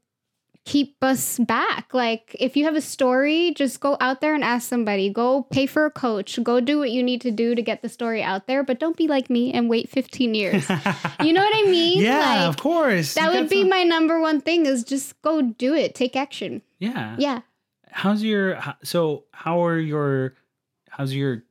keep 0.69 0.95
us 1.03 1.39
back. 1.39 1.93
Like 1.93 2.35
if 2.39 2.55
you 2.55 2.63
have 2.65 2.75
a 2.75 2.81
story, 2.81 3.53
just 3.55 3.79
go 3.79 3.97
out 3.99 4.21
there 4.21 4.35
and 4.35 4.43
ask 4.43 4.69
somebody. 4.69 5.09
Go 5.09 5.43
pay 5.49 5.65
for 5.65 5.85
a 5.85 5.91
coach. 5.91 6.37
Go 6.43 6.59
do 6.59 6.77
what 6.79 6.91
you 6.91 7.01
need 7.01 7.21
to 7.21 7.31
do 7.31 7.55
to 7.55 7.61
get 7.61 7.81
the 7.81 7.89
story 7.89 8.21
out 8.21 8.45
there, 8.47 8.63
but 8.63 8.79
don't 8.79 8.95
be 8.95 9.07
like 9.07 9.29
me 9.29 9.51
and 9.51 9.67
wait 9.69 9.89
15 9.89 10.35
years. 10.35 10.69
you 11.23 11.33
know 11.33 11.41
what 11.41 11.55
I 11.55 11.69
mean? 11.69 12.01
yeah 12.01 12.19
Like, 12.19 12.49
of 12.49 12.57
course 12.57 13.15
that 13.15 13.33
You 13.33 13.39
would 13.39 13.49
be 13.49 13.61
some- 13.61 13.69
my 13.69 13.83
number 13.83 14.19
one 14.21 14.41
thing 14.41 14.65
is 14.67 14.83
just 14.83 15.19
go 15.23 15.41
do 15.41 15.73
it. 15.73 15.95
Take 15.95 16.15
action. 16.15 16.61
yeah 16.79 17.15
Yeah. 17.17 17.41
how's 17.91 18.21
your 18.23 18.61
so 18.83 19.25
how 19.33 19.65
are 19.65 19.79
your 19.79 20.35
how's 20.89 21.13
your 21.13 21.43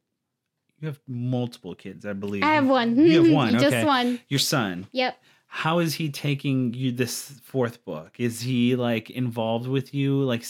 you 0.80 0.86
have 0.86 1.00
multiple 1.08 1.74
kids 1.74 2.06
i 2.06 2.12
believe 2.12 2.44
I 2.44 2.54
have 2.54 2.68
one. 2.68 2.94
You 2.96 3.24
have 3.24 3.32
one, 3.34 3.58
Just 3.68 3.84
one. 3.84 4.20
your 4.28 4.38
son 4.38 4.86
Yep. 4.92 5.18
How 5.48 5.78
is 5.78 5.94
he 5.94 6.10
taking 6.10 6.74
you 6.74 6.92
this 6.92 7.40
fourth 7.42 7.84
book? 7.84 8.14
Is 8.18 8.40
he 8.42 8.76
like 8.76 9.10
involved 9.10 9.66
with 9.66 9.92
you? 9.94 10.22
Like 10.22 10.44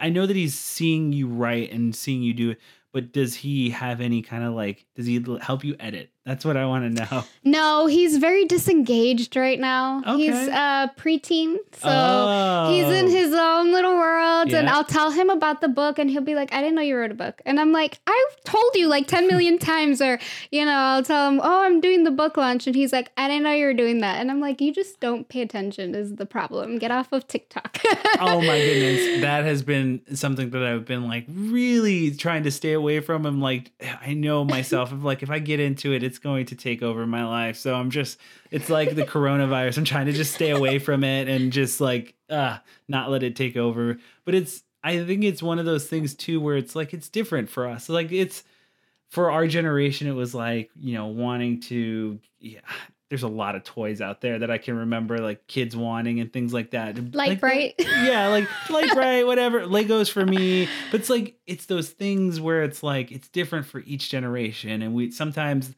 i 0.00 0.08
know 0.10 0.26
that 0.26 0.36
he's 0.36 0.58
seeing 0.58 1.12
you 1.12 1.28
write 1.28 1.72
and 1.72 1.94
seeing 1.94 2.22
you 2.22 2.34
do 2.34 2.50
it 2.50 2.58
but 2.92 3.12
does 3.12 3.34
he 3.34 3.70
have 3.70 4.00
any 4.00 4.22
kind 4.22 4.44
of 4.44 4.54
like 4.54 4.86
does 5.00 5.06
he 5.06 5.24
help 5.40 5.64
you 5.64 5.74
edit 5.80 6.10
That's 6.26 6.44
what 6.44 6.56
I 6.58 6.66
want 6.66 6.84
to 6.96 7.02
know. 7.02 7.24
No, 7.44 7.86
he's 7.86 8.18
very 8.18 8.44
disengaged 8.44 9.34
right 9.34 9.58
now. 9.58 10.02
Okay. 10.06 10.16
He's 10.18 10.34
uh 10.34 10.88
preteen. 10.96 11.56
So 11.72 11.88
Oh. 11.88 12.70
he's 12.70 12.84
in 12.94 13.08
his 13.08 13.32
own 13.34 13.72
little 13.72 13.94
world 13.96 14.52
and 14.52 14.68
I'll 14.68 14.84
tell 14.84 15.10
him 15.10 15.30
about 15.30 15.60
the 15.62 15.68
book 15.68 15.98
and 15.98 16.10
he'll 16.10 16.20
be 16.22 16.34
like, 16.34 16.52
I 16.52 16.60
didn't 16.60 16.74
know 16.76 16.82
you 16.82 16.96
wrote 16.96 17.10
a 17.10 17.14
book. 17.14 17.40
And 17.46 17.58
I'm 17.58 17.72
like, 17.72 17.98
I've 18.06 18.44
told 18.44 18.70
you 18.74 18.86
like 18.88 19.06
10 19.06 19.26
million 19.26 19.58
times 19.72 20.02
or 20.02 20.18
you 20.50 20.64
know, 20.66 20.72
I'll 20.72 21.02
tell 21.02 21.28
him, 21.30 21.40
"Oh, 21.42 21.62
I'm 21.64 21.80
doing 21.80 22.04
the 22.04 22.10
book 22.10 22.36
launch." 22.36 22.66
And 22.66 22.76
he's 22.76 22.92
like, 22.92 23.10
"I 23.16 23.26
didn't 23.28 23.44
know 23.44 23.52
you 23.52 23.64
were 23.66 23.74
doing 23.74 23.98
that." 24.00 24.20
And 24.20 24.30
I'm 24.30 24.40
like, 24.40 24.60
"You 24.60 24.72
just 24.74 25.00
don't 25.00 25.28
pay 25.28 25.40
attention 25.40 25.94
is 25.94 26.16
the 26.16 26.26
problem. 26.26 26.78
Get 26.78 26.90
off 26.90 27.12
of 27.12 27.26
TikTok." 27.26 27.78
oh 28.20 28.40
my 28.40 28.58
goodness 28.58 29.20
that 29.22 29.44
has 29.44 29.62
been 29.62 30.02
something 30.14 30.50
that 30.50 30.62
i've 30.62 30.84
been 30.84 31.06
like 31.08 31.24
really 31.28 32.10
trying 32.10 32.42
to 32.42 32.50
stay 32.50 32.72
away 32.72 33.00
from 33.00 33.24
i'm 33.24 33.40
like 33.40 33.70
i 34.02 34.12
know 34.12 34.44
myself 34.44 34.89
i'm 34.92 35.02
like 35.02 35.22
if 35.22 35.30
i 35.30 35.38
get 35.38 35.60
into 35.60 35.92
it 35.92 36.02
it's 36.02 36.18
going 36.18 36.46
to 36.46 36.54
take 36.54 36.82
over 36.82 37.06
my 37.06 37.24
life. 37.24 37.56
So 37.56 37.74
i'm 37.74 37.90
just 37.90 38.18
it's 38.50 38.68
like 38.68 38.94
the 38.94 39.04
coronavirus. 39.04 39.78
I'm 39.78 39.84
trying 39.84 40.06
to 40.06 40.12
just 40.12 40.34
stay 40.34 40.50
away 40.50 40.78
from 40.78 41.04
it 41.04 41.28
and 41.28 41.52
just 41.52 41.80
like 41.80 42.14
uh 42.28 42.58
not 42.88 43.10
let 43.10 43.22
it 43.22 43.36
take 43.36 43.56
over. 43.56 43.98
But 44.24 44.34
it's 44.34 44.62
i 44.82 45.04
think 45.04 45.24
it's 45.24 45.42
one 45.42 45.58
of 45.58 45.66
those 45.66 45.86
things 45.86 46.14
too 46.14 46.40
where 46.40 46.56
it's 46.56 46.74
like 46.74 46.94
it's 46.94 47.08
different 47.08 47.50
for 47.50 47.66
us. 47.66 47.88
Like 47.88 48.12
it's 48.12 48.44
for 49.10 49.30
our 49.30 49.46
generation 49.46 50.06
it 50.06 50.12
was 50.12 50.34
like 50.34 50.70
you 50.80 50.94
know 50.94 51.06
wanting 51.06 51.60
to 51.60 52.18
yeah 52.38 52.60
there's 53.10 53.24
a 53.24 53.28
lot 53.28 53.56
of 53.56 53.64
toys 53.64 54.00
out 54.00 54.20
there 54.20 54.38
that 54.38 54.52
I 54.52 54.58
can 54.58 54.76
remember, 54.76 55.18
like 55.18 55.46
kids 55.48 55.76
wanting 55.76 56.20
and 56.20 56.32
things 56.32 56.54
like 56.54 56.70
that. 56.70 57.12
Like 57.12 57.40
Bright. 57.40 57.74
yeah, 57.78 58.28
like 58.28 58.48
like 58.70 58.94
bright, 58.94 59.26
whatever. 59.26 59.62
Legos 59.62 60.08
for 60.10 60.24
me, 60.24 60.68
but 60.92 61.00
it's 61.00 61.10
like 61.10 61.34
it's 61.44 61.66
those 61.66 61.90
things 61.90 62.40
where 62.40 62.62
it's 62.62 62.82
like 62.84 63.10
it's 63.10 63.28
different 63.28 63.66
for 63.66 63.80
each 63.80 64.08
generation, 64.10 64.80
and 64.80 64.94
we 64.94 65.10
sometimes 65.10 65.74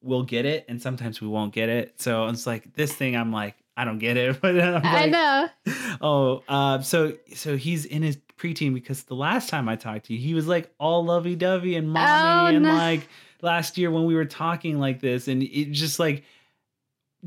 we'll 0.00 0.22
get 0.22 0.46
it, 0.46 0.64
and 0.68 0.80
sometimes 0.80 1.20
we 1.20 1.26
won't 1.26 1.52
get 1.52 1.68
it. 1.68 2.00
So 2.00 2.28
it's 2.28 2.46
like 2.46 2.72
this 2.74 2.92
thing, 2.92 3.16
I'm 3.16 3.32
like, 3.32 3.56
I 3.76 3.84
don't 3.84 3.98
get 3.98 4.16
it, 4.16 4.40
but 4.40 4.58
I'm 4.60 4.80
I 4.84 5.06
know. 5.06 5.48
oh, 6.00 6.42
uh, 6.48 6.80
so 6.82 7.14
so 7.34 7.56
he's 7.56 7.84
in 7.84 8.02
his 8.02 8.16
preteen 8.38 8.72
because 8.74 9.02
the 9.02 9.16
last 9.16 9.48
time 9.48 9.68
I 9.68 9.74
talked 9.74 10.06
to 10.06 10.14
you, 10.14 10.20
he 10.20 10.34
was 10.34 10.46
like 10.46 10.72
all 10.78 11.04
lovey 11.04 11.34
dovey 11.34 11.74
and 11.74 11.90
mommy, 11.90 12.52
Oh, 12.52 12.56
and 12.56 12.64
no. 12.64 12.74
like 12.74 13.08
last 13.42 13.76
year 13.76 13.90
when 13.90 14.04
we 14.04 14.14
were 14.14 14.24
talking 14.24 14.78
like 14.78 15.00
this, 15.00 15.26
and 15.26 15.42
it 15.42 15.72
just 15.72 15.98
like. 15.98 16.22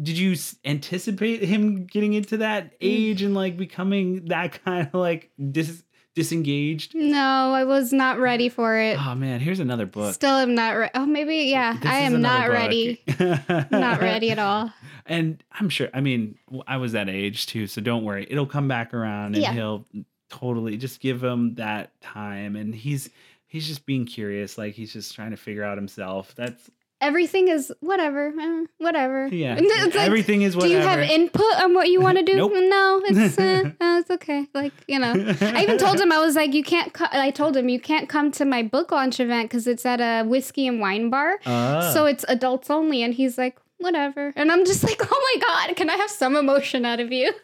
Did 0.01 0.17
you 0.17 0.36
anticipate 0.63 1.43
him 1.43 1.86
getting 1.86 2.13
into 2.13 2.38
that 2.38 2.73
mm. 2.73 2.77
age 2.81 3.21
and 3.21 3.33
like 3.33 3.57
becoming 3.57 4.25
that 4.25 4.63
kind 4.65 4.88
of 4.88 4.93
like 4.93 5.31
dis- 5.51 5.83
disengaged? 6.15 6.95
No, 6.95 7.53
I 7.53 7.63
was 7.63 7.93
not 7.93 8.19
ready 8.19 8.49
for 8.49 8.77
it. 8.77 8.97
Oh 8.99 9.15
man, 9.15 9.39
here's 9.39 9.60
another 9.60 9.86
book. 9.86 10.13
Still 10.13 10.36
am 10.36 10.55
not 10.55 10.71
ready. 10.71 10.91
Oh, 10.95 11.05
maybe 11.05 11.36
yeah. 11.49 11.73
This 11.73 11.91
I 11.91 11.99
am 11.99 12.21
not 12.21 12.47
book. 12.47 12.53
ready. 12.53 13.01
not 13.71 14.01
ready 14.01 14.31
at 14.31 14.39
all. 14.39 14.71
And 15.05 15.43
I'm 15.51 15.69
sure. 15.69 15.89
I 15.93 16.01
mean, 16.01 16.38
I 16.67 16.77
was 16.77 16.91
that 16.91 17.10
age 17.10 17.45
too, 17.45 17.67
so 17.67 17.81
don't 17.81 18.03
worry. 18.03 18.27
It'll 18.29 18.45
come 18.45 18.67
back 18.67 18.93
around, 18.93 19.36
and 19.36 19.43
Yeah. 19.43 19.53
he'll 19.53 19.86
totally 20.29 20.77
just 20.77 20.99
give 20.99 21.23
him 21.23 21.55
that 21.55 21.99
time. 22.01 22.55
And 22.55 22.75
he's 22.75 23.10
he's 23.47 23.67
just 23.67 23.86
being 23.86 24.05
curious, 24.05 24.57
like 24.57 24.73
he's 24.73 24.93
just 24.93 25.15
trying 25.15 25.31
to 25.31 25.38
figure 25.38 25.63
out 25.63 25.77
himself. 25.77 26.33
That's 26.36 26.69
Everything 26.99 27.47
is 27.47 27.71
whatever, 27.79 28.33
eh, 28.39 28.65
whatever. 28.79 29.27
yeah. 29.27 29.55
It's 29.60 29.95
like, 29.95 30.05
Everything 30.07 30.41
is 30.41 30.55
whatever. 30.55 30.73
Do 30.73 30.79
you 30.79 30.88
have 30.88 30.99
input 31.01 31.53
on 31.62 31.73
what 31.75 31.89
you 31.89 32.01
want 32.01 32.17
to 32.17 32.23
do? 32.23 32.36
Nope. 32.36 32.53
No, 32.55 33.01
it's 33.05 33.38
uh, 33.38 33.63
uh, 33.81 33.99
it's 33.99 34.10
okay. 34.10 34.47
Like 34.53 34.73
you 34.88 34.97
know, 34.99 35.13
I 35.41 35.62
even 35.63 35.77
told 35.77 35.99
him 35.99 36.12
I 36.12 36.19
was 36.19 36.36
like, 36.36 36.53
you 36.53 36.63
can't. 36.63 36.91
Co- 36.93 37.05
I 37.12 37.29
told 37.31 37.55
him 37.55 37.69
you 37.69 37.79
can't 37.79 38.10
come 38.10 38.31
to 38.31 38.45
my 38.45 38.63
book 38.63 38.91
launch 38.91 39.19
event 39.19 39.49
because 39.49 39.67
it's 39.67 39.86
at 39.86 40.01
a 40.01 40.27
whiskey 40.27 40.65
and 40.67 40.79
wine 40.79 41.10
bar, 41.10 41.39
Ah. 41.45 41.91
so 41.93 42.05
it's 42.05 42.25
adults 42.27 42.69
only. 42.71 43.03
And 43.03 43.13
he's 43.13 43.38
like, 43.38 43.57
whatever. 43.79 44.33
And 44.35 44.51
I'm 44.51 44.65
just 44.65 44.83
like, 44.83 44.99
oh 45.11 45.35
my 45.35 45.41
god, 45.67 45.75
can 45.75 45.89
I 45.89 45.95
have 45.95 46.09
some 46.09 46.35
emotion 46.35 46.85
out 46.85 46.99
of 46.99 47.11
you? 47.11 47.31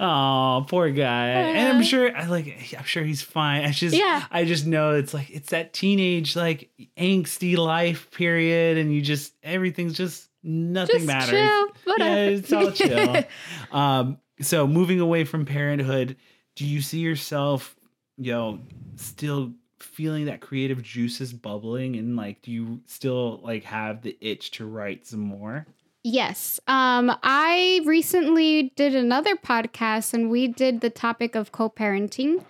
Oh, 0.00 0.64
poor 0.68 0.90
guy. 0.90 1.26
and 1.28 1.76
I'm 1.76 1.82
sure 1.82 2.16
I 2.16 2.26
like 2.26 2.72
I'm 2.78 2.84
sure 2.84 3.02
he's 3.02 3.20
fine. 3.20 3.64
I 3.64 3.72
just 3.72 3.96
Yeah. 3.96 4.24
I 4.30 4.44
just 4.44 4.64
know 4.64 4.92
it's 4.92 5.12
like 5.12 5.28
it's 5.30 5.50
that 5.50 5.72
teenage 5.72 6.36
like 6.36 6.70
angsty 6.96 7.56
life 7.56 8.08
period 8.12 8.78
and 8.78 8.94
you 8.94 9.02
just 9.02 9.34
everything's 9.42 9.94
just 9.96 10.28
nothing 10.44 10.96
just 10.98 11.06
matters. 11.06 11.30
chill, 11.30 11.66
whatever. 11.84 12.14
Yeah, 12.14 12.26
it's 12.28 12.52
all 12.52 12.70
chill. 12.72 13.24
um 13.72 14.18
so 14.40 14.68
moving 14.68 15.00
away 15.00 15.24
from 15.24 15.44
parenthood, 15.44 16.14
do 16.54 16.64
you 16.64 16.80
see 16.80 17.00
yourself, 17.00 17.74
you 18.18 18.30
know, 18.30 18.60
still 18.94 19.52
feeling 19.80 20.26
that 20.26 20.40
creative 20.40 20.82
juices 20.82 21.32
bubbling 21.32 21.96
and 21.96 22.16
like 22.16 22.42
do 22.42 22.50
you 22.50 22.80
still 22.86 23.40
like 23.42 23.64
have 23.64 24.02
the 24.02 24.16
itch 24.20 24.50
to 24.52 24.66
write 24.66 25.06
some 25.06 25.20
more? 25.20 25.66
Yes. 26.08 26.58
Um, 26.66 27.14
I 27.22 27.82
recently 27.84 28.72
did 28.76 28.94
another 28.94 29.36
podcast 29.36 30.14
and 30.14 30.30
we 30.30 30.48
did 30.48 30.80
the 30.80 30.88
topic 30.88 31.34
of 31.34 31.52
co 31.52 31.68
parenting. 31.68 32.42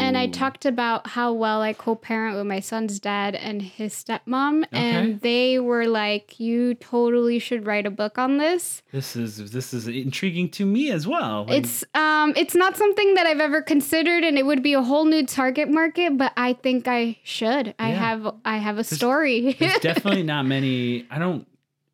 And 0.00 0.18
I 0.18 0.26
talked 0.26 0.66
about 0.66 1.06
how 1.06 1.32
well 1.32 1.62
I 1.62 1.72
co 1.72 1.94
parent 1.94 2.36
with 2.36 2.46
my 2.46 2.58
son's 2.60 2.98
dad 2.98 3.36
and 3.36 3.62
his 3.62 3.94
stepmom. 3.94 4.64
Okay. 4.64 4.68
And 4.72 5.20
they 5.20 5.60
were 5.60 5.86
like, 5.86 6.40
You 6.40 6.74
totally 6.74 7.38
should 7.38 7.66
write 7.66 7.86
a 7.86 7.90
book 7.90 8.18
on 8.18 8.38
this. 8.38 8.82
This 8.90 9.14
is 9.14 9.52
this 9.52 9.72
is 9.72 9.86
intriguing 9.86 10.48
to 10.50 10.66
me 10.66 10.90
as 10.90 11.06
well. 11.06 11.46
Like, 11.46 11.62
It's 11.64 11.84
um 11.94 12.32
it's 12.36 12.56
not 12.56 12.76
something 12.76 13.14
that 13.14 13.26
I've 13.26 13.40
ever 13.40 13.62
considered 13.62 14.24
and 14.24 14.36
it 14.38 14.44
would 14.44 14.62
be 14.62 14.72
a 14.74 14.82
whole 14.82 15.04
new 15.04 15.24
target 15.24 15.70
market, 15.70 16.18
but 16.18 16.32
I 16.36 16.54
think 16.54 16.88
I 16.88 17.18
should. 17.22 17.74
I 17.78 17.90
have 17.90 18.34
I 18.44 18.56
have 18.56 18.78
a 18.78 18.84
story. 18.84 19.52
there's 19.58 19.78
definitely 19.80 20.24
not 20.24 20.46
many. 20.46 21.06
I 21.10 21.20
don't 21.20 21.46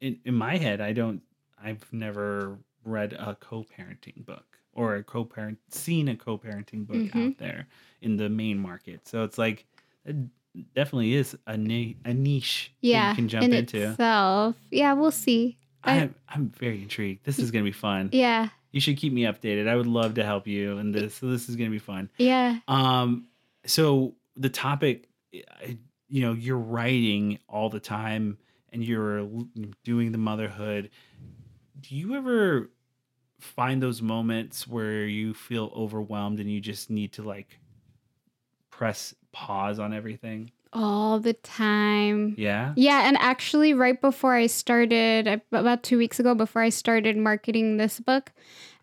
in, 0.03 0.19
in 0.25 0.35
my 0.35 0.57
head. 0.59 0.81
I 0.81 0.93
don't. 0.93 1.23
I've 1.65 1.91
never 1.93 2.59
read 2.85 3.13
a 3.15 3.37
co-parenting 3.41 4.27
book 4.27 4.59
or 4.75 4.97
a 4.97 5.03
co-parent 5.05 5.59
seen 5.71 6.09
a 6.09 6.17
co-parenting 6.17 6.87
book 6.87 6.97
Mhm. 6.97 7.29
out 7.31 7.39
there 7.39 7.69
in 8.01 8.17
the 8.17 8.29
main 8.29 8.59
market. 8.59 9.07
So 9.07 9.23
it's 9.23 9.39
like 9.39 9.65
it 10.05 10.17
definitely 10.75 11.15
is 11.15 11.39
a 11.47 11.57
ni- 11.57 11.97
a 12.05 12.13
niche 12.13 12.73
that 12.83 12.89
yeah. 12.89 13.11
you 13.11 13.17
can 13.17 13.29
jump 13.29 13.45
in 13.45 13.53
into. 13.53 13.91
itself. 13.91 14.57
Yeah, 14.71 14.93
we'll 14.95 15.13
see. 15.13 15.57
I- 15.85 16.01
I'm 16.01 16.15
I'm 16.29 16.49
very 16.51 16.83
intrigued. 16.83 17.25
This 17.25 17.39
is 17.39 17.51
gonna 17.53 17.65
be 17.65 17.73
fun. 17.73 18.11
Yeah. 18.13 18.49
You 18.73 18.81
should 18.81 18.97
keep 18.97 19.13
me 19.13 19.23
updated. 19.23 19.69
I 19.69 19.77
would 19.77 19.87
love 19.87 20.15
to 20.15 20.25
help 20.25 20.47
you 20.49 20.79
in 20.79 20.93
this. 20.93 21.15
So 21.17 21.27
this 21.29 21.49
is 21.49 21.57
gonna 21.57 21.71
be 21.71 21.79
fun. 21.79 22.11
Yeah. 22.19 22.59
Um, 22.67 23.27
so 23.67 24.15
the 24.37 24.49
topic, 24.49 25.09
you 26.09 26.21
know, 26.23 26.33
you're 26.33 26.59
writing 26.59 27.39
all 27.49 27.69
the 27.69 27.81
time 27.81 28.39
and 28.73 28.85
you're 28.85 29.29
doing 29.85 30.13
the 30.13 30.19
motherhood. 30.19 30.91
Do 31.81 31.95
you 31.95 32.15
ever 32.15 32.71
find 33.41 33.83
those 33.83 34.01
moments 34.01 34.67
where 34.67 35.05
you 35.05 35.35
feel 35.35 35.73
overwhelmed 35.75 36.41
and 36.41 36.51
you 36.51 36.61
just 36.61 36.91
need 36.91 37.13
to 37.15 37.23
like 37.23 37.59
press 38.71 39.15
pause 39.33 39.79
on 39.79 39.93
everything? 39.93 40.51
All 40.73 41.21
the 41.21 41.35
time. 41.35 42.35
Yeah. 42.39 42.73
Yeah, 42.77 43.07
and 43.07 43.19
actually, 43.19 43.75
right 43.75 44.01
before 44.01 44.35
I 44.35 44.47
started, 44.47 45.43
about 45.53 45.83
two 45.83 45.99
weeks 45.99 46.19
ago, 46.19 46.35
before 46.35 46.63
I 46.63 46.71
started 46.71 47.17
marketing 47.19 47.77
this 47.77 48.01
book, 48.01 48.33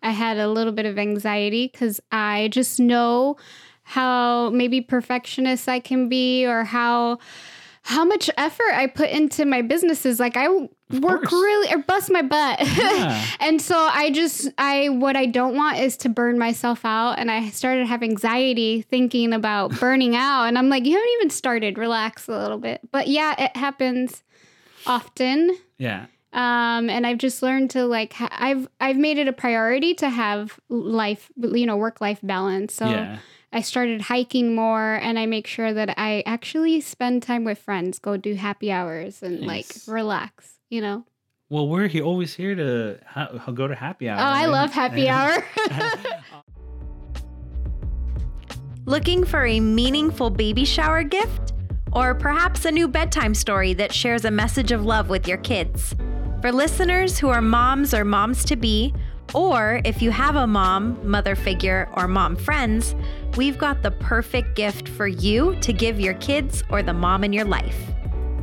I 0.00 0.12
had 0.12 0.38
a 0.38 0.48
little 0.48 0.72
bit 0.72 0.86
of 0.86 0.98
anxiety 0.98 1.68
because 1.72 2.00
I 2.12 2.48
just 2.52 2.78
know 2.78 3.36
how 3.82 4.50
maybe 4.50 4.80
perfectionist 4.80 5.68
I 5.68 5.80
can 5.80 6.08
be 6.08 6.46
or 6.46 6.62
how 6.62 7.18
how 7.90 8.04
much 8.04 8.30
effort 8.36 8.72
I 8.72 8.86
put 8.86 9.10
into 9.10 9.44
my 9.44 9.62
businesses. 9.62 10.20
Like 10.20 10.36
I 10.36 10.46
work 11.00 11.32
really 11.32 11.74
or 11.74 11.78
bust 11.78 12.08
my 12.12 12.22
butt. 12.22 12.60
Yeah. 12.76 13.26
and 13.40 13.60
so 13.60 13.76
I 13.76 14.12
just 14.12 14.48
I 14.58 14.90
what 14.90 15.16
I 15.16 15.26
don't 15.26 15.56
want 15.56 15.78
is 15.78 15.96
to 15.98 16.08
burn 16.08 16.38
myself 16.38 16.84
out 16.84 17.18
and 17.18 17.32
I 17.32 17.50
started 17.50 17.88
having 17.88 18.12
anxiety 18.12 18.82
thinking 18.82 19.32
about 19.32 19.72
burning 19.80 20.14
out 20.14 20.44
and 20.44 20.56
I'm 20.56 20.68
like 20.68 20.84
you 20.86 20.92
haven't 20.92 21.10
even 21.16 21.30
started 21.30 21.78
relax 21.78 22.28
a 22.28 22.38
little 22.38 22.58
bit. 22.58 22.80
But 22.92 23.08
yeah, 23.08 23.34
it 23.36 23.56
happens 23.56 24.22
often. 24.86 25.56
Yeah. 25.78 26.06
Um, 26.32 26.88
and 26.88 27.04
I've 27.04 27.18
just 27.18 27.42
learned 27.42 27.70
to 27.70 27.86
like 27.86 28.12
ha- 28.12 28.28
I've 28.30 28.68
I've 28.80 28.98
made 28.98 29.18
it 29.18 29.26
a 29.26 29.32
priority 29.32 29.94
to 29.94 30.08
have 30.08 30.60
life, 30.68 31.28
you 31.36 31.66
know, 31.66 31.76
work 31.76 32.00
life 32.00 32.20
balance. 32.22 32.72
So 32.72 32.88
yeah. 32.88 33.18
I 33.52 33.62
started 33.62 34.02
hiking 34.02 34.54
more, 34.54 34.94
and 34.94 35.18
I 35.18 35.26
make 35.26 35.46
sure 35.48 35.72
that 35.74 35.94
I 35.98 36.22
actually 36.24 36.80
spend 36.80 37.22
time 37.24 37.42
with 37.44 37.58
friends, 37.58 37.98
go 37.98 38.16
do 38.16 38.34
happy 38.34 38.70
hours, 38.70 39.22
and 39.22 39.40
like 39.40 39.66
relax. 39.88 40.54
You 40.68 40.80
know. 40.82 41.04
Well, 41.48 41.66
we're 41.68 41.88
he- 41.88 42.00
always 42.00 42.32
here 42.34 42.54
to 42.54 43.00
ha- 43.04 43.50
go 43.52 43.66
to 43.66 43.74
happy 43.74 44.08
hour. 44.08 44.18
Oh, 44.20 44.22
I 44.22 44.42
and- 44.44 44.52
love 44.52 44.72
happy 44.72 45.08
hour. 45.16 45.44
Looking 48.86 49.24
for 49.24 49.44
a 49.46 49.60
meaningful 49.60 50.30
baby 50.30 50.64
shower 50.64 51.02
gift? 51.02 51.52
Or 51.92 52.14
perhaps 52.14 52.64
a 52.66 52.70
new 52.70 52.86
bedtime 52.86 53.34
story 53.34 53.74
that 53.74 53.92
shares 53.92 54.24
a 54.24 54.30
message 54.30 54.70
of 54.70 54.84
love 54.84 55.08
with 55.08 55.26
your 55.26 55.38
kids? 55.38 55.94
For 56.40 56.52
listeners 56.52 57.18
who 57.18 57.28
are 57.28 57.42
moms 57.42 57.92
or 57.92 58.04
moms 58.04 58.44
to 58.44 58.54
be, 58.56 58.94
or 59.34 59.80
if 59.84 60.02
you 60.02 60.10
have 60.10 60.36
a 60.36 60.46
mom, 60.46 60.98
mother 61.08 61.34
figure, 61.34 61.88
or 61.94 62.08
mom 62.08 62.36
friends, 62.36 62.94
we've 63.36 63.58
got 63.58 63.82
the 63.82 63.90
perfect 63.90 64.56
gift 64.56 64.88
for 64.88 65.06
you 65.06 65.56
to 65.60 65.72
give 65.72 66.00
your 66.00 66.14
kids 66.14 66.62
or 66.70 66.82
the 66.82 66.92
mom 66.92 67.24
in 67.24 67.32
your 67.32 67.44
life. 67.44 67.76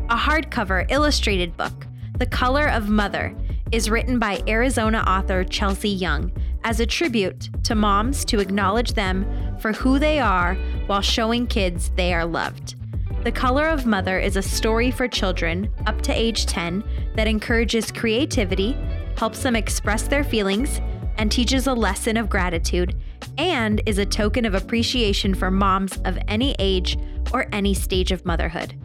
A 0.10 0.16
hardcover 0.16 0.90
illustrated 0.90 1.56
book, 1.58 1.86
The 2.18 2.26
Color 2.26 2.68
of 2.68 2.90
Mother, 2.90 3.36
is 3.72 3.90
written 3.90 4.20
by 4.20 4.42
Arizona 4.48 5.04
author 5.08 5.44
Chelsea 5.44 5.90
Young 5.90 6.32
as 6.64 6.80
a 6.80 6.86
tribute 6.86 7.50
to 7.64 7.76
moms 7.76 8.24
to 8.26 8.40
acknowledge 8.40 8.94
them 8.94 9.26
for 9.60 9.74
who 9.74 10.00
they 10.00 10.20
are 10.20 10.56
while 10.86 11.02
showing 11.02 11.48
kids 11.48 11.92
they 11.96 12.14
are 12.14 12.26
loved. 12.26 12.76
The 13.24 13.32
Color 13.32 13.68
of 13.68 13.86
Mother 13.86 14.20
is 14.20 14.38
a 14.38 14.42
story 14.42 14.90
for 14.90 15.08
children 15.08 15.70
up 15.86 16.02
to 16.04 16.14
age 16.14 16.46
10 16.46 16.84
that 17.16 17.28
encourages 17.28 17.92
creativity, 17.92 18.78
helps 19.18 19.44
them 19.44 19.56
express 19.56 20.04
their 20.04 20.24
feelings, 20.24 20.82
and 21.18 21.32
teaches 21.32 21.68
a 21.68 21.74
lesson 21.74 22.18
of 22.18 22.30
gratitude, 22.30 22.96
and 23.38 23.82
is 23.86 23.98
a 23.98 24.06
token 24.06 24.46
of 24.46 24.54
appreciation 24.54 25.34
for 25.34 25.52
moms 25.52 25.98
of 26.06 26.18
any 26.28 26.56
age 26.60 26.98
or 27.34 27.48
any 27.52 27.74
stage 27.74 28.12
of 28.12 28.26
motherhood. 28.26 28.76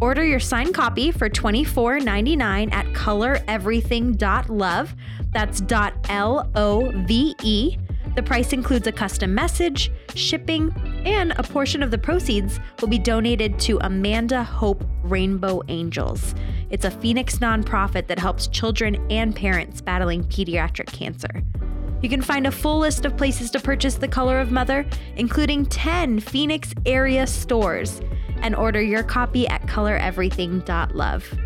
Order 0.00 0.24
your 0.24 0.40
signed 0.40 0.74
copy 0.74 1.10
for 1.10 1.30
$24.99 1.30 2.72
at 2.72 2.86
coloreverything.love. 2.86 4.94
That's 5.32 5.60
dot 5.62 5.94
L 6.10 6.50
O 6.54 6.92
V 7.06 7.34
E. 7.42 7.78
The 8.14 8.22
price 8.22 8.52
includes 8.52 8.86
a 8.86 8.92
custom 8.92 9.34
message, 9.34 9.90
shipping, 10.14 10.74
and 11.04 11.32
a 11.36 11.42
portion 11.42 11.82
of 11.82 11.90
the 11.90 11.98
proceeds 11.98 12.60
will 12.80 12.88
be 12.88 12.98
donated 12.98 13.58
to 13.60 13.78
Amanda 13.82 14.42
Hope 14.42 14.84
Rainbow 15.02 15.62
Angels. 15.68 16.34
It's 16.68 16.84
a 16.84 16.90
Phoenix 16.90 17.38
nonprofit 17.38 18.08
that 18.08 18.18
helps 18.18 18.48
children 18.48 18.96
and 19.10 19.34
parents 19.34 19.80
battling 19.80 20.24
pediatric 20.24 20.86
cancer. 20.86 21.42
You 22.02 22.08
can 22.08 22.22
find 22.22 22.46
a 22.46 22.50
full 22.50 22.78
list 22.78 23.04
of 23.04 23.16
places 23.16 23.50
to 23.52 23.60
purchase 23.60 23.94
The 23.94 24.08
Color 24.08 24.40
of 24.40 24.50
Mother, 24.50 24.84
including 25.16 25.66
10 25.66 26.20
Phoenix 26.20 26.74
area 26.84 27.26
stores, 27.26 28.00
and 28.42 28.54
order 28.54 28.82
your 28.82 29.02
copy 29.02 29.48
at 29.48 29.62
coloreverything.love. 29.62 31.45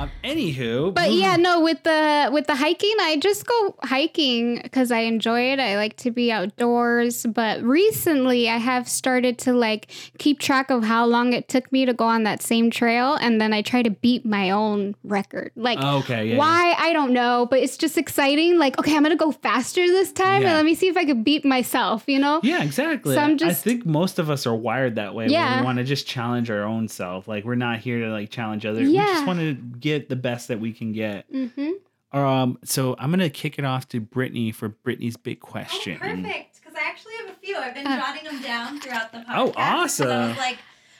Uh, 0.00 0.08
anywho, 0.24 0.94
But 0.94 1.12
yeah, 1.12 1.36
no, 1.36 1.60
with 1.60 1.82
the 1.82 2.30
with 2.32 2.46
the 2.46 2.54
hiking, 2.54 2.94
I 3.00 3.18
just 3.20 3.46
go 3.46 3.74
hiking 3.82 4.60
because 4.62 4.90
I 4.90 5.00
enjoy 5.00 5.52
it. 5.52 5.60
I 5.60 5.76
like 5.76 5.96
to 5.98 6.10
be 6.10 6.32
outdoors. 6.32 7.26
But 7.26 7.62
recently, 7.62 8.48
I 8.48 8.56
have 8.56 8.88
started 8.88 9.38
to 9.40 9.52
like 9.52 9.90
keep 10.18 10.38
track 10.40 10.70
of 10.70 10.84
how 10.84 11.04
long 11.06 11.32
it 11.32 11.48
took 11.48 11.70
me 11.70 11.84
to 11.84 11.92
go 11.92 12.06
on 12.06 12.22
that 12.24 12.42
same 12.42 12.70
trail, 12.70 13.14
and 13.16 13.40
then 13.40 13.52
I 13.52 13.62
try 13.62 13.82
to 13.82 13.90
beat 13.90 14.24
my 14.24 14.50
own 14.50 14.94
record. 15.04 15.52
Like, 15.56 15.78
Okay, 15.82 16.30
yeah, 16.30 16.36
why 16.36 16.74
I 16.78 16.92
don't 16.92 17.12
know, 17.12 17.46
but 17.50 17.58
it's 17.60 17.76
just 17.76 17.98
exciting. 17.98 18.58
Like, 18.58 18.78
okay, 18.78 18.96
I'm 18.96 19.02
gonna 19.02 19.16
go 19.16 19.32
faster 19.32 19.86
this 19.86 20.12
time, 20.12 20.42
Yeah. 20.42 20.48
and 20.48 20.56
let 20.56 20.64
me 20.64 20.74
see 20.74 20.88
if 20.88 20.96
I 20.96 21.04
can 21.04 21.22
beat 21.22 21.44
myself. 21.44 22.04
You 22.06 22.20
know? 22.20 22.40
Yeah, 22.42 22.62
exactly. 22.62 23.14
So 23.14 23.20
I'm 23.20 23.36
just. 23.36 23.50
I 23.50 23.54
think 23.62 23.84
most 23.84 24.18
of 24.18 24.30
us 24.30 24.46
are 24.46 24.54
wired 24.54 24.94
that 24.96 25.14
way. 25.14 25.26
Yeah. 25.26 25.58
we 25.60 25.64
want 25.64 25.78
to 25.78 25.84
just 25.84 26.06
challenge 26.06 26.50
our 26.50 26.62
own 26.62 26.88
self. 26.88 27.28
Like 27.28 27.44
we're 27.44 27.54
not 27.54 27.80
here 27.80 28.00
to 28.00 28.10
like 28.10 28.30
challenge 28.30 28.64
others. 28.64 28.88
Yeah. 28.88 29.04
We 29.04 29.12
just 29.12 29.26
want 29.26 29.40
to 29.40 29.54
get 29.54 29.89
the 29.98 30.16
best 30.16 30.48
that 30.48 30.60
we 30.60 30.72
can 30.72 30.92
get. 30.92 31.30
Mm-hmm. 31.32 32.18
Um, 32.18 32.58
so 32.64 32.96
I'm 32.98 33.10
gonna 33.10 33.30
kick 33.30 33.58
it 33.58 33.64
off 33.64 33.88
to 33.90 34.00
Brittany 34.00 34.50
for 34.52 34.68
Brittany's 34.70 35.16
big 35.16 35.40
question. 35.40 35.98
Perfect, 35.98 36.60
because 36.60 36.74
I 36.76 36.88
actually 36.88 37.12
have 37.20 37.30
a 37.30 37.38
few. 37.38 37.56
I've 37.56 37.74
been 37.74 37.86
Uh. 37.86 37.98
jotting 37.98 38.24
them 38.24 38.42
down 38.42 38.80
throughout 38.80 39.12
the 39.12 39.18
podcast. 39.18 39.24
Oh, 39.36 39.46
'cause 39.46 39.54
I 39.56 39.72
awesome. 39.76 40.28
was 40.30 40.36
like, 40.38 40.58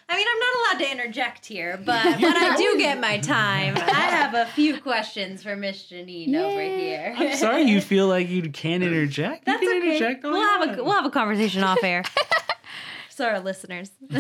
I 0.09 0.17
mean, 0.17 0.27
I'm 0.29 0.39
not 0.41 0.55
allowed 0.55 0.85
to 0.85 0.91
interject 0.93 1.47
here, 1.47 1.81
but 1.85 2.05
when 2.21 2.37
I 2.37 2.57
do 2.57 2.77
get 2.79 3.01
my 3.01 3.19
time, 3.19 3.77
I 3.77 3.81
have 4.03 4.35
a 4.35 4.47
few 4.53 4.81
questions 4.81 5.43
for 5.43 5.55
Miss 5.57 5.85
Janine 5.91 6.35
over 6.37 6.61
here. 6.63 7.15
I'm 7.17 7.37
sorry 7.37 7.63
you 7.63 7.81
feel 7.81 8.07
like 8.09 8.29
you 8.29 8.43
can 8.51 8.83
interject. 8.83 9.47
That's 9.47 9.63
you 9.63 9.69
can 9.69 9.79
okay. 9.83 9.97
interject 9.97 10.25
all 10.25 10.33
We'll 10.33 10.41
you 10.43 10.47
have 10.69 10.79
a 10.79 10.83
we'll 10.85 10.93
have 10.95 11.07
a 11.07 11.11
conversation 11.11 11.63
off 11.65 11.83
air. 11.85 12.03
so 13.11 13.25
our 13.27 13.41
listeners. 13.41 13.91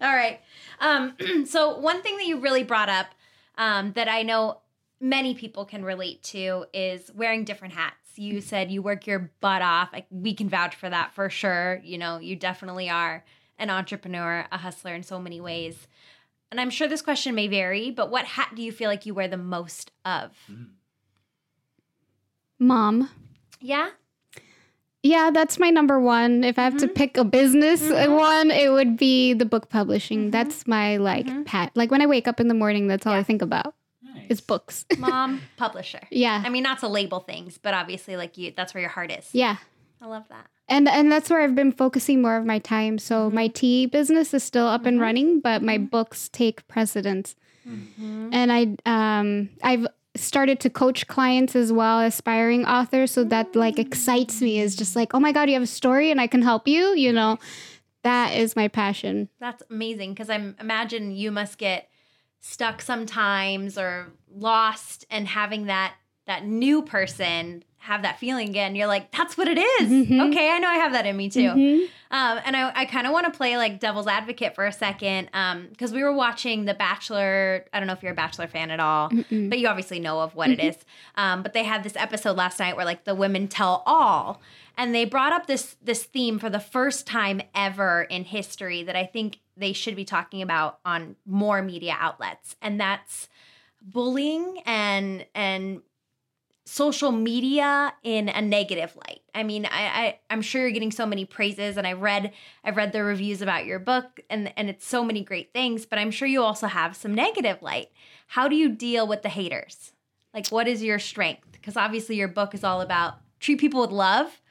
All 0.00 0.14
right. 0.14 0.40
Um, 0.80 1.14
so 1.46 1.78
one 1.78 2.02
thing 2.02 2.16
that 2.16 2.26
you 2.26 2.40
really 2.40 2.64
brought 2.64 2.88
up 2.88 3.06
um, 3.58 3.92
that 3.92 4.08
I 4.08 4.22
know 4.22 4.60
many 5.00 5.34
people 5.34 5.64
can 5.64 5.84
relate 5.84 6.22
to 6.24 6.66
is 6.72 7.10
wearing 7.14 7.44
different 7.44 7.74
hats. 7.74 7.96
You 8.16 8.40
said 8.40 8.70
you 8.70 8.80
work 8.80 9.06
your 9.06 9.30
butt 9.40 9.62
off. 9.62 9.90
Like, 9.92 10.06
we 10.10 10.34
can 10.34 10.48
vouch 10.48 10.74
for 10.74 10.88
that 10.88 11.14
for 11.14 11.28
sure. 11.28 11.80
You 11.84 11.98
know, 11.98 12.18
you 12.18 12.34
definitely 12.36 12.88
are 12.88 13.24
an 13.58 13.70
entrepreneur, 13.70 14.46
a 14.50 14.58
hustler 14.58 14.94
in 14.94 15.02
so 15.02 15.18
many 15.18 15.40
ways. 15.40 15.86
And 16.50 16.60
I'm 16.60 16.70
sure 16.70 16.88
this 16.88 17.02
question 17.02 17.34
may 17.34 17.48
vary, 17.48 17.90
but 17.90 18.10
what 18.10 18.24
hat 18.24 18.52
do 18.54 18.62
you 18.62 18.72
feel 18.72 18.88
like 18.88 19.04
you 19.04 19.14
wear 19.14 19.28
the 19.28 19.36
most 19.36 19.90
of? 20.04 20.32
Mom. 22.58 23.10
Yeah. 23.60 23.90
Yeah, 25.06 25.30
that's 25.30 25.58
my 25.58 25.70
number 25.70 26.00
one. 26.00 26.42
If 26.42 26.58
I 26.58 26.64
have 26.64 26.76
to 26.78 26.86
mm-hmm. 26.86 26.94
pick 26.94 27.16
a 27.16 27.24
business 27.24 27.82
uh, 27.82 28.06
one, 28.08 28.50
it 28.50 28.72
would 28.72 28.96
be 28.96 29.34
the 29.34 29.44
book 29.44 29.68
publishing. 29.68 30.18
Mm-hmm. 30.22 30.30
That's 30.30 30.66
my 30.66 30.96
like 30.96 31.46
pat. 31.46 31.70
Like 31.76 31.92
when 31.92 32.02
I 32.02 32.06
wake 32.06 32.26
up 32.26 32.40
in 32.40 32.48
the 32.48 32.54
morning, 32.54 32.88
that's 32.88 33.06
all 33.06 33.14
I 33.14 33.22
think 33.22 33.40
about 33.40 33.74
Nice. 34.02 34.26
is 34.28 34.40
books. 34.40 34.84
Mom, 34.98 35.42
publisher. 35.56 36.00
yeah, 36.10 36.42
I 36.44 36.48
mean, 36.48 36.64
not 36.64 36.80
to 36.80 36.88
label 36.88 37.20
things, 37.20 37.56
but 37.56 37.72
obviously, 37.72 38.16
like 38.16 38.36
you, 38.36 38.52
that's 38.56 38.74
where 38.74 38.80
your 38.80 38.90
heart 38.90 39.12
is. 39.12 39.28
yeah, 39.32 39.56
I 40.00 40.06
love 40.06 40.24
that. 40.28 40.48
and 40.68 40.88
and 40.88 41.10
that's 41.12 41.30
where 41.30 41.40
I've 41.40 41.54
been 41.54 41.72
focusing 41.72 42.20
more 42.20 42.36
of 42.36 42.44
my 42.44 42.58
time. 42.58 42.98
So 42.98 43.30
my 43.30 43.46
tea 43.46 43.86
business 43.86 44.34
is 44.34 44.42
still 44.42 44.66
up 44.66 44.86
and 44.86 45.00
running, 45.00 45.40
but 45.40 45.62
my 45.62 45.78
books 45.78 46.28
take 46.28 46.66
precedence. 46.66 47.36
And 48.32 48.52
I 48.52 48.76
um 48.86 49.50
I've 49.62 49.86
started 50.20 50.60
to 50.60 50.70
coach 50.70 51.06
clients 51.06 51.56
as 51.56 51.72
well, 51.72 52.00
aspiring 52.00 52.64
authors. 52.64 53.10
So 53.12 53.24
that 53.24 53.54
like 53.54 53.78
excites 53.78 54.40
me. 54.40 54.60
Is 54.60 54.76
just 54.76 54.96
like, 54.96 55.14
oh 55.14 55.20
my 55.20 55.32
god, 55.32 55.48
you 55.48 55.54
have 55.54 55.62
a 55.62 55.66
story 55.66 56.10
and 56.10 56.20
I 56.20 56.26
can 56.26 56.42
help 56.42 56.66
you. 56.66 56.94
You 56.94 57.12
know, 57.12 57.38
that 58.02 58.34
is 58.36 58.56
my 58.56 58.68
passion. 58.68 59.28
That's 59.40 59.62
amazing 59.70 60.14
because 60.14 60.30
I'm 60.30 60.56
imagine 60.60 61.10
you 61.10 61.30
must 61.30 61.58
get 61.58 61.88
stuck 62.40 62.80
sometimes 62.80 63.76
or 63.76 64.12
lost, 64.30 65.04
and 65.10 65.26
having 65.26 65.66
that 65.66 65.94
that 66.26 66.44
new 66.44 66.82
person 66.82 67.62
have 67.78 68.02
that 68.02 68.18
feeling 68.18 68.48
again. 68.48 68.74
You're 68.74 68.88
like, 68.88 69.12
that's 69.12 69.36
what 69.38 69.46
it 69.46 69.58
is. 69.58 69.88
Mhm. 69.88 70.28
Okay, 70.32 70.50
I 70.50 70.58
know 70.58 70.66
I 70.66 70.74
have 70.74 70.90
that 70.92 71.06
in 71.06 71.16
me 71.16 71.30
too. 71.30 71.40
Mhm. 71.50 71.82
Um, 72.10 72.40
and 72.44 72.56
I, 72.56 72.72
I 72.74 72.84
kind 72.84 73.06
of 73.06 73.12
want 73.12 73.32
to 73.32 73.36
play 73.36 73.56
like 73.56 73.78
devil's 73.78 74.08
advocate 74.08 74.56
for 74.56 74.66
a 74.66 74.72
second 74.72 75.26
because 75.70 75.92
we 75.92 76.02
were 76.02 76.12
watching 76.12 76.64
The 76.64 76.74
Bachelor. 76.74 77.64
I 77.72 77.78
don't 77.78 77.86
know 77.86 77.92
if 77.92 78.02
you're 78.02 78.10
a 78.10 78.16
Bachelor 78.16 78.48
fan 78.48 78.72
at 78.72 78.80
all, 78.80 79.08
Mm-mm. 79.10 79.48
but 79.50 79.60
you 79.60 79.68
obviously 79.68 80.00
know 80.00 80.20
of 80.20 80.34
what 80.34 80.50
it 80.50 80.58
is. 80.58 80.76
Um, 81.14 81.44
but 81.44 81.52
they 81.52 81.62
had 81.62 81.84
this 81.84 81.94
episode 81.94 82.36
last 82.36 82.58
night 82.58 82.74
where 82.76 82.84
like 82.84 83.04
the 83.04 83.14
women 83.14 83.46
tell 83.46 83.84
all, 83.86 84.40
and 84.76 84.92
they 84.92 85.04
brought 85.04 85.32
up 85.32 85.46
this 85.46 85.76
this 85.80 86.02
theme 86.04 86.40
for 86.40 86.50
the 86.50 86.60
first 86.60 87.06
time 87.06 87.40
ever 87.54 88.02
in 88.02 88.24
history 88.24 88.82
that 88.82 88.96
I 88.96 89.04
think 89.06 89.38
they 89.56 89.72
should 89.72 89.94
be 89.94 90.04
talking 90.04 90.42
about 90.42 90.80
on 90.84 91.14
more 91.24 91.62
media 91.62 91.96
outlets, 92.00 92.56
and 92.60 92.80
that's 92.80 93.28
bullying 93.80 94.60
and 94.66 95.24
and 95.34 95.82
social 96.66 97.12
media 97.12 97.94
in 98.02 98.28
a 98.28 98.42
negative 98.42 98.94
light. 98.96 99.20
I 99.34 99.44
mean, 99.44 99.66
I, 99.66 99.86
I 99.86 100.18
I'm 100.28 100.42
sure 100.42 100.62
you're 100.62 100.72
getting 100.72 100.90
so 100.90 101.06
many 101.06 101.24
praises, 101.24 101.76
and 101.76 101.86
I 101.86 101.92
read 101.92 102.32
I've 102.64 102.76
read 102.76 102.92
the 102.92 103.04
reviews 103.04 103.40
about 103.40 103.64
your 103.64 103.78
book, 103.78 104.20
and 104.28 104.52
and 104.56 104.68
it's 104.68 104.86
so 104.86 105.02
many 105.04 105.22
great 105.22 105.52
things. 105.54 105.86
But 105.86 105.98
I'm 105.98 106.10
sure 106.10 106.28
you 106.28 106.42
also 106.42 106.66
have 106.66 106.96
some 106.96 107.14
negative 107.14 107.62
light. 107.62 107.88
How 108.26 108.48
do 108.48 108.56
you 108.56 108.68
deal 108.68 109.06
with 109.06 109.22
the 109.22 109.28
haters? 109.28 109.92
Like, 110.34 110.48
what 110.48 110.68
is 110.68 110.82
your 110.82 110.98
strength? 110.98 111.52
Because 111.52 111.76
obviously, 111.76 112.16
your 112.16 112.28
book 112.28 112.52
is 112.54 112.64
all 112.64 112.80
about 112.80 113.14
treat 113.40 113.60
people 113.60 113.80
with 113.80 113.90
love, 113.90 114.42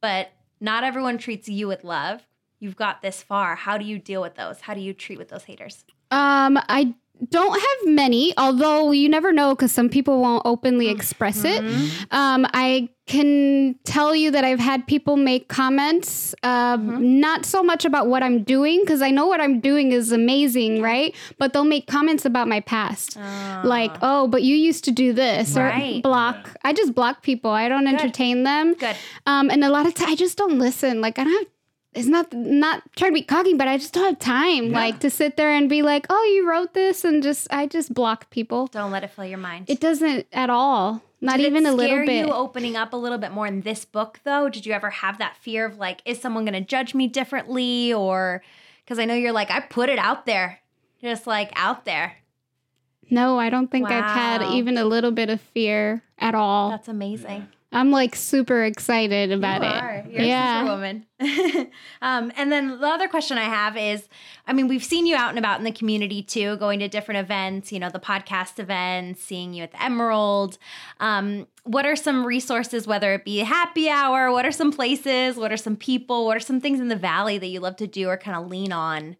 but 0.00 0.32
not 0.60 0.84
everyone 0.84 1.18
treats 1.18 1.48
you 1.48 1.66
with 1.66 1.82
love. 1.82 2.22
You've 2.60 2.76
got 2.76 3.02
this 3.02 3.22
far. 3.22 3.56
How 3.56 3.78
do 3.78 3.84
you 3.84 3.98
deal 3.98 4.22
with 4.22 4.36
those? 4.36 4.60
How 4.60 4.74
do 4.74 4.80
you 4.80 4.94
treat 4.94 5.18
with 5.18 5.28
those 5.28 5.44
haters? 5.44 5.84
Um, 6.10 6.58
I 6.68 6.94
don't 7.30 7.52
have 7.58 7.94
many, 7.94 8.34
although 8.36 8.90
you 8.92 9.08
never 9.08 9.32
know 9.32 9.54
because 9.54 9.72
some 9.72 9.88
people 9.88 10.20
won't 10.20 10.42
openly 10.44 10.88
express 10.88 11.44
it. 11.44 11.60
Um, 12.10 12.46
I 12.52 12.88
can 13.06 13.74
tell 13.84 14.14
you 14.14 14.30
that 14.30 14.44
I've 14.44 14.58
had 14.58 14.86
people 14.86 15.16
make 15.16 15.48
comments, 15.48 16.34
um, 16.42 17.20
not 17.20 17.44
so 17.44 17.62
much 17.62 17.84
about 17.84 18.08
what 18.08 18.22
I'm 18.22 18.42
doing 18.42 18.80
because 18.80 19.02
I 19.02 19.10
know 19.10 19.26
what 19.26 19.40
I'm 19.40 19.60
doing 19.60 19.92
is 19.92 20.10
amazing, 20.10 20.80
right? 20.82 21.14
But 21.38 21.52
they'll 21.52 21.64
make 21.64 21.86
comments 21.86 22.24
about 22.24 22.48
my 22.48 22.60
past, 22.60 23.16
like, 23.62 23.92
"Oh, 24.02 24.26
but 24.26 24.42
you 24.42 24.56
used 24.56 24.84
to 24.84 24.90
do 24.90 25.12
this," 25.12 25.54
Right. 25.56 25.98
or 25.98 26.00
block. 26.02 26.56
I 26.64 26.72
just 26.72 26.94
block 26.94 27.22
people. 27.22 27.50
I 27.50 27.68
don't 27.68 27.86
entertain 27.86 28.42
them. 28.44 28.74
Good. 28.74 28.96
Um, 29.26 29.50
and 29.50 29.62
a 29.64 29.68
lot 29.70 29.86
of 29.86 29.94
times 29.94 30.10
I 30.10 30.14
just 30.14 30.36
don't 30.38 30.58
listen. 30.58 31.00
Like 31.00 31.18
I 31.18 31.24
don't 31.24 31.32
have. 31.32 31.46
It's 31.94 32.08
not 32.08 32.32
not 32.32 32.82
trying 32.96 33.12
to 33.12 33.14
be 33.14 33.22
cocky, 33.22 33.54
but 33.54 33.68
I 33.68 33.78
just 33.78 33.92
don't 33.94 34.04
have 34.04 34.18
time, 34.18 34.70
like 34.70 34.98
to 35.00 35.10
sit 35.10 35.36
there 35.36 35.50
and 35.50 35.68
be 35.68 35.82
like, 35.82 36.06
"Oh, 36.10 36.24
you 36.34 36.48
wrote 36.48 36.74
this," 36.74 37.04
and 37.04 37.22
just 37.22 37.46
I 37.52 37.66
just 37.66 37.94
block 37.94 38.30
people. 38.30 38.66
Don't 38.68 38.90
let 38.90 39.04
it 39.04 39.10
fill 39.10 39.24
your 39.26 39.38
mind. 39.38 39.66
It 39.68 39.80
doesn't 39.80 40.26
at 40.32 40.50
all. 40.50 41.02
Not 41.20 41.38
Did 41.38 41.46
even 41.46 41.64
a 41.64 41.72
little 41.72 41.96
scare 41.96 42.04
bit. 42.04 42.26
you 42.26 42.32
opening 42.32 42.76
up 42.76 42.92
a 42.92 42.96
little 42.96 43.16
bit 43.16 43.30
more 43.32 43.46
in 43.46 43.62
this 43.62 43.84
book 43.84 44.20
though? 44.24 44.48
Did 44.50 44.66
you 44.66 44.72
ever 44.72 44.90
have 44.90 45.18
that 45.18 45.36
fear 45.36 45.64
of 45.64 45.78
like, 45.78 46.02
is 46.04 46.20
someone 46.20 46.44
gonna 46.44 46.60
judge 46.60 46.94
me 46.94 47.06
differently? 47.08 47.92
Or 47.94 48.42
because 48.84 48.98
I 48.98 49.04
know 49.06 49.14
you're 49.14 49.32
like, 49.32 49.50
I 49.50 49.60
put 49.60 49.88
it 49.88 49.98
out 49.98 50.26
there. 50.26 50.60
Just 51.00 51.26
like 51.26 51.50
out 51.54 51.84
there. 51.84 52.16
no, 53.10 53.38
I 53.38 53.50
don't 53.50 53.70
think 53.70 53.88
I've 53.90 54.04
had 54.04 54.42
even 54.54 54.76
a 54.78 54.84
little 54.84 55.12
bit 55.12 55.30
of 55.30 55.40
fear 55.40 56.02
at 56.18 56.34
all. 56.34 56.70
That's 56.70 56.88
amazing. 56.88 57.48
I'm 57.74 57.90
like 57.90 58.14
super 58.14 58.64
excited 58.64 59.32
about 59.32 59.62
you 59.62 59.68
it. 59.68 59.82
Are. 59.82 60.06
You're 60.08 60.22
yeah. 60.22 60.56
a 60.56 60.60
superwoman. 60.60 61.06
um, 62.02 62.32
and 62.36 62.52
then 62.52 62.80
the 62.80 62.86
other 62.86 63.08
question 63.08 63.36
I 63.36 63.44
have 63.44 63.76
is 63.76 64.08
I 64.46 64.52
mean, 64.52 64.68
we've 64.68 64.84
seen 64.84 65.06
you 65.06 65.16
out 65.16 65.30
and 65.30 65.38
about 65.38 65.58
in 65.58 65.64
the 65.64 65.72
community 65.72 66.22
too, 66.22 66.56
going 66.56 66.78
to 66.80 66.88
different 66.88 67.20
events, 67.20 67.72
you 67.72 67.80
know, 67.80 67.90
the 67.90 67.98
podcast 67.98 68.58
events, 68.58 69.22
seeing 69.22 69.54
you 69.54 69.64
at 69.64 69.72
the 69.72 69.82
Emerald. 69.82 70.58
Um, 71.00 71.46
what 71.64 71.86
are 71.86 71.96
some 71.96 72.26
resources, 72.26 72.86
whether 72.86 73.14
it 73.14 73.24
be 73.24 73.38
happy 73.38 73.88
hour? 73.88 74.30
What 74.30 74.46
are 74.46 74.52
some 74.52 74.70
places? 74.70 75.36
What 75.36 75.50
are 75.50 75.56
some 75.56 75.76
people? 75.76 76.26
What 76.26 76.36
are 76.36 76.40
some 76.40 76.60
things 76.60 76.78
in 76.78 76.88
the 76.88 76.96
valley 76.96 77.38
that 77.38 77.46
you 77.46 77.60
love 77.60 77.76
to 77.76 77.86
do 77.86 78.08
or 78.08 78.16
kind 78.16 78.36
of 78.36 78.48
lean 78.48 78.72
on 78.72 79.16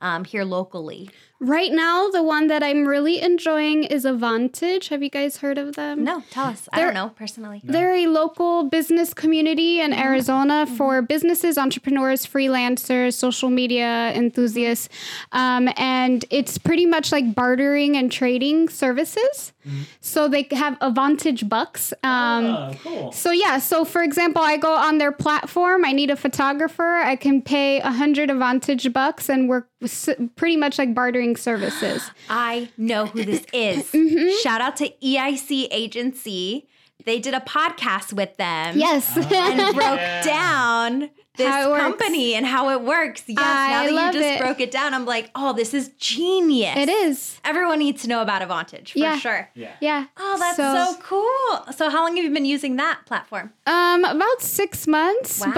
um, 0.00 0.24
here 0.24 0.44
locally? 0.44 1.10
Right 1.38 1.70
now, 1.70 2.08
the 2.08 2.22
one 2.22 2.46
that 2.46 2.62
I'm 2.62 2.86
really 2.86 3.20
enjoying 3.20 3.84
is 3.84 4.06
Avantage. 4.06 4.88
Have 4.88 5.02
you 5.02 5.10
guys 5.10 5.36
heard 5.38 5.58
of 5.58 5.76
them? 5.76 6.02
No, 6.02 6.22
tell 6.30 6.46
us. 6.46 6.66
I 6.72 6.76
They're- 6.78 6.86
don't 6.86 6.94
know 6.94 7.08
personally. 7.10 7.60
They're 7.62 7.92
a 7.94 8.06
local 8.06 8.64
business 8.64 9.12
community 9.12 9.80
in 9.80 9.90
Mm-hmm. 9.90 10.00
Arizona 10.00 10.66
for 10.66 11.02
businesses, 11.02 11.58
entrepreneurs, 11.58 12.24
freelancers, 12.26 13.14
social 13.14 13.50
media 13.50 14.12
enthusiasts. 14.14 14.88
Um, 15.32 15.68
and 15.76 16.24
it's 16.30 16.56
pretty 16.58 16.86
much 16.86 17.12
like 17.12 17.34
bartering 17.34 17.96
and 17.96 18.10
trading 18.10 18.68
services. 18.70 19.52
Mm-hmm. 19.66 19.82
So 20.00 20.28
they 20.28 20.46
have 20.52 20.78
Avantage 20.80 21.48
Bucks. 21.48 21.92
Um, 22.02 22.46
Oh, 22.46 22.72
cool. 22.82 23.12
So 23.12 23.30
yeah, 23.30 23.58
so 23.58 23.84
for 23.84 24.02
example, 24.02 24.40
I 24.42 24.56
go 24.56 24.72
on 24.74 24.98
their 24.98 25.12
platform. 25.12 25.84
I 25.84 25.92
need 25.92 26.10
a 26.10 26.16
photographer. 26.16 26.96
I 27.04 27.16
can 27.16 27.42
pay 27.42 27.80
a 27.80 27.90
hundred 27.90 28.30
Avantage 28.30 28.90
bucks, 28.92 29.28
and 29.28 29.48
we're 29.48 29.64
s- 29.82 30.08
pretty 30.36 30.56
much 30.56 30.78
like 30.78 30.94
bartering 30.94 31.25
services. 31.34 32.10
I 32.30 32.68
know 32.76 33.06
who 33.06 33.24
this 33.24 33.44
is. 33.52 33.90
Mm-hmm. 33.90 34.36
Shout 34.42 34.60
out 34.60 34.76
to 34.76 34.90
EIC 35.02 35.68
Agency. 35.70 36.68
They 37.04 37.18
did 37.18 37.34
a 37.34 37.40
podcast 37.40 38.12
with 38.12 38.36
them. 38.36 38.76
Yes, 38.78 39.16
and 39.16 39.74
broke 39.74 39.98
down 40.24 41.10
this 41.36 41.48
How 41.48 41.70
works. 41.70 41.82
company 41.82 42.34
and 42.34 42.44
how 42.46 42.70
it 42.70 42.82
works. 42.82 43.24
Yes, 43.26 43.38
I 43.40 43.70
now 43.70 43.82
that 43.84 43.92
love 43.92 44.14
you 44.14 44.20
just 44.20 44.34
it. 44.34 44.40
broke 44.40 44.60
it 44.60 44.70
down, 44.70 44.94
I'm 44.94 45.04
like, 45.04 45.30
oh, 45.34 45.52
this 45.52 45.74
is 45.74 45.88
genius. 45.98 46.76
it 46.76 46.88
is. 46.88 47.40
Everyone 47.44 47.78
needs 47.78 48.02
to 48.02 48.08
know 48.08 48.22
about 48.22 48.42
Avantage 48.42 48.92
for 48.92 48.98
Yeah. 48.98 49.18
sure. 49.18 49.48
Yeah. 49.54 49.72
Yeah. 49.80 50.06
Oh, 50.16 50.36
that's 50.38 50.56
so, 50.56 50.96
cool. 51.02 51.72
So, 51.74 51.90
how 51.90 52.02
long 52.04 52.16
have 52.16 52.24
you 52.24 52.30
been 52.32 52.44
using 52.44 52.76
that 52.76 53.00
platform? 53.06 53.52
Um, 53.66 54.04
about 54.04 54.40
six 54.40 54.86
months. 54.86 55.40
Wow. 55.40 55.52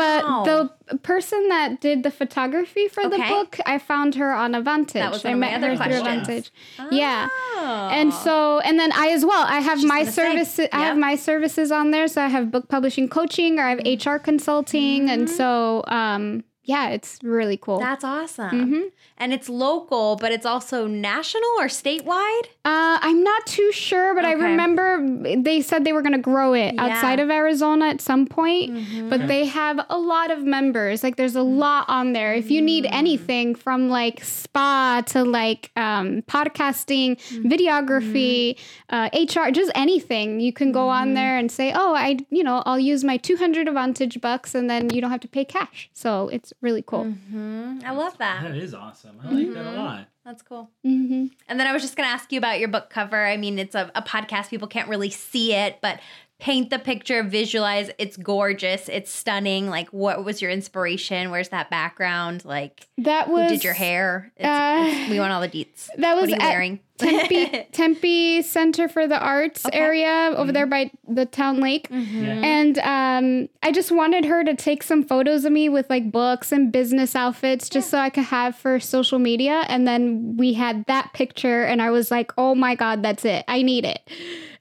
But 0.44 0.44
the 0.90 0.98
person 0.98 1.48
that 1.48 1.80
did 1.80 2.02
the 2.02 2.10
photography 2.10 2.88
for 2.88 3.02
the 3.08 3.18
book, 3.18 3.58
I 3.66 3.78
found 3.78 4.14
her 4.16 4.32
on 4.32 4.54
Avantage. 4.54 4.94
That 4.94 5.12
was 5.12 5.24
I 5.24 5.28
one 5.30 5.34
of 5.34 5.40
my 5.40 5.46
met 5.48 5.56
other 5.56 5.68
her 5.70 5.76
through 5.76 6.02
questions. 6.02 6.28
Avantage. 6.28 6.50
Yeah. 6.90 7.28
Oh. 7.30 7.88
And 7.92 8.12
so, 8.14 8.60
and 8.60 8.78
then 8.78 8.92
I 8.92 9.08
as 9.10 9.24
well. 9.24 9.44
I 9.46 9.58
have 9.60 9.82
my 9.84 10.00
gonna 10.00 10.12
services. 10.12 10.68
I 10.72 10.80
have 10.80 10.96
my 10.96 11.14
services 11.16 11.70
on 11.72 11.90
there. 11.90 12.08
So 12.08 12.22
I 12.22 12.28
have 12.28 12.50
book 12.50 12.68
publishing 12.68 13.08
coaching, 13.08 13.58
or 13.58 13.62
I 13.64 13.70
have 13.70 13.78
Mm-hmm. 13.78 14.10
HR 14.10 14.18
consulting, 14.18 15.08
and 15.08 15.30
so 15.30 15.67
um, 15.86 16.44
yeah, 16.68 16.90
it's 16.90 17.18
really 17.22 17.56
cool. 17.56 17.78
that's 17.78 18.04
awesome. 18.04 18.50
Mm-hmm. 18.50 18.82
And 19.16 19.32
it's 19.32 19.48
local, 19.48 20.16
but 20.16 20.32
it's 20.32 20.44
also 20.44 20.86
national 20.86 21.50
or 21.58 21.66
statewide. 21.68 22.42
Uh, 22.68 22.98
I'm 23.08 23.22
not 23.22 23.42
too 23.46 23.70
sure, 23.72 24.14
but 24.14 24.24
I 24.26 24.32
remember 24.32 24.84
they 25.48 25.62
said 25.68 25.84
they 25.84 25.94
were 25.94 26.02
going 26.02 26.18
to 26.22 26.26
grow 26.32 26.52
it 26.52 26.74
Yeah. 26.74 26.82
Mm-hmm. 26.82 26.92
outside 26.92 27.18
of 27.24 27.30
Arizona 27.30 27.84
at 27.94 28.00
some 28.10 28.26
point. 28.26 28.66
But 29.08 29.20
they 29.26 29.46
have 29.46 29.76
a 29.88 29.98
lot 29.98 30.30
of 30.30 30.38
members. 30.44 31.02
Like, 31.02 31.16
there's 31.16 31.34
a 31.36 31.42
lot 31.64 31.86
on 31.88 32.12
there. 32.12 32.34
If 32.42 32.50
you 32.50 32.60
need 32.60 32.84
Mm. 32.84 32.92
anything 33.02 33.54
from 33.64 33.88
like 33.88 34.16
spa 34.22 35.02
to 35.12 35.24
like 35.24 35.62
um, 35.76 36.06
podcasting, 36.36 37.08
Mm-hmm. 37.18 37.48
videography, 37.54 38.58
uh, 38.90 39.08
HR, 39.14 39.50
just 39.50 39.72
anything, 39.74 40.40
you 40.46 40.52
can 40.52 40.70
go 40.72 40.80
Mm-hmm. 40.88 41.00
on 41.08 41.14
there 41.14 41.34
and 41.38 41.50
say, 41.50 41.72
"Oh, 41.74 41.94
I, 41.94 42.18
you 42.30 42.44
know, 42.44 42.62
I'll 42.66 42.78
use 42.92 43.02
my 43.04 43.16
200 43.16 43.66
Advantage 43.68 44.20
bucks," 44.20 44.54
and 44.54 44.68
then 44.68 44.90
you 44.94 45.00
don't 45.00 45.10
have 45.10 45.20
to 45.28 45.28
pay 45.28 45.44
cash. 45.44 45.88
So 45.94 46.28
it's 46.28 46.52
really 46.60 46.82
cool. 46.90 47.04
Mm-hmm. 47.06 47.80
I 47.86 47.92
love 47.92 48.16
that. 48.18 48.42
That 48.42 48.56
is 48.56 48.74
awesome. 48.74 49.16
I 49.24 49.30
like 49.30 49.54
that 49.54 49.66
a 49.66 49.76
lot. 49.76 50.06
That's 50.28 50.42
cool. 50.42 50.68
hmm 50.84 51.28
And 51.48 51.58
then 51.58 51.66
I 51.66 51.72
was 51.72 51.80
just 51.80 51.96
going 51.96 52.06
to 52.06 52.12
ask 52.12 52.30
you 52.32 52.36
about 52.38 52.58
your 52.58 52.68
book 52.68 52.90
cover. 52.90 53.24
I 53.24 53.38
mean, 53.38 53.58
it's 53.58 53.74
a, 53.74 53.90
a 53.94 54.02
podcast, 54.02 54.50
people 54.50 54.68
can't 54.68 54.86
really 54.86 55.08
see 55.08 55.54
it, 55.54 55.78
but 55.80 56.00
paint 56.38 56.68
the 56.68 56.78
picture, 56.78 57.22
visualize. 57.22 57.90
It's 57.96 58.18
gorgeous, 58.18 58.90
it's 58.90 59.10
stunning. 59.10 59.68
Like, 59.70 59.88
what 59.88 60.26
was 60.26 60.42
your 60.42 60.50
inspiration? 60.50 61.30
Where's 61.30 61.48
that 61.48 61.70
background? 61.70 62.44
Like, 62.44 62.86
That 62.98 63.30
was 63.30 63.44
who 63.44 63.48
did 63.56 63.64
your 63.64 63.72
hair? 63.72 64.30
It's, 64.36 64.44
uh, 64.46 64.84
it's- 64.86 65.08
we 65.10 65.18
want 65.18 65.32
all 65.32 65.40
the 65.40 65.48
deets. 65.48 65.88
That 65.96 66.14
was 66.14 66.28
what 66.28 66.38
are 66.38 66.42
you 66.42 66.46
at 66.46 66.52
wearing? 66.52 66.80
Tempe 66.98 67.66
Tempe 67.72 68.42
Center 68.42 68.88
for 68.88 69.06
the 69.06 69.18
Arts 69.18 69.64
Okay. 69.66 69.78
area 69.78 70.32
over 70.36 70.52
there 70.52 70.66
by 70.66 70.90
the 71.08 71.24
town 71.26 71.60
lake. 71.60 71.88
Mm-hmm. 71.88 72.24
Yeah. 72.24 72.32
And 72.44 72.78
um, 72.80 73.48
I 73.62 73.72
just 73.72 73.90
wanted 73.90 74.24
her 74.24 74.44
to 74.44 74.54
take 74.54 74.82
some 74.82 75.02
photos 75.04 75.44
of 75.44 75.52
me 75.52 75.68
with 75.68 75.88
like 75.88 76.10
books 76.12 76.52
and 76.52 76.70
business 76.72 77.14
outfits 77.16 77.68
just 77.68 77.88
so 77.90 77.98
I 77.98 78.10
could 78.10 78.24
have 78.24 78.56
for 78.56 78.78
social 78.80 79.18
media. 79.18 79.64
And 79.68 79.86
then 79.86 80.36
we 80.36 80.52
had 80.54 80.84
that 80.86 81.12
picture, 81.12 81.64
and 81.64 81.80
I 81.80 81.90
was 81.90 82.10
like, 82.10 82.32
oh 82.36 82.54
my 82.54 82.74
God, 82.74 83.02
that's 83.02 83.24
it. 83.24 83.44
I 83.48 83.62
need 83.62 83.84
it. 83.84 84.00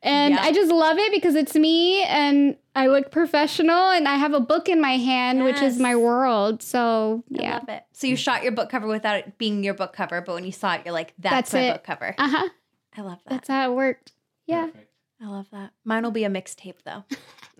And 0.03 0.35
Yeah. 0.35 0.41
I 0.41 0.51
just 0.51 0.71
love 0.71 0.97
it 0.99 1.11
because 1.11 1.35
it's 1.35 1.55
me 1.55 2.03
and 2.03 2.55
I 2.77 2.87
look 2.87 3.09
professional 3.09 3.89
and 3.89 4.07
I 4.07 4.17
have 4.17 4.33
a 4.33 4.39
book 4.39 4.69
in 4.69 4.79
my 4.79 4.97
hand, 4.97 5.43
which 5.43 5.59
is 5.63 5.79
my 5.79 5.95
world. 5.95 6.61
So, 6.61 7.23
yeah. 7.27 7.41
I 7.41 7.43
yeah. 7.43 7.53
love 7.55 7.69
it. 7.69 7.83
So 7.91 8.05
you 8.05 8.15
shot 8.15 8.43
your 8.43 8.51
book 8.51 8.69
cover 8.69 8.85
without 8.85 9.17
it 9.17 9.37
being 9.39 9.63
your 9.63 9.73
book 9.73 9.93
cover, 9.93 10.21
but 10.21 10.35
when 10.35 10.45
you 10.45 10.51
saw 10.51 10.75
it, 10.75 10.81
you're 10.85 10.93
like, 10.93 11.15
that's, 11.17 11.51
That's 11.51 11.53
my 11.53 11.59
it. 11.61 11.73
book 11.73 11.83
cover. 11.83 12.13
Uh 12.19 12.29
huh. 12.29 12.49
I 12.95 13.01
love 13.01 13.17
that. 13.25 13.29
That's 13.31 13.47
how 13.47 13.71
it 13.71 13.75
worked. 13.75 14.11
Yeah. 14.45 14.67
Perfect. 14.67 14.86
I 15.19 15.27
love 15.27 15.47
that. 15.51 15.71
Mine 15.83 16.03
will 16.03 16.11
be 16.11 16.25
a 16.25 16.29
mixtape 16.29 16.83
though. 16.85 17.03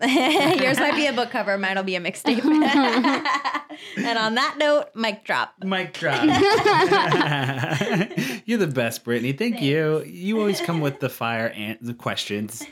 Yours 0.00 0.78
might 0.78 0.94
be 0.94 1.06
a 1.06 1.12
book 1.12 1.30
cover. 1.30 1.58
Mine 1.58 1.76
will 1.76 1.82
be 1.82 1.96
a 1.96 2.00
mixtape. 2.00 2.44
and 3.96 4.18
on 4.18 4.36
that 4.36 4.56
note, 4.58 4.90
mic 4.94 5.24
drop. 5.24 5.54
Mic 5.64 5.92
drop. 5.92 6.24
You're 8.46 8.58
the 8.58 8.72
best, 8.72 9.02
Brittany. 9.02 9.32
Thank 9.32 9.60
you. 9.60 10.04
You 10.04 10.38
always 10.38 10.60
come 10.60 10.80
with 10.80 11.00
the 11.00 11.08
fire 11.08 11.48
and 11.48 11.78
the 11.80 11.94
questions. 11.94 12.62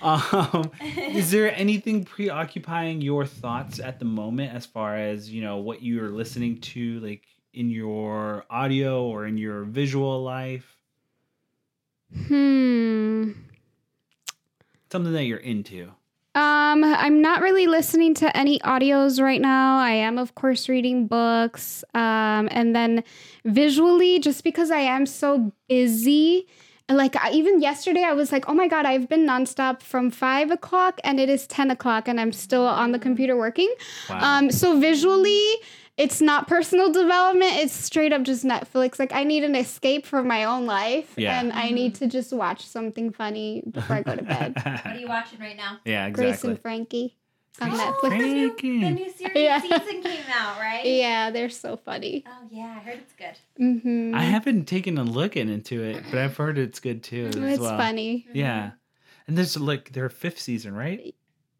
um, 0.00 0.70
is 0.96 1.32
there 1.32 1.52
anything 1.56 2.04
preoccupying 2.04 3.00
your 3.00 3.26
thoughts 3.26 3.80
at 3.80 3.98
the 3.98 4.04
moment 4.04 4.54
as 4.54 4.66
far 4.66 4.96
as 4.96 5.28
you 5.28 5.42
know 5.42 5.56
what 5.56 5.82
you're 5.82 6.10
listening 6.10 6.60
to, 6.60 7.00
like 7.00 7.24
in 7.52 7.70
your 7.70 8.44
audio 8.50 9.02
or 9.02 9.26
in 9.26 9.36
your 9.36 9.64
visual 9.64 10.22
life? 10.22 10.76
Hmm. 12.28 13.32
Something 14.90 15.12
that 15.12 15.24
you're 15.24 15.38
into. 15.38 15.92
Um, 16.34 16.84
I'm 16.84 17.20
not 17.20 17.42
really 17.42 17.66
listening 17.66 18.14
to 18.14 18.36
any 18.36 18.60
audios 18.60 19.20
right 19.20 19.40
now. 19.40 19.78
I 19.78 19.90
am, 19.90 20.18
of 20.18 20.34
course, 20.34 20.68
reading 20.68 21.06
books. 21.06 21.82
Um, 21.94 22.48
and 22.52 22.76
then 22.76 23.02
visually, 23.44 24.20
just 24.20 24.44
because 24.44 24.70
I 24.70 24.78
am 24.78 25.04
so 25.04 25.52
busy, 25.68 26.46
like 26.88 27.16
I, 27.16 27.32
even 27.32 27.60
yesterday, 27.60 28.04
I 28.04 28.12
was 28.12 28.30
like, 28.30 28.48
oh 28.48 28.54
my 28.54 28.68
God, 28.68 28.86
I've 28.86 29.08
been 29.08 29.26
nonstop 29.26 29.82
from 29.82 30.10
five 30.10 30.50
o'clock 30.50 31.00
and 31.02 31.18
it 31.18 31.28
is 31.28 31.46
10 31.48 31.70
o'clock 31.70 32.06
and 32.06 32.20
I'm 32.20 32.32
still 32.32 32.66
on 32.66 32.92
the 32.92 32.98
computer 32.98 33.36
working. 33.36 33.74
Wow. 34.08 34.38
Um, 34.38 34.50
so 34.52 34.78
visually, 34.78 35.44
it's 35.98 36.20
not 36.22 36.46
personal 36.48 36.90
development. 36.92 37.52
It's 37.56 37.72
straight 37.74 38.12
up 38.12 38.22
just 38.22 38.44
Netflix. 38.44 38.98
Like 38.98 39.12
I 39.12 39.24
need 39.24 39.44
an 39.44 39.54
escape 39.56 40.06
from 40.06 40.26
my 40.28 40.44
own 40.44 40.64
life, 40.64 41.12
Yeah. 41.16 41.38
and 41.40 41.52
I 41.52 41.70
need 41.70 41.94
to 41.96 42.06
just 42.06 42.32
watch 42.32 42.64
something 42.66 43.10
funny 43.12 43.62
before 43.70 43.96
I 43.96 44.02
go 44.02 44.16
to 44.16 44.22
bed. 44.22 44.54
What 44.64 44.86
are 44.86 44.98
you 44.98 45.08
watching 45.08 45.40
right 45.40 45.56
now? 45.56 45.78
yeah, 45.84 46.06
exactly. 46.06 46.24
Grace 46.30 46.44
and 46.44 46.60
Frankie 46.62 47.16
on 47.60 47.72
Oh, 47.72 47.74
Netflix. 47.74 48.10
the 48.10 48.16
new, 48.18 48.56
the 48.80 48.90
new 48.90 49.10
series 49.12 49.32
Yeah. 49.36 49.60
season 49.60 50.00
came 50.02 50.24
out, 50.32 50.58
right? 50.60 50.84
Yeah, 51.04 51.30
they're 51.30 51.50
so 51.50 51.76
funny. 51.76 52.24
Oh 52.26 52.46
yeah, 52.50 52.76
I 52.76 52.84
heard 52.84 52.98
it's 52.98 53.14
good. 53.14 53.36
Mm-hmm. 53.62 54.14
I 54.14 54.22
haven't 54.22 54.66
taken 54.66 54.96
a 54.98 55.02
look 55.04 55.36
into 55.36 55.82
it, 55.82 56.04
but 56.10 56.18
I've 56.20 56.36
heard 56.36 56.56
it's 56.58 56.78
good 56.80 57.02
too. 57.02 57.26
As 57.26 57.36
It's 57.36 57.60
well. 57.60 57.76
funny. 57.76 58.26
Yeah. 58.32 58.70
And 59.26 59.36
there's 59.36 59.58
like 59.58 59.92
their 59.92 60.08
fifth 60.08 60.38
season, 60.40 60.74
right? 60.74 61.14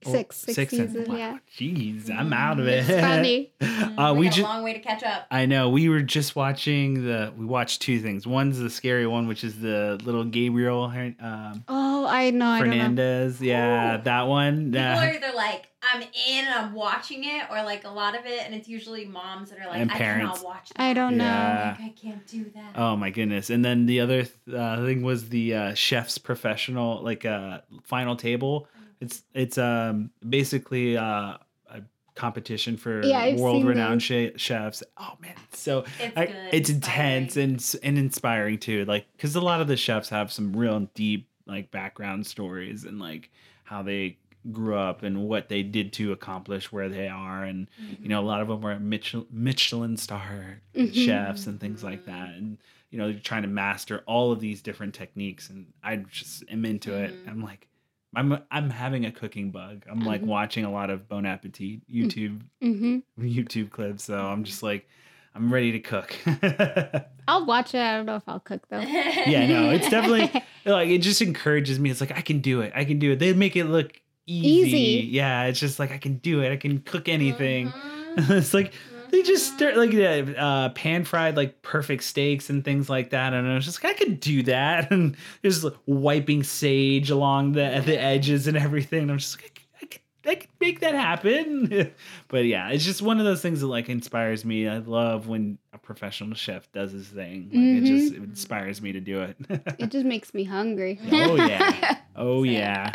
Or 0.07 0.13
Six, 0.13 0.37
six, 0.37 0.73
and- 0.75 0.89
seasons. 0.91 1.09
wow, 1.09 1.17
Yeah, 1.17 1.39
Jeez, 1.59 2.09
I'm 2.09 2.33
out 2.33 2.61
of 2.61 2.69
it. 2.69 2.89
it's 2.89 3.01
funny. 3.01 3.51
uh, 3.99 4.13
we 4.15 4.21
we 4.21 4.27
just. 4.29 4.39
a 4.39 4.43
long 4.43 4.63
way 4.63 4.73
to 4.73 4.79
catch 4.79 5.03
up. 5.03 5.27
I 5.29 5.47
know. 5.47 5.71
We 5.71 5.89
were 5.89 6.03
just 6.03 6.37
watching 6.37 7.05
the. 7.05 7.33
We 7.37 7.45
watched 7.45 7.83
two 7.83 7.99
things. 8.01 8.25
One's 8.25 8.61
the 8.61 8.71
scary 8.71 9.09
one, 9.09 9.27
which 9.27 9.43
is 9.43 9.59
the 9.61 9.99
little 10.05 10.23
Gabriel 10.25 10.85
um, 10.85 11.65
Oh, 11.67 12.07
I 12.07 12.31
know. 12.31 12.47
I 12.47 12.59
know. 12.61 12.65
Fernandez. 12.65 13.41
Yeah, 13.41 13.97
that 13.97 14.29
one. 14.29 14.67
People 14.73 14.87
Uh, 14.87 14.95
are 15.05 15.13
either 15.15 15.33
like, 15.35 15.67
I'm 15.83 16.03
in 16.03 16.45
and 16.47 16.55
I'm 16.55 16.75
watching 16.75 17.25
it, 17.25 17.45
or 17.51 17.63
like 17.65 17.83
a 17.85 17.91
lot 17.91 18.17
of 18.17 18.25
it, 18.25 18.45
and 18.45 18.55
it's 18.55 18.69
usually 18.69 19.05
moms 19.05 19.51
that 19.51 19.59
are 19.59 19.67
like, 19.67 19.81
And 19.81 19.91
I 19.91 19.95
parents. 19.97 20.39
cannot 20.39 20.45
watch 20.55 20.69
that. 20.77 20.81
I 20.81 20.95
don't 20.95 21.17
know. 21.17 21.25
Yeah. 21.25 21.77
Like, 21.77 21.87
I 21.91 21.95
can't 22.01 22.25
do 22.29 22.45
that. 22.55 22.73
Oh 22.77 22.95
my 22.95 23.11
goodness! 23.11 23.51
And 23.51 23.65
then 23.65 23.87
the 23.87 23.99
other 23.99 24.23
th- 24.23 24.57
uh, 24.57 24.77
thing 24.85 25.03
was 25.03 25.29
the 25.29 25.55
uh, 25.55 25.75
chef's 25.75 26.19
professional, 26.19 27.03
like 27.03 27.25
uh, 27.25 27.63
final 27.83 28.15
table. 28.15 28.69
It's 29.01 29.23
it's 29.35 29.59
um 29.59 30.11
basically 30.29 30.97
uh, 30.97 31.37
a 31.71 31.83
competition 32.15 32.77
for 32.77 33.03
Yeah, 33.05 33.35
world-renowned 33.35 34.01
che- 34.01 34.33
chefs. 34.37 34.83
Oh 34.97 35.17
man, 35.21 35.35
it's 35.51 35.61
so 35.61 35.85
It's 36.01 36.17
I- 36.17 36.49
it's 36.53 36.71
intense 36.71 37.37
and 37.37 37.75
and 37.83 37.99
inspiring 37.99 38.59
too. 38.59 38.85
Like 38.85 39.07
because 39.13 39.35
a 39.37 39.41
lot 39.41 39.61
of 39.61 39.69
the 39.69 39.77
chefs 39.77 40.09
have 40.09 40.33
some 40.33 40.55
real 40.57 40.81
deep 40.95 41.29
like 41.47 41.71
background 41.71 42.27
stories 42.27 42.85
and 42.85 42.99
like 42.99 43.31
how 43.65 43.83
they 43.83 44.19
grew 44.53 44.77
up 44.77 45.03
and 45.03 45.29
what 45.29 45.49
they 45.49 45.63
did 45.63 45.93
to 45.93 46.13
accomplish 46.13 46.73
where 46.73 46.89
they 46.89 47.09
are. 47.09 47.45
And 47.45 47.69
you 48.03 48.09
know 48.09 48.21
a 48.21 48.27
lot 48.27 48.41
of 48.41 48.49
them 48.49 48.61
were 48.63 48.79
Michelin, 48.81 49.27
Michelin 49.31 49.97
star 49.97 50.61
chefs 50.93 51.47
and 51.47 51.61
things 51.61 51.85
like 51.85 52.05
that. 52.07 52.31
And 52.31 52.59
you 52.91 52.99
know 52.99 53.07
you're 53.07 53.21
trying 53.21 53.43
to 53.43 53.49
master 53.49 54.03
all 54.07 54.33
of 54.33 54.41
these 54.41 54.61
different 54.63 54.95
techniques 54.95 55.51
and 55.51 55.67
I 55.85 55.97
just 55.97 56.43
am 56.51 56.65
into 56.65 56.95
it. 56.97 57.15
I'm 57.29 57.43
like 57.43 57.69
I'm 58.15 58.43
I'm 58.51 58.71
having 58.71 59.05
a 59.05 59.13
cooking 59.13 59.51
bug 59.51 59.85
I'm 59.91 60.01
like 60.01 60.21
mm-hmm. 60.21 60.31
watching 60.31 60.65
a 60.65 60.73
lot 60.73 60.91
of 60.91 61.09
Bon 61.09 61.27
Appetit 61.27 61.81
mm, 61.81 61.83
YouTube 61.91 62.41
hmm 62.61 62.99
YouTube 63.21 63.71
clips 63.71 64.05
so 64.05 64.19
I'm 64.19 64.45
just 64.45 64.63
like 64.63 64.89
I'm 65.35 65.53
ready 65.53 65.73
to 65.73 65.81
cook 65.81 66.17
I'll 67.29 67.45
watch 67.45 67.75
it. 67.75 67.81
I 67.81 67.95
don't 67.95 68.07
know 68.07 68.17
if 68.17 68.23
I'll 68.27 68.41
cook 68.41 68.63
though. 68.71 68.81
yeah, 68.81 69.47
no, 69.47 69.71
it's 69.71 69.91
definitely 69.91 70.43
like 70.65 70.89
it 70.89 70.99
just 70.99 71.21
encourages 71.21 71.79
me. 71.79 71.91
It's 71.91 72.01
like 72.01 72.17
I 72.17 72.23
can 72.23 72.41
do 72.41 72.63
it. 72.63 72.73
I 72.75 72.87
can 72.87 72.99
do 72.99 73.13
it. 73.13 73.19
They 73.19 73.35
make 73.35 73.55
it 73.55 73.67
look 73.67 74.01
easy. 74.27 74.79
Easy. 74.79 75.09
Yeah, 75.09 75.45
it's 75.45 75.61
just 75.61 75.79
like 75.79 75.93
I 75.93 75.99
can 75.99 76.17
do 76.17 76.41
it. 76.41 76.51
I 76.51 76.57
can 76.57 76.81
cook 76.81 77.07
anything. 77.07 77.69
Mm-hmm. 77.69 78.33
it's 78.33 78.55
like 78.55 78.73
they 79.11 79.23
just 79.23 79.55
start 79.55 79.77
like 79.77 79.95
uh, 79.95 80.69
pan 80.71 81.05
fried 81.05 81.37
like 81.37 81.63
perfect 81.63 82.05
steaks 82.05 82.51
and 82.51 82.65
things 82.65 82.89
like 82.89 83.11
that. 83.11 83.33
And 83.35 83.47
I 83.47 83.55
was 83.55 83.65
just 83.65 83.83
like, 83.83 83.95
I 83.95 83.99
could 83.99 84.21
do 84.21 84.43
that. 84.45 84.91
And 84.99 85.17
just 85.43 85.65
like, 85.65 85.75
wiping 85.87 86.43
sage 86.43 87.11
along 87.11 87.53
the 87.53 87.83
the 87.85 88.01
edges 88.01 88.47
and 88.47 88.57
everything. 88.57 89.03
And 89.03 89.11
I'm 89.13 89.19
just 89.19 89.41
like, 89.41 89.63
I 89.83 89.87
could, 89.87 90.01
I 90.27 90.35
could 90.37 90.51
make 90.61 90.81
that 90.81 90.95
happen. 90.95 91.93
but 92.29 92.45
yeah, 92.45 92.71
it's 92.71 92.85
just 92.85 93.03
one 93.03 93.19
of 93.19 93.25
those 93.25 93.43
things 93.43 93.61
that 93.61 93.67
like 93.67 93.89
inspires 93.89 94.45
me. 94.45 94.67
I 94.69 94.79
love 94.79 95.29
when 95.29 95.59
a 95.73 95.79
professional 95.79 96.35
chef 96.35 96.71
does 96.73 96.93
his 96.93 97.09
thing. 97.09 97.51
Like 97.53 97.83
it 97.83 97.87
just 97.87 98.15
it 98.15 98.23
inspires 98.23 98.81
me 98.83 98.93
to 98.93 99.01
do 99.01 99.21
it. 99.23 99.37
It 99.79 99.91
just 99.91 100.07
makes 100.07 100.35
me 100.35 100.45
hungry. 100.45 101.01
oh 101.13 101.35
yeah. 101.37 101.99
Oh 102.17 102.43
yeah. 102.43 102.93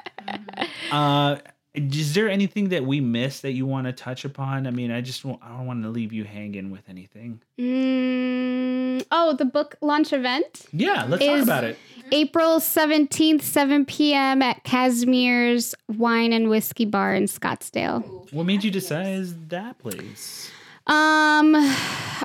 Uh 0.91 1.37
is 1.73 2.13
there 2.13 2.29
anything 2.29 2.69
that 2.69 2.85
we 2.85 3.01
missed 3.01 3.41
that 3.41 3.53
you 3.53 3.65
want 3.65 3.87
to 3.87 3.93
touch 3.93 4.25
upon? 4.25 4.67
I 4.67 4.71
mean, 4.71 4.91
I 4.91 5.01
just 5.01 5.25
I 5.25 5.31
don't 5.49 5.65
want 5.65 5.81
to 5.83 5.89
leave 5.89 6.13
you 6.13 6.23
hanging 6.23 6.69
with 6.69 6.87
anything. 6.87 7.41
Mm, 7.59 9.03
oh, 9.09 9.33
the 9.33 9.45
book 9.45 9.75
launch 9.81 10.13
event. 10.13 10.67
Yeah, 10.71 11.05
let's 11.09 11.25
talk 11.25 11.41
about 11.41 11.63
it. 11.63 11.77
April 12.11 12.59
17th, 12.59 13.41
7 13.41 13.85
p.m. 13.85 14.43
at 14.43 14.63
Casimir's 14.63 15.73
Wine 15.87 16.31
and 16.31 16.47
Whiskey 16.49 16.85
Bar 16.85 17.15
in 17.15 17.23
Scottsdale. 17.23 18.31
What 18.31 18.45
made 18.45 18.63
you 18.63 18.69
decide 18.69 19.49
that 19.49 19.79
place? 19.79 20.51
Um, 20.87 21.55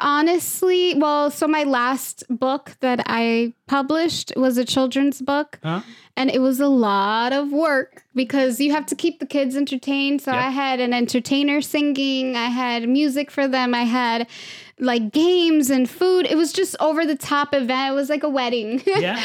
honestly, 0.00 0.94
well, 0.96 1.30
so 1.30 1.46
my 1.46 1.62
last 1.64 2.24
book 2.28 2.76
that 2.80 3.02
I 3.06 3.52
published 3.66 4.32
was 4.36 4.58
a 4.58 4.64
children's 4.64 5.20
book, 5.22 5.58
Huh? 5.62 5.82
and 6.16 6.30
it 6.30 6.40
was 6.40 6.58
a 6.60 6.68
lot 6.68 7.32
of 7.32 7.52
work 7.52 8.04
because 8.14 8.60
you 8.60 8.72
have 8.72 8.86
to 8.86 8.94
keep 8.96 9.20
the 9.20 9.26
kids 9.26 9.56
entertained. 9.56 10.20
So 10.22 10.32
Yep. 10.32 10.40
I 10.42 10.50
had 10.50 10.80
an 10.80 10.92
entertainer 10.92 11.60
singing, 11.60 12.36
I 12.36 12.46
had 12.46 12.88
music 12.88 13.30
for 13.30 13.46
them, 13.46 13.74
I 13.74 13.84
had 13.84 14.26
like 14.80 15.12
games 15.12 15.70
and 15.70 15.88
food. 15.88 16.26
It 16.26 16.36
was 16.36 16.52
just 16.52 16.76
over 16.80 17.04
the 17.06 17.16
top 17.16 17.54
event. 17.54 17.92
It 17.92 17.94
was 17.94 18.08
like 18.08 18.22
a 18.22 18.28
wedding. 18.28 18.82
Yeah. 18.98 19.20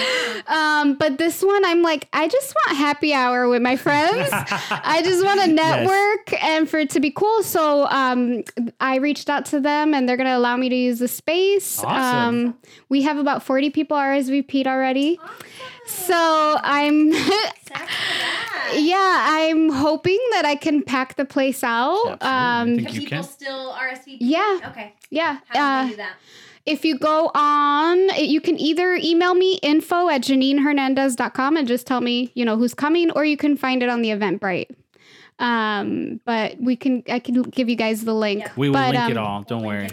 Um, 0.46 0.96
but 0.96 1.18
this 1.18 1.42
one, 1.42 1.66
I'm 1.66 1.82
like, 1.82 2.08
I 2.14 2.28
just 2.28 2.54
want 2.54 2.78
happy 2.78 3.12
hour 3.14 3.50
with 3.50 3.62
my 3.62 3.76
friends. 3.76 4.30
I 4.32 5.02
just 5.04 5.24
want 5.26 5.42
to 5.42 5.48
network 5.48 6.44
and 6.44 6.70
for 6.70 6.78
it 6.78 6.92
to 6.92 7.00
be 7.00 7.10
cool. 7.10 7.42
So 7.42 7.88
um, 7.88 8.44
I 8.80 8.98
reached 8.98 9.30
out 9.30 9.46
to 9.48 9.60
them, 9.60 9.94
and 9.96 10.08
they're 10.08 10.18
gonna 10.18 10.38
allow 10.38 10.58
me 10.58 10.70
to 10.70 10.76
use 10.76 11.00
the 11.00 11.08
space. 11.08 11.80
Awesome. 11.84 12.46
Um, 12.48 12.58
we 12.90 13.02
have 13.02 13.18
about 13.18 13.42
40 13.42 13.72
people 13.72 13.98
RSVP'd 13.98 14.68
already. 14.68 15.20
Awesome. 15.24 15.48
So 15.86 16.58
I'm, 16.62 17.12
yeah, 18.74 19.26
I'm 19.30 19.70
hoping 19.70 20.20
that 20.32 20.46
I 20.46 20.56
can 20.56 20.82
pack 20.84 21.16
the 21.16 21.26
place 21.26 21.64
out. 21.64 21.96
Absolutely. 22.22 22.28
I 22.28 22.62
Um, 22.62 22.76
think 22.76 22.94
you 22.94 23.08
can. 23.08 23.24
still 23.24 23.74
RSVP? 23.74 24.18
Yeah. 24.20 24.60
Okay. 24.68 24.94
yeah. 25.10 25.40
How 25.48 25.54
do 25.54 25.60
uh, 25.60 25.84
they 25.84 25.90
do 25.92 25.98
that? 25.98 26.14
if 26.66 26.86
you 26.86 26.98
go 26.98 27.30
on, 27.36 28.10
you 28.18 28.40
can 28.40 28.58
either 28.60 28.96
email 28.96 29.34
me 29.34 29.56
info 29.62 30.10
at 30.10 30.22
janinehernandez.com 30.22 31.58
and 31.58 31.68
just 31.68 31.86
tell 31.86 32.02
me, 32.02 32.32
you 32.36 32.46
know, 32.46 32.58
who's 32.58 32.74
coming, 32.74 33.12
or 33.12 33.26
you 33.26 33.36
can 33.38 33.58
find 33.58 33.84
it 33.84 33.90
on 33.90 34.02
the 34.02 34.10
Eventbrite. 34.10 34.70
Um, 35.40 36.22
but 36.26 36.58
we 36.60 36.76
can, 36.76 37.04
I 37.10 37.20
can 37.20 37.42
give 37.42 37.68
you 37.68 37.76
guys 37.76 38.06
the 38.06 38.14
link. 38.14 38.46
We 38.56 38.70
will 38.70 38.76
but, 38.76 38.94
link 38.96 39.12
it 39.12 39.18
um, 39.18 39.26
all. 39.26 39.42
Don't 39.44 39.64
worry. 39.64 39.90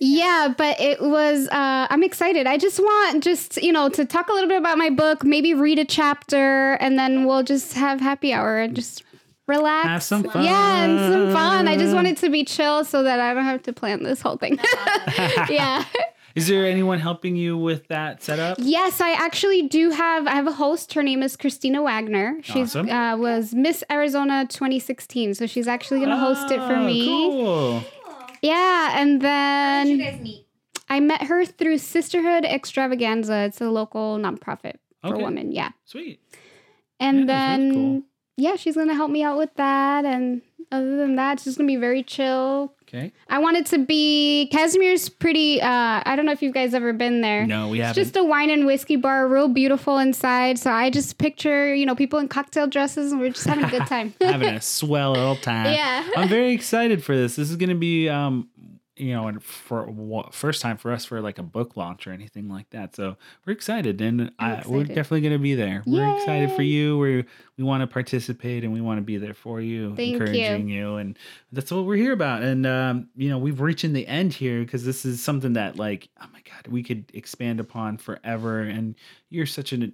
Yeah, 0.00 0.52
but 0.56 0.80
it 0.80 1.00
was, 1.00 1.48
uh, 1.48 1.86
I'm 1.90 2.02
excited. 2.02 2.46
I 2.46 2.58
just 2.58 2.78
want 2.78 3.22
just, 3.24 3.62
you 3.62 3.72
know, 3.72 3.88
to 3.90 4.04
talk 4.04 4.28
a 4.28 4.32
little 4.32 4.48
bit 4.48 4.58
about 4.58 4.78
my 4.78 4.90
book, 4.90 5.24
maybe 5.24 5.54
read 5.54 5.78
a 5.78 5.84
chapter, 5.84 6.74
and 6.74 6.98
then 6.98 7.24
we'll 7.26 7.42
just 7.42 7.72
have 7.74 8.00
happy 8.00 8.32
hour 8.32 8.58
and 8.58 8.74
just 8.76 9.02
relax. 9.46 9.86
Have 9.88 10.02
some 10.02 10.24
fun. 10.24 10.44
Yeah, 10.44 10.84
and 10.84 11.12
some 11.12 11.32
fun. 11.32 11.68
I 11.68 11.76
just 11.76 11.94
want 11.94 12.06
it 12.08 12.16
to 12.18 12.30
be 12.30 12.44
chill 12.44 12.84
so 12.84 13.02
that 13.02 13.20
I 13.20 13.32
don't 13.34 13.44
have 13.44 13.62
to 13.64 13.72
plan 13.72 14.02
this 14.02 14.20
whole 14.20 14.36
thing. 14.36 14.58
yeah. 15.48 15.84
Is 16.34 16.48
there 16.48 16.66
anyone 16.66 16.98
helping 16.98 17.34
you 17.34 17.56
with 17.56 17.88
that 17.88 18.22
setup? 18.22 18.58
Yes, 18.60 19.00
I 19.00 19.12
actually 19.12 19.62
do 19.68 19.88
have. 19.90 20.26
I 20.26 20.32
have 20.32 20.46
a 20.46 20.52
host. 20.52 20.92
Her 20.92 21.02
name 21.02 21.22
is 21.22 21.34
Christina 21.34 21.80
Wagner. 21.82 22.36
She's 22.42 22.76
Awesome. 22.76 22.90
uh, 22.90 23.16
was 23.16 23.54
Miss 23.54 23.82
Arizona 23.90 24.44
2016, 24.46 25.34
so 25.34 25.46
she's 25.46 25.66
actually 25.66 26.00
going 26.00 26.10
to 26.10 26.18
host 26.18 26.50
it 26.50 26.58
for 26.58 26.74
Oh, 26.74 26.84
me. 26.84 27.06
Cool. 27.06 27.82
Yeah, 28.42 29.00
and 29.00 29.22
How 29.22 29.84
did 29.84 29.90
you 29.90 29.96
then 29.98 30.12
guys 30.12 30.20
meet? 30.20 30.46
I 30.88 31.00
met 31.00 31.24
her 31.24 31.44
through 31.44 31.78
Sisterhood 31.78 32.44
Extravaganza. 32.44 33.44
It's 33.44 33.60
a 33.60 33.68
local 33.70 34.18
nonprofit 34.18 34.76
for 35.02 35.14
Okay. 35.14 35.24
women. 35.24 35.52
Yeah, 35.52 35.70
Sweet. 35.84 36.20
and 37.00 37.20
Yeah, 37.20 37.24
then 37.26 37.60
really 37.60 37.74
cool. 37.74 38.02
yeah, 38.36 38.56
she's 38.56 38.76
going 38.76 38.88
to 38.88 38.94
help 38.94 39.10
me 39.10 39.22
out 39.24 39.36
with 39.38 39.54
that. 39.56 40.04
And 40.04 40.42
other 40.70 40.96
than 40.96 41.16
that, 41.16 41.40
she's 41.40 41.56
going 41.56 41.66
to 41.66 41.72
be 41.72 41.80
very 41.80 42.02
chill. 42.04 42.74
Okay. 42.88 43.12
I 43.28 43.38
want 43.40 43.56
it 43.56 43.66
to 43.66 43.78
be 43.78 44.48
Casimir's 44.52 45.08
pretty. 45.08 45.60
Uh, 45.60 46.02
I 46.06 46.14
don't 46.14 46.24
know 46.24 46.30
if 46.32 46.40
you 46.40 46.52
guys 46.52 46.72
ever 46.72 46.92
been 46.92 47.20
there. 47.20 47.44
No, 47.44 47.68
we 47.68 47.80
It's 47.80 47.86
haven't. 47.88 48.00
It's 48.00 48.10
just 48.12 48.16
a 48.16 48.22
wine 48.24 48.48
and 48.48 48.64
whiskey 48.64 48.94
bar, 48.94 49.26
real 49.26 49.48
beautiful 49.48 49.98
inside. 49.98 50.56
So 50.58 50.70
I 50.70 50.90
just 50.90 51.18
picture, 51.18 51.74
you 51.74 51.84
know, 51.84 51.96
people 51.96 52.20
in 52.20 52.28
cocktail 52.28 52.68
dresses 52.68 53.10
and 53.10 53.20
we're 53.20 53.30
just 53.30 53.46
having 53.46 53.64
a 53.64 53.70
good 53.70 53.86
time. 53.88 54.14
having 54.20 54.48
a 54.50 54.60
swell 54.60 55.16
old 55.16 55.42
time. 55.42 55.66
Yeah. 55.76 56.08
I'm 56.16 56.28
very 56.28 56.52
excited 56.52 57.02
for 57.02 57.16
this. 57.16 57.34
This 57.36 57.50
is 57.50 57.56
going 57.56 57.70
to 57.70 57.74
be, 57.74 58.08
um, 58.08 58.48
you 58.96 59.12
know, 59.12 59.28
and 59.28 59.42
for 59.42 59.92
first 60.32 60.62
time 60.62 60.76
for 60.76 60.92
us 60.92 61.04
for 61.04 61.20
like 61.20 61.38
a 61.38 61.42
book 61.42 61.76
launch 61.76 62.06
or 62.06 62.12
anything 62.12 62.48
like 62.48 62.70
that. 62.70 62.96
So 62.96 63.16
we're 63.44 63.52
excited, 63.52 64.00
and 64.00 64.32
I, 64.38 64.62
we're 64.66 64.84
definitely 64.84 65.20
going 65.20 65.32
to 65.34 65.38
be 65.38 65.54
there. 65.54 65.82
We're 65.86 66.16
excited 66.16 66.52
for 66.52 66.62
you. 66.62 66.98
We 66.98 67.24
we 67.56 67.64
want 67.64 67.82
to 67.82 67.86
participate, 67.86 68.64
and 68.64 68.72
we 68.72 68.80
want 68.80 68.98
to 68.98 69.02
be 69.02 69.18
there 69.18 69.34
for 69.34 69.60
you, 69.60 69.94
Thank 69.94 70.08
you. 70.08 70.14
encouraging 70.14 70.68
you. 70.68 70.96
and 70.96 71.18
that's 71.52 71.70
what 71.70 71.84
we're 71.84 71.96
here 71.96 72.12
about. 72.12 72.42
And 72.42 72.66
um, 72.66 73.08
you 73.16 73.28
know, 73.28 73.38
we've 73.38 73.60
reached 73.60 73.84
the 73.92 74.06
end 74.06 74.32
here 74.32 74.60
because 74.60 74.84
this 74.84 75.04
is 75.04 75.22
something 75.22 75.52
that, 75.54 75.76
like, 75.76 76.08
oh 76.20 76.26
my 76.32 76.40
god, 76.40 76.72
we 76.72 76.82
could 76.82 77.10
expand 77.14 77.60
upon 77.60 77.98
forever. 77.98 78.60
And 78.60 78.94
you're 79.28 79.46
such 79.46 79.72
an 79.72 79.92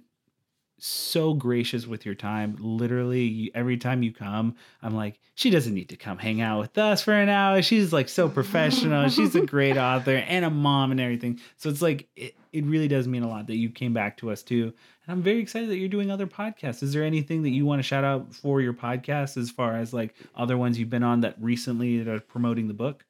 so 0.83 1.33
gracious 1.33 1.87
with 1.87 2.05
your 2.05 2.15
time. 2.15 2.57
Literally, 2.59 3.51
every 3.55 3.77
time 3.77 4.03
you 4.03 4.11
come, 4.11 4.55
I'm 4.81 4.95
like, 4.95 5.19
she 5.35 5.49
doesn't 5.49 5.73
need 5.73 5.89
to 5.89 5.95
come 5.95 6.17
hang 6.17 6.41
out 6.41 6.59
with 6.59 6.77
us 6.77 7.01
for 7.01 7.13
an 7.13 7.29
hour. 7.29 7.61
She's 7.61 7.93
like 7.93 8.09
so 8.09 8.27
professional. 8.27 9.07
She's 9.09 9.35
a 9.35 9.41
great 9.45 9.77
author 9.77 10.15
and 10.15 10.43
a 10.43 10.49
mom 10.49 10.91
and 10.91 10.99
everything. 10.99 11.39
So 11.57 11.69
it's 11.69 11.81
like, 11.81 12.07
it, 12.15 12.35
it 12.51 12.65
really 12.65 12.87
does 12.87 13.07
mean 13.07 13.23
a 13.23 13.29
lot 13.29 13.47
that 13.47 13.55
you 13.55 13.69
came 13.69 13.93
back 13.93 14.17
to 14.17 14.29
us 14.31 14.43
too. 14.43 14.73
And 15.05 15.13
I'm 15.13 15.21
very 15.21 15.39
excited 15.39 15.69
that 15.69 15.77
you're 15.77 15.89
doing 15.89 16.11
other 16.11 16.27
podcasts. 16.27 16.83
Is 16.83 16.93
there 16.93 17.03
anything 17.03 17.43
that 17.43 17.49
you 17.51 17.65
want 17.65 17.79
to 17.79 17.83
shout 17.83 18.03
out 18.03 18.33
for 18.33 18.61
your 18.61 18.73
podcast 18.73 19.37
as 19.37 19.49
far 19.49 19.77
as 19.77 19.93
like 19.93 20.13
other 20.35 20.57
ones 20.57 20.77
you've 20.77 20.89
been 20.89 21.03
on 21.03 21.21
that 21.21 21.35
recently 21.39 22.01
that 22.03 22.13
are 22.13 22.19
promoting 22.19 22.67
the 22.67 22.73
book? 22.73 23.05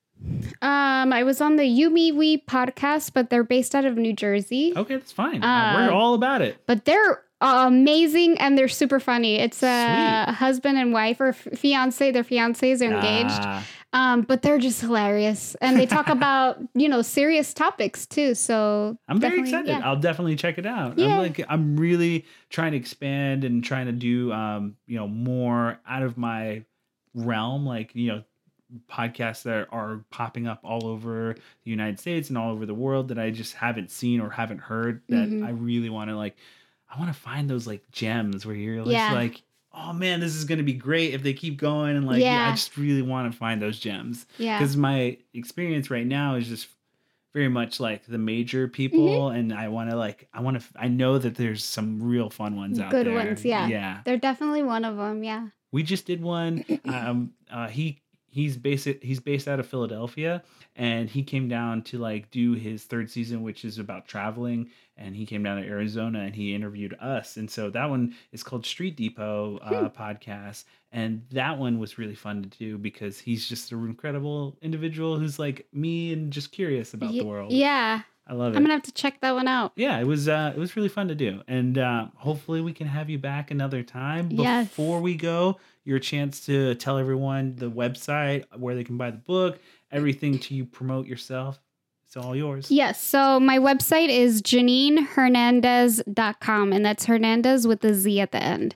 Um, 0.61 1.11
I 1.11 1.24
was 1.24 1.41
on 1.41 1.57
the 1.57 1.63
Yumi 1.63 2.13
We 2.13 2.38
podcast, 2.38 3.13
but 3.13 3.30
they're 3.30 3.43
based 3.43 3.76
out 3.76 3.84
of 3.84 3.97
New 3.97 4.13
Jersey. 4.13 4.74
Okay, 4.76 4.95
that's 4.95 5.11
fine. 5.11 5.43
Uh, 5.43 5.88
We're 5.88 5.93
all 5.93 6.13
about 6.13 6.41
it. 6.41 6.57
But 6.65 6.86
they're 6.86 7.24
amazing 7.43 8.37
and 8.39 8.57
they're 8.57 8.67
super 8.67 8.99
funny. 8.99 9.37
It's 9.39 9.61
a 9.63 10.25
Sweet. 10.25 10.35
husband 10.35 10.77
and 10.77 10.93
wife 10.93 11.19
or 11.19 11.29
f- 11.29 11.47
fiance. 11.55 12.11
Their 12.11 12.23
fiancés 12.23 12.81
are 12.81 12.93
engaged. 12.93 13.41
Ah, 13.41 13.65
Um, 13.93 14.21
but 14.23 14.41
they're 14.41 14.57
just 14.57 14.81
hilarious, 14.81 15.53
and 15.61 15.77
they 15.79 15.85
talk 15.85 16.07
about 16.17 16.57
you 16.73 16.89
know 16.89 17.01
serious 17.03 17.53
topics 17.53 18.05
too. 18.07 18.33
So 18.33 18.97
I'm 19.07 19.19
very 19.19 19.39
excited. 19.41 19.67
yeah. 19.67 19.81
I'll 19.83 19.99
definitely 19.99 20.35
check 20.35 20.57
it 20.57 20.65
out. 20.65 20.97
Yeah. 20.97 21.09
I'm 21.09 21.17
like 21.19 21.41
I'm 21.49 21.77
really 21.77 22.25
trying 22.49 22.71
to 22.71 22.77
expand 22.77 23.43
and 23.43 23.63
trying 23.63 23.85
to 23.87 23.91
do 23.91 24.31
um, 24.31 24.75
you 24.87 24.95
know, 24.97 25.07
more 25.07 25.79
out 25.87 26.01
of 26.03 26.17
my 26.17 26.63
realm, 27.13 27.65
like, 27.65 27.91
you 27.93 28.07
know, 28.07 28.23
podcasts 28.91 29.43
that 29.43 29.67
are 29.71 30.03
popping 30.09 30.47
up 30.47 30.59
all 30.63 30.87
over 30.87 31.35
the 31.63 31.69
United 31.69 31.99
States 31.99 32.29
and 32.29 32.37
all 32.39 32.51
over 32.51 32.65
the 32.65 32.73
world 32.73 33.09
that 33.09 33.19
I 33.19 33.29
just 33.29 33.53
haven't 33.53 33.91
seen 33.91 34.19
or 34.19 34.31
haven't 34.31 34.57
heard 34.59 35.01
that 35.09 35.29
Mhm. 35.29 35.45
I 35.45 35.51
really 35.51 35.89
want 35.91 36.09
to 36.09 36.15
like 36.17 36.35
I 36.93 36.99
want 36.99 37.13
to 37.13 37.19
find 37.19 37.49
those 37.49 37.65
like 37.67 37.89
gems 37.91 38.45
where 38.45 38.55
you're 38.55 38.77
just 38.79 38.91
Yeah. 38.91 39.13
like 39.13 39.41
Oh 39.75 39.91
man, 39.91 40.19
this 40.19 40.35
is 40.35 40.45
gonna 40.45 40.61
be 40.63 40.73
great 40.73 41.13
if 41.15 41.23
they 41.23 41.33
keep 41.33 41.57
going 41.57 41.95
and 41.97 42.05
like 42.05 42.21
yeah, 42.21 42.47
I 42.49 42.51
just 42.51 42.77
really 42.77 43.01
want 43.01 43.31
to 43.31 43.37
find 43.37 43.59
those 43.61 43.79
gems 43.79 44.25
Yeah. 44.37 44.59
because 44.59 44.77
my 44.77 45.17
experience 45.33 45.89
right 45.89 46.05
now 46.05 46.35
is 46.35 46.47
just 46.47 46.67
very 47.33 47.49
much 47.49 47.79
like 47.79 48.05
the 48.05 48.19
major 48.19 48.67
people 48.67 48.99
Mm-hmm. 49.29 49.35
and 49.37 49.53
i 49.55 49.67
want 49.69 49.89
to 49.89 49.95
like 49.95 50.27
i 50.35 50.39
want 50.41 50.61
to 50.61 50.67
i 50.75 50.87
know 50.87 51.17
that 51.17 51.33
there's 51.33 51.63
some 51.63 51.99
real 52.03 52.29
fun 52.29 52.55
ones 52.55 52.79
out 52.79 52.91
Good 52.91 53.07
there 53.07 53.13
Good 53.17 53.25
ones, 53.29 53.43
yeah. 53.43 53.65
yeah 53.67 54.01
They're 54.05 54.17
definitely 54.19 54.61
one 54.61 54.85
of 54.85 54.97
them. 54.97 55.23
Yeah. 55.23 55.47
We 55.71 55.81
just 55.81 56.05
did 56.05 56.21
one. 56.21 56.63
Um, 56.85 57.33
uh, 57.51 57.67
he 57.69 58.02
he's 58.34 58.57
based 58.57 58.88
he's 59.01 59.19
based 59.19 59.47
out 59.47 59.59
of 59.59 59.67
Philadelphia, 59.67 60.41
and 60.75 61.07
he 61.07 61.21
came 61.23 61.47
down 61.47 61.84
to 61.84 61.99
like 61.99 62.31
do 62.31 62.53
his 62.53 62.84
third 62.84 63.09
season, 63.09 63.43
which 63.43 63.63
is 63.63 63.77
about 63.77 64.07
traveling. 64.07 64.69
And 64.97 65.15
he 65.15 65.25
came 65.25 65.41
down 65.41 65.59
to 65.59 65.67
Arizona 65.67 66.19
and 66.19 66.36
he 66.36 66.53
interviewed 66.53 66.95
us. 67.01 67.38
And 67.38 67.49
so 67.49 67.71
that 67.71 67.89
one 67.89 68.13
is 68.31 68.43
called 68.43 68.63
Street 68.63 68.95
Depot 68.95 69.57
uh, 69.57 69.89
podcast, 69.89 70.65
and 70.91 71.23
that 71.31 71.57
one 71.57 71.79
was 71.79 71.97
really 71.97 72.13
fun 72.15 72.43
to 72.43 72.49
do 72.49 72.77
because 72.77 73.17
he's 73.19 73.47
just 73.49 73.71
an 73.71 73.86
incredible 73.88 74.55
individual 74.61 75.17
who's 75.17 75.39
like 75.39 75.67
me 75.73 76.13
and 76.13 76.31
just 76.31 76.51
curious 76.51 76.93
about 76.93 77.11
Ye- 77.11 77.19
the 77.21 77.25
world. 77.25 77.51
Yeah. 77.51 78.01
I 78.25 78.34
love 78.34 78.53
it 78.53 78.57
I'm 78.57 78.63
gonna 78.63 78.75
have 78.75 78.84
to 78.84 78.93
check 78.93 79.19
that 79.19 79.34
one 79.34 79.49
out. 79.49 79.73
yeah, 79.75 79.99
it 79.99 80.07
was 80.07 80.29
uh, 80.29 80.53
it 80.55 80.59
was 80.59 80.77
really 80.77 80.88
fun 80.88 81.09
to 81.09 81.15
do, 81.15 81.41
and 81.47 81.77
uh, 81.77 82.05
hopefully 82.15 82.61
we 82.61 82.71
can 82.71 82.88
have 82.88 83.09
you 83.09 83.17
back 83.19 83.51
another 83.51 83.84
time. 83.84 84.29
Yes. 84.31 84.69
Before 84.69 85.01
we 85.01 85.15
go, 85.15 85.59
your 85.84 85.99
chance 85.99 86.45
to 86.45 86.75
tell 86.75 86.97
everyone 86.97 87.55
the 87.55 87.69
website 87.69 88.45
where 88.57 88.75
they 88.75 88.84
can 88.84 88.97
buy 88.97 89.11
the 89.11 89.17
book, 89.17 89.59
everything 89.91 90.39
to 90.39 90.65
promote 90.65 91.07
yourself. 91.07 91.59
It's 92.15 92.23
all 92.23 92.36
yours. 92.36 92.69
Yes. 92.69 93.01
So 93.01 93.39
my 93.39 93.57
website 93.57 94.09
is 94.09 94.43
JanineHernandez.com, 94.43 96.71
and 96.71 96.86
that's 96.86 97.05
Hernandez 97.05 97.65
with 97.65 97.81
the 97.81 97.95
Z 97.95 98.19
at 98.19 98.31
the 98.31 98.43
end. 98.43 98.75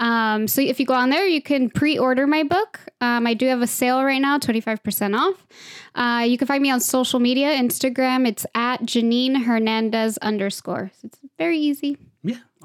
Um, 0.00 0.46
so 0.46 0.60
if 0.60 0.78
you 0.78 0.84
go 0.84 0.92
on 0.92 1.08
there, 1.08 1.26
you 1.26 1.40
can 1.40 1.70
pre 1.70 1.98
order 1.98 2.26
my 2.26 2.42
book. 2.42 2.80
Um, 3.00 3.26
I 3.26 3.32
do 3.32 3.46
have 3.46 3.62
a 3.62 3.66
sale 3.66 4.04
right 4.04 4.20
now, 4.20 4.38
25% 4.38 5.18
off. 5.18 5.46
Uh, 5.94 6.24
you 6.24 6.36
can 6.36 6.46
find 6.46 6.62
me 6.62 6.70
on 6.70 6.78
social 6.78 7.20
media 7.20 7.54
Instagram, 7.54 8.28
it's 8.28 8.44
at 8.54 8.82
Janine 8.82 9.44
Hernandez 9.44 10.18
underscore. 10.18 10.90
So 11.00 11.06
it's 11.06 11.18
very 11.38 11.58
easy. 11.58 11.96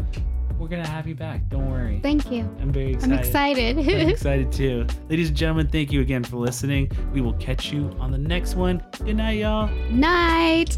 we're 0.59 0.69
gonna 0.69 0.87
have 0.87 1.07
you 1.07 1.15
back. 1.15 1.49
Don't 1.49 1.71
worry. 1.71 2.01
Thank 2.03 2.31
you. 2.31 2.41
I'm 2.61 2.73
very 2.73 2.97
I'm 2.97 3.13
excited. 3.13 3.79
excited. 3.79 4.03
I'm 4.03 4.09
excited 4.11 4.53
too. 4.53 4.87
Ladies 5.09 5.29
and 5.29 5.37
gentlemen, 5.37 5.69
thank 5.69 5.93
you 5.93 6.01
again 6.01 6.25
for 6.25 6.37
listening. 6.37 6.91
We 7.13 7.21
will 7.21 7.35
catch 7.35 7.73
you 7.73 7.95
on 8.01 8.11
the 8.11 8.19
next 8.19 8.55
one. 8.55 8.83
Good 9.05 9.17
night, 9.17 9.39
y'all. 9.39 9.69
Night. 9.91 10.77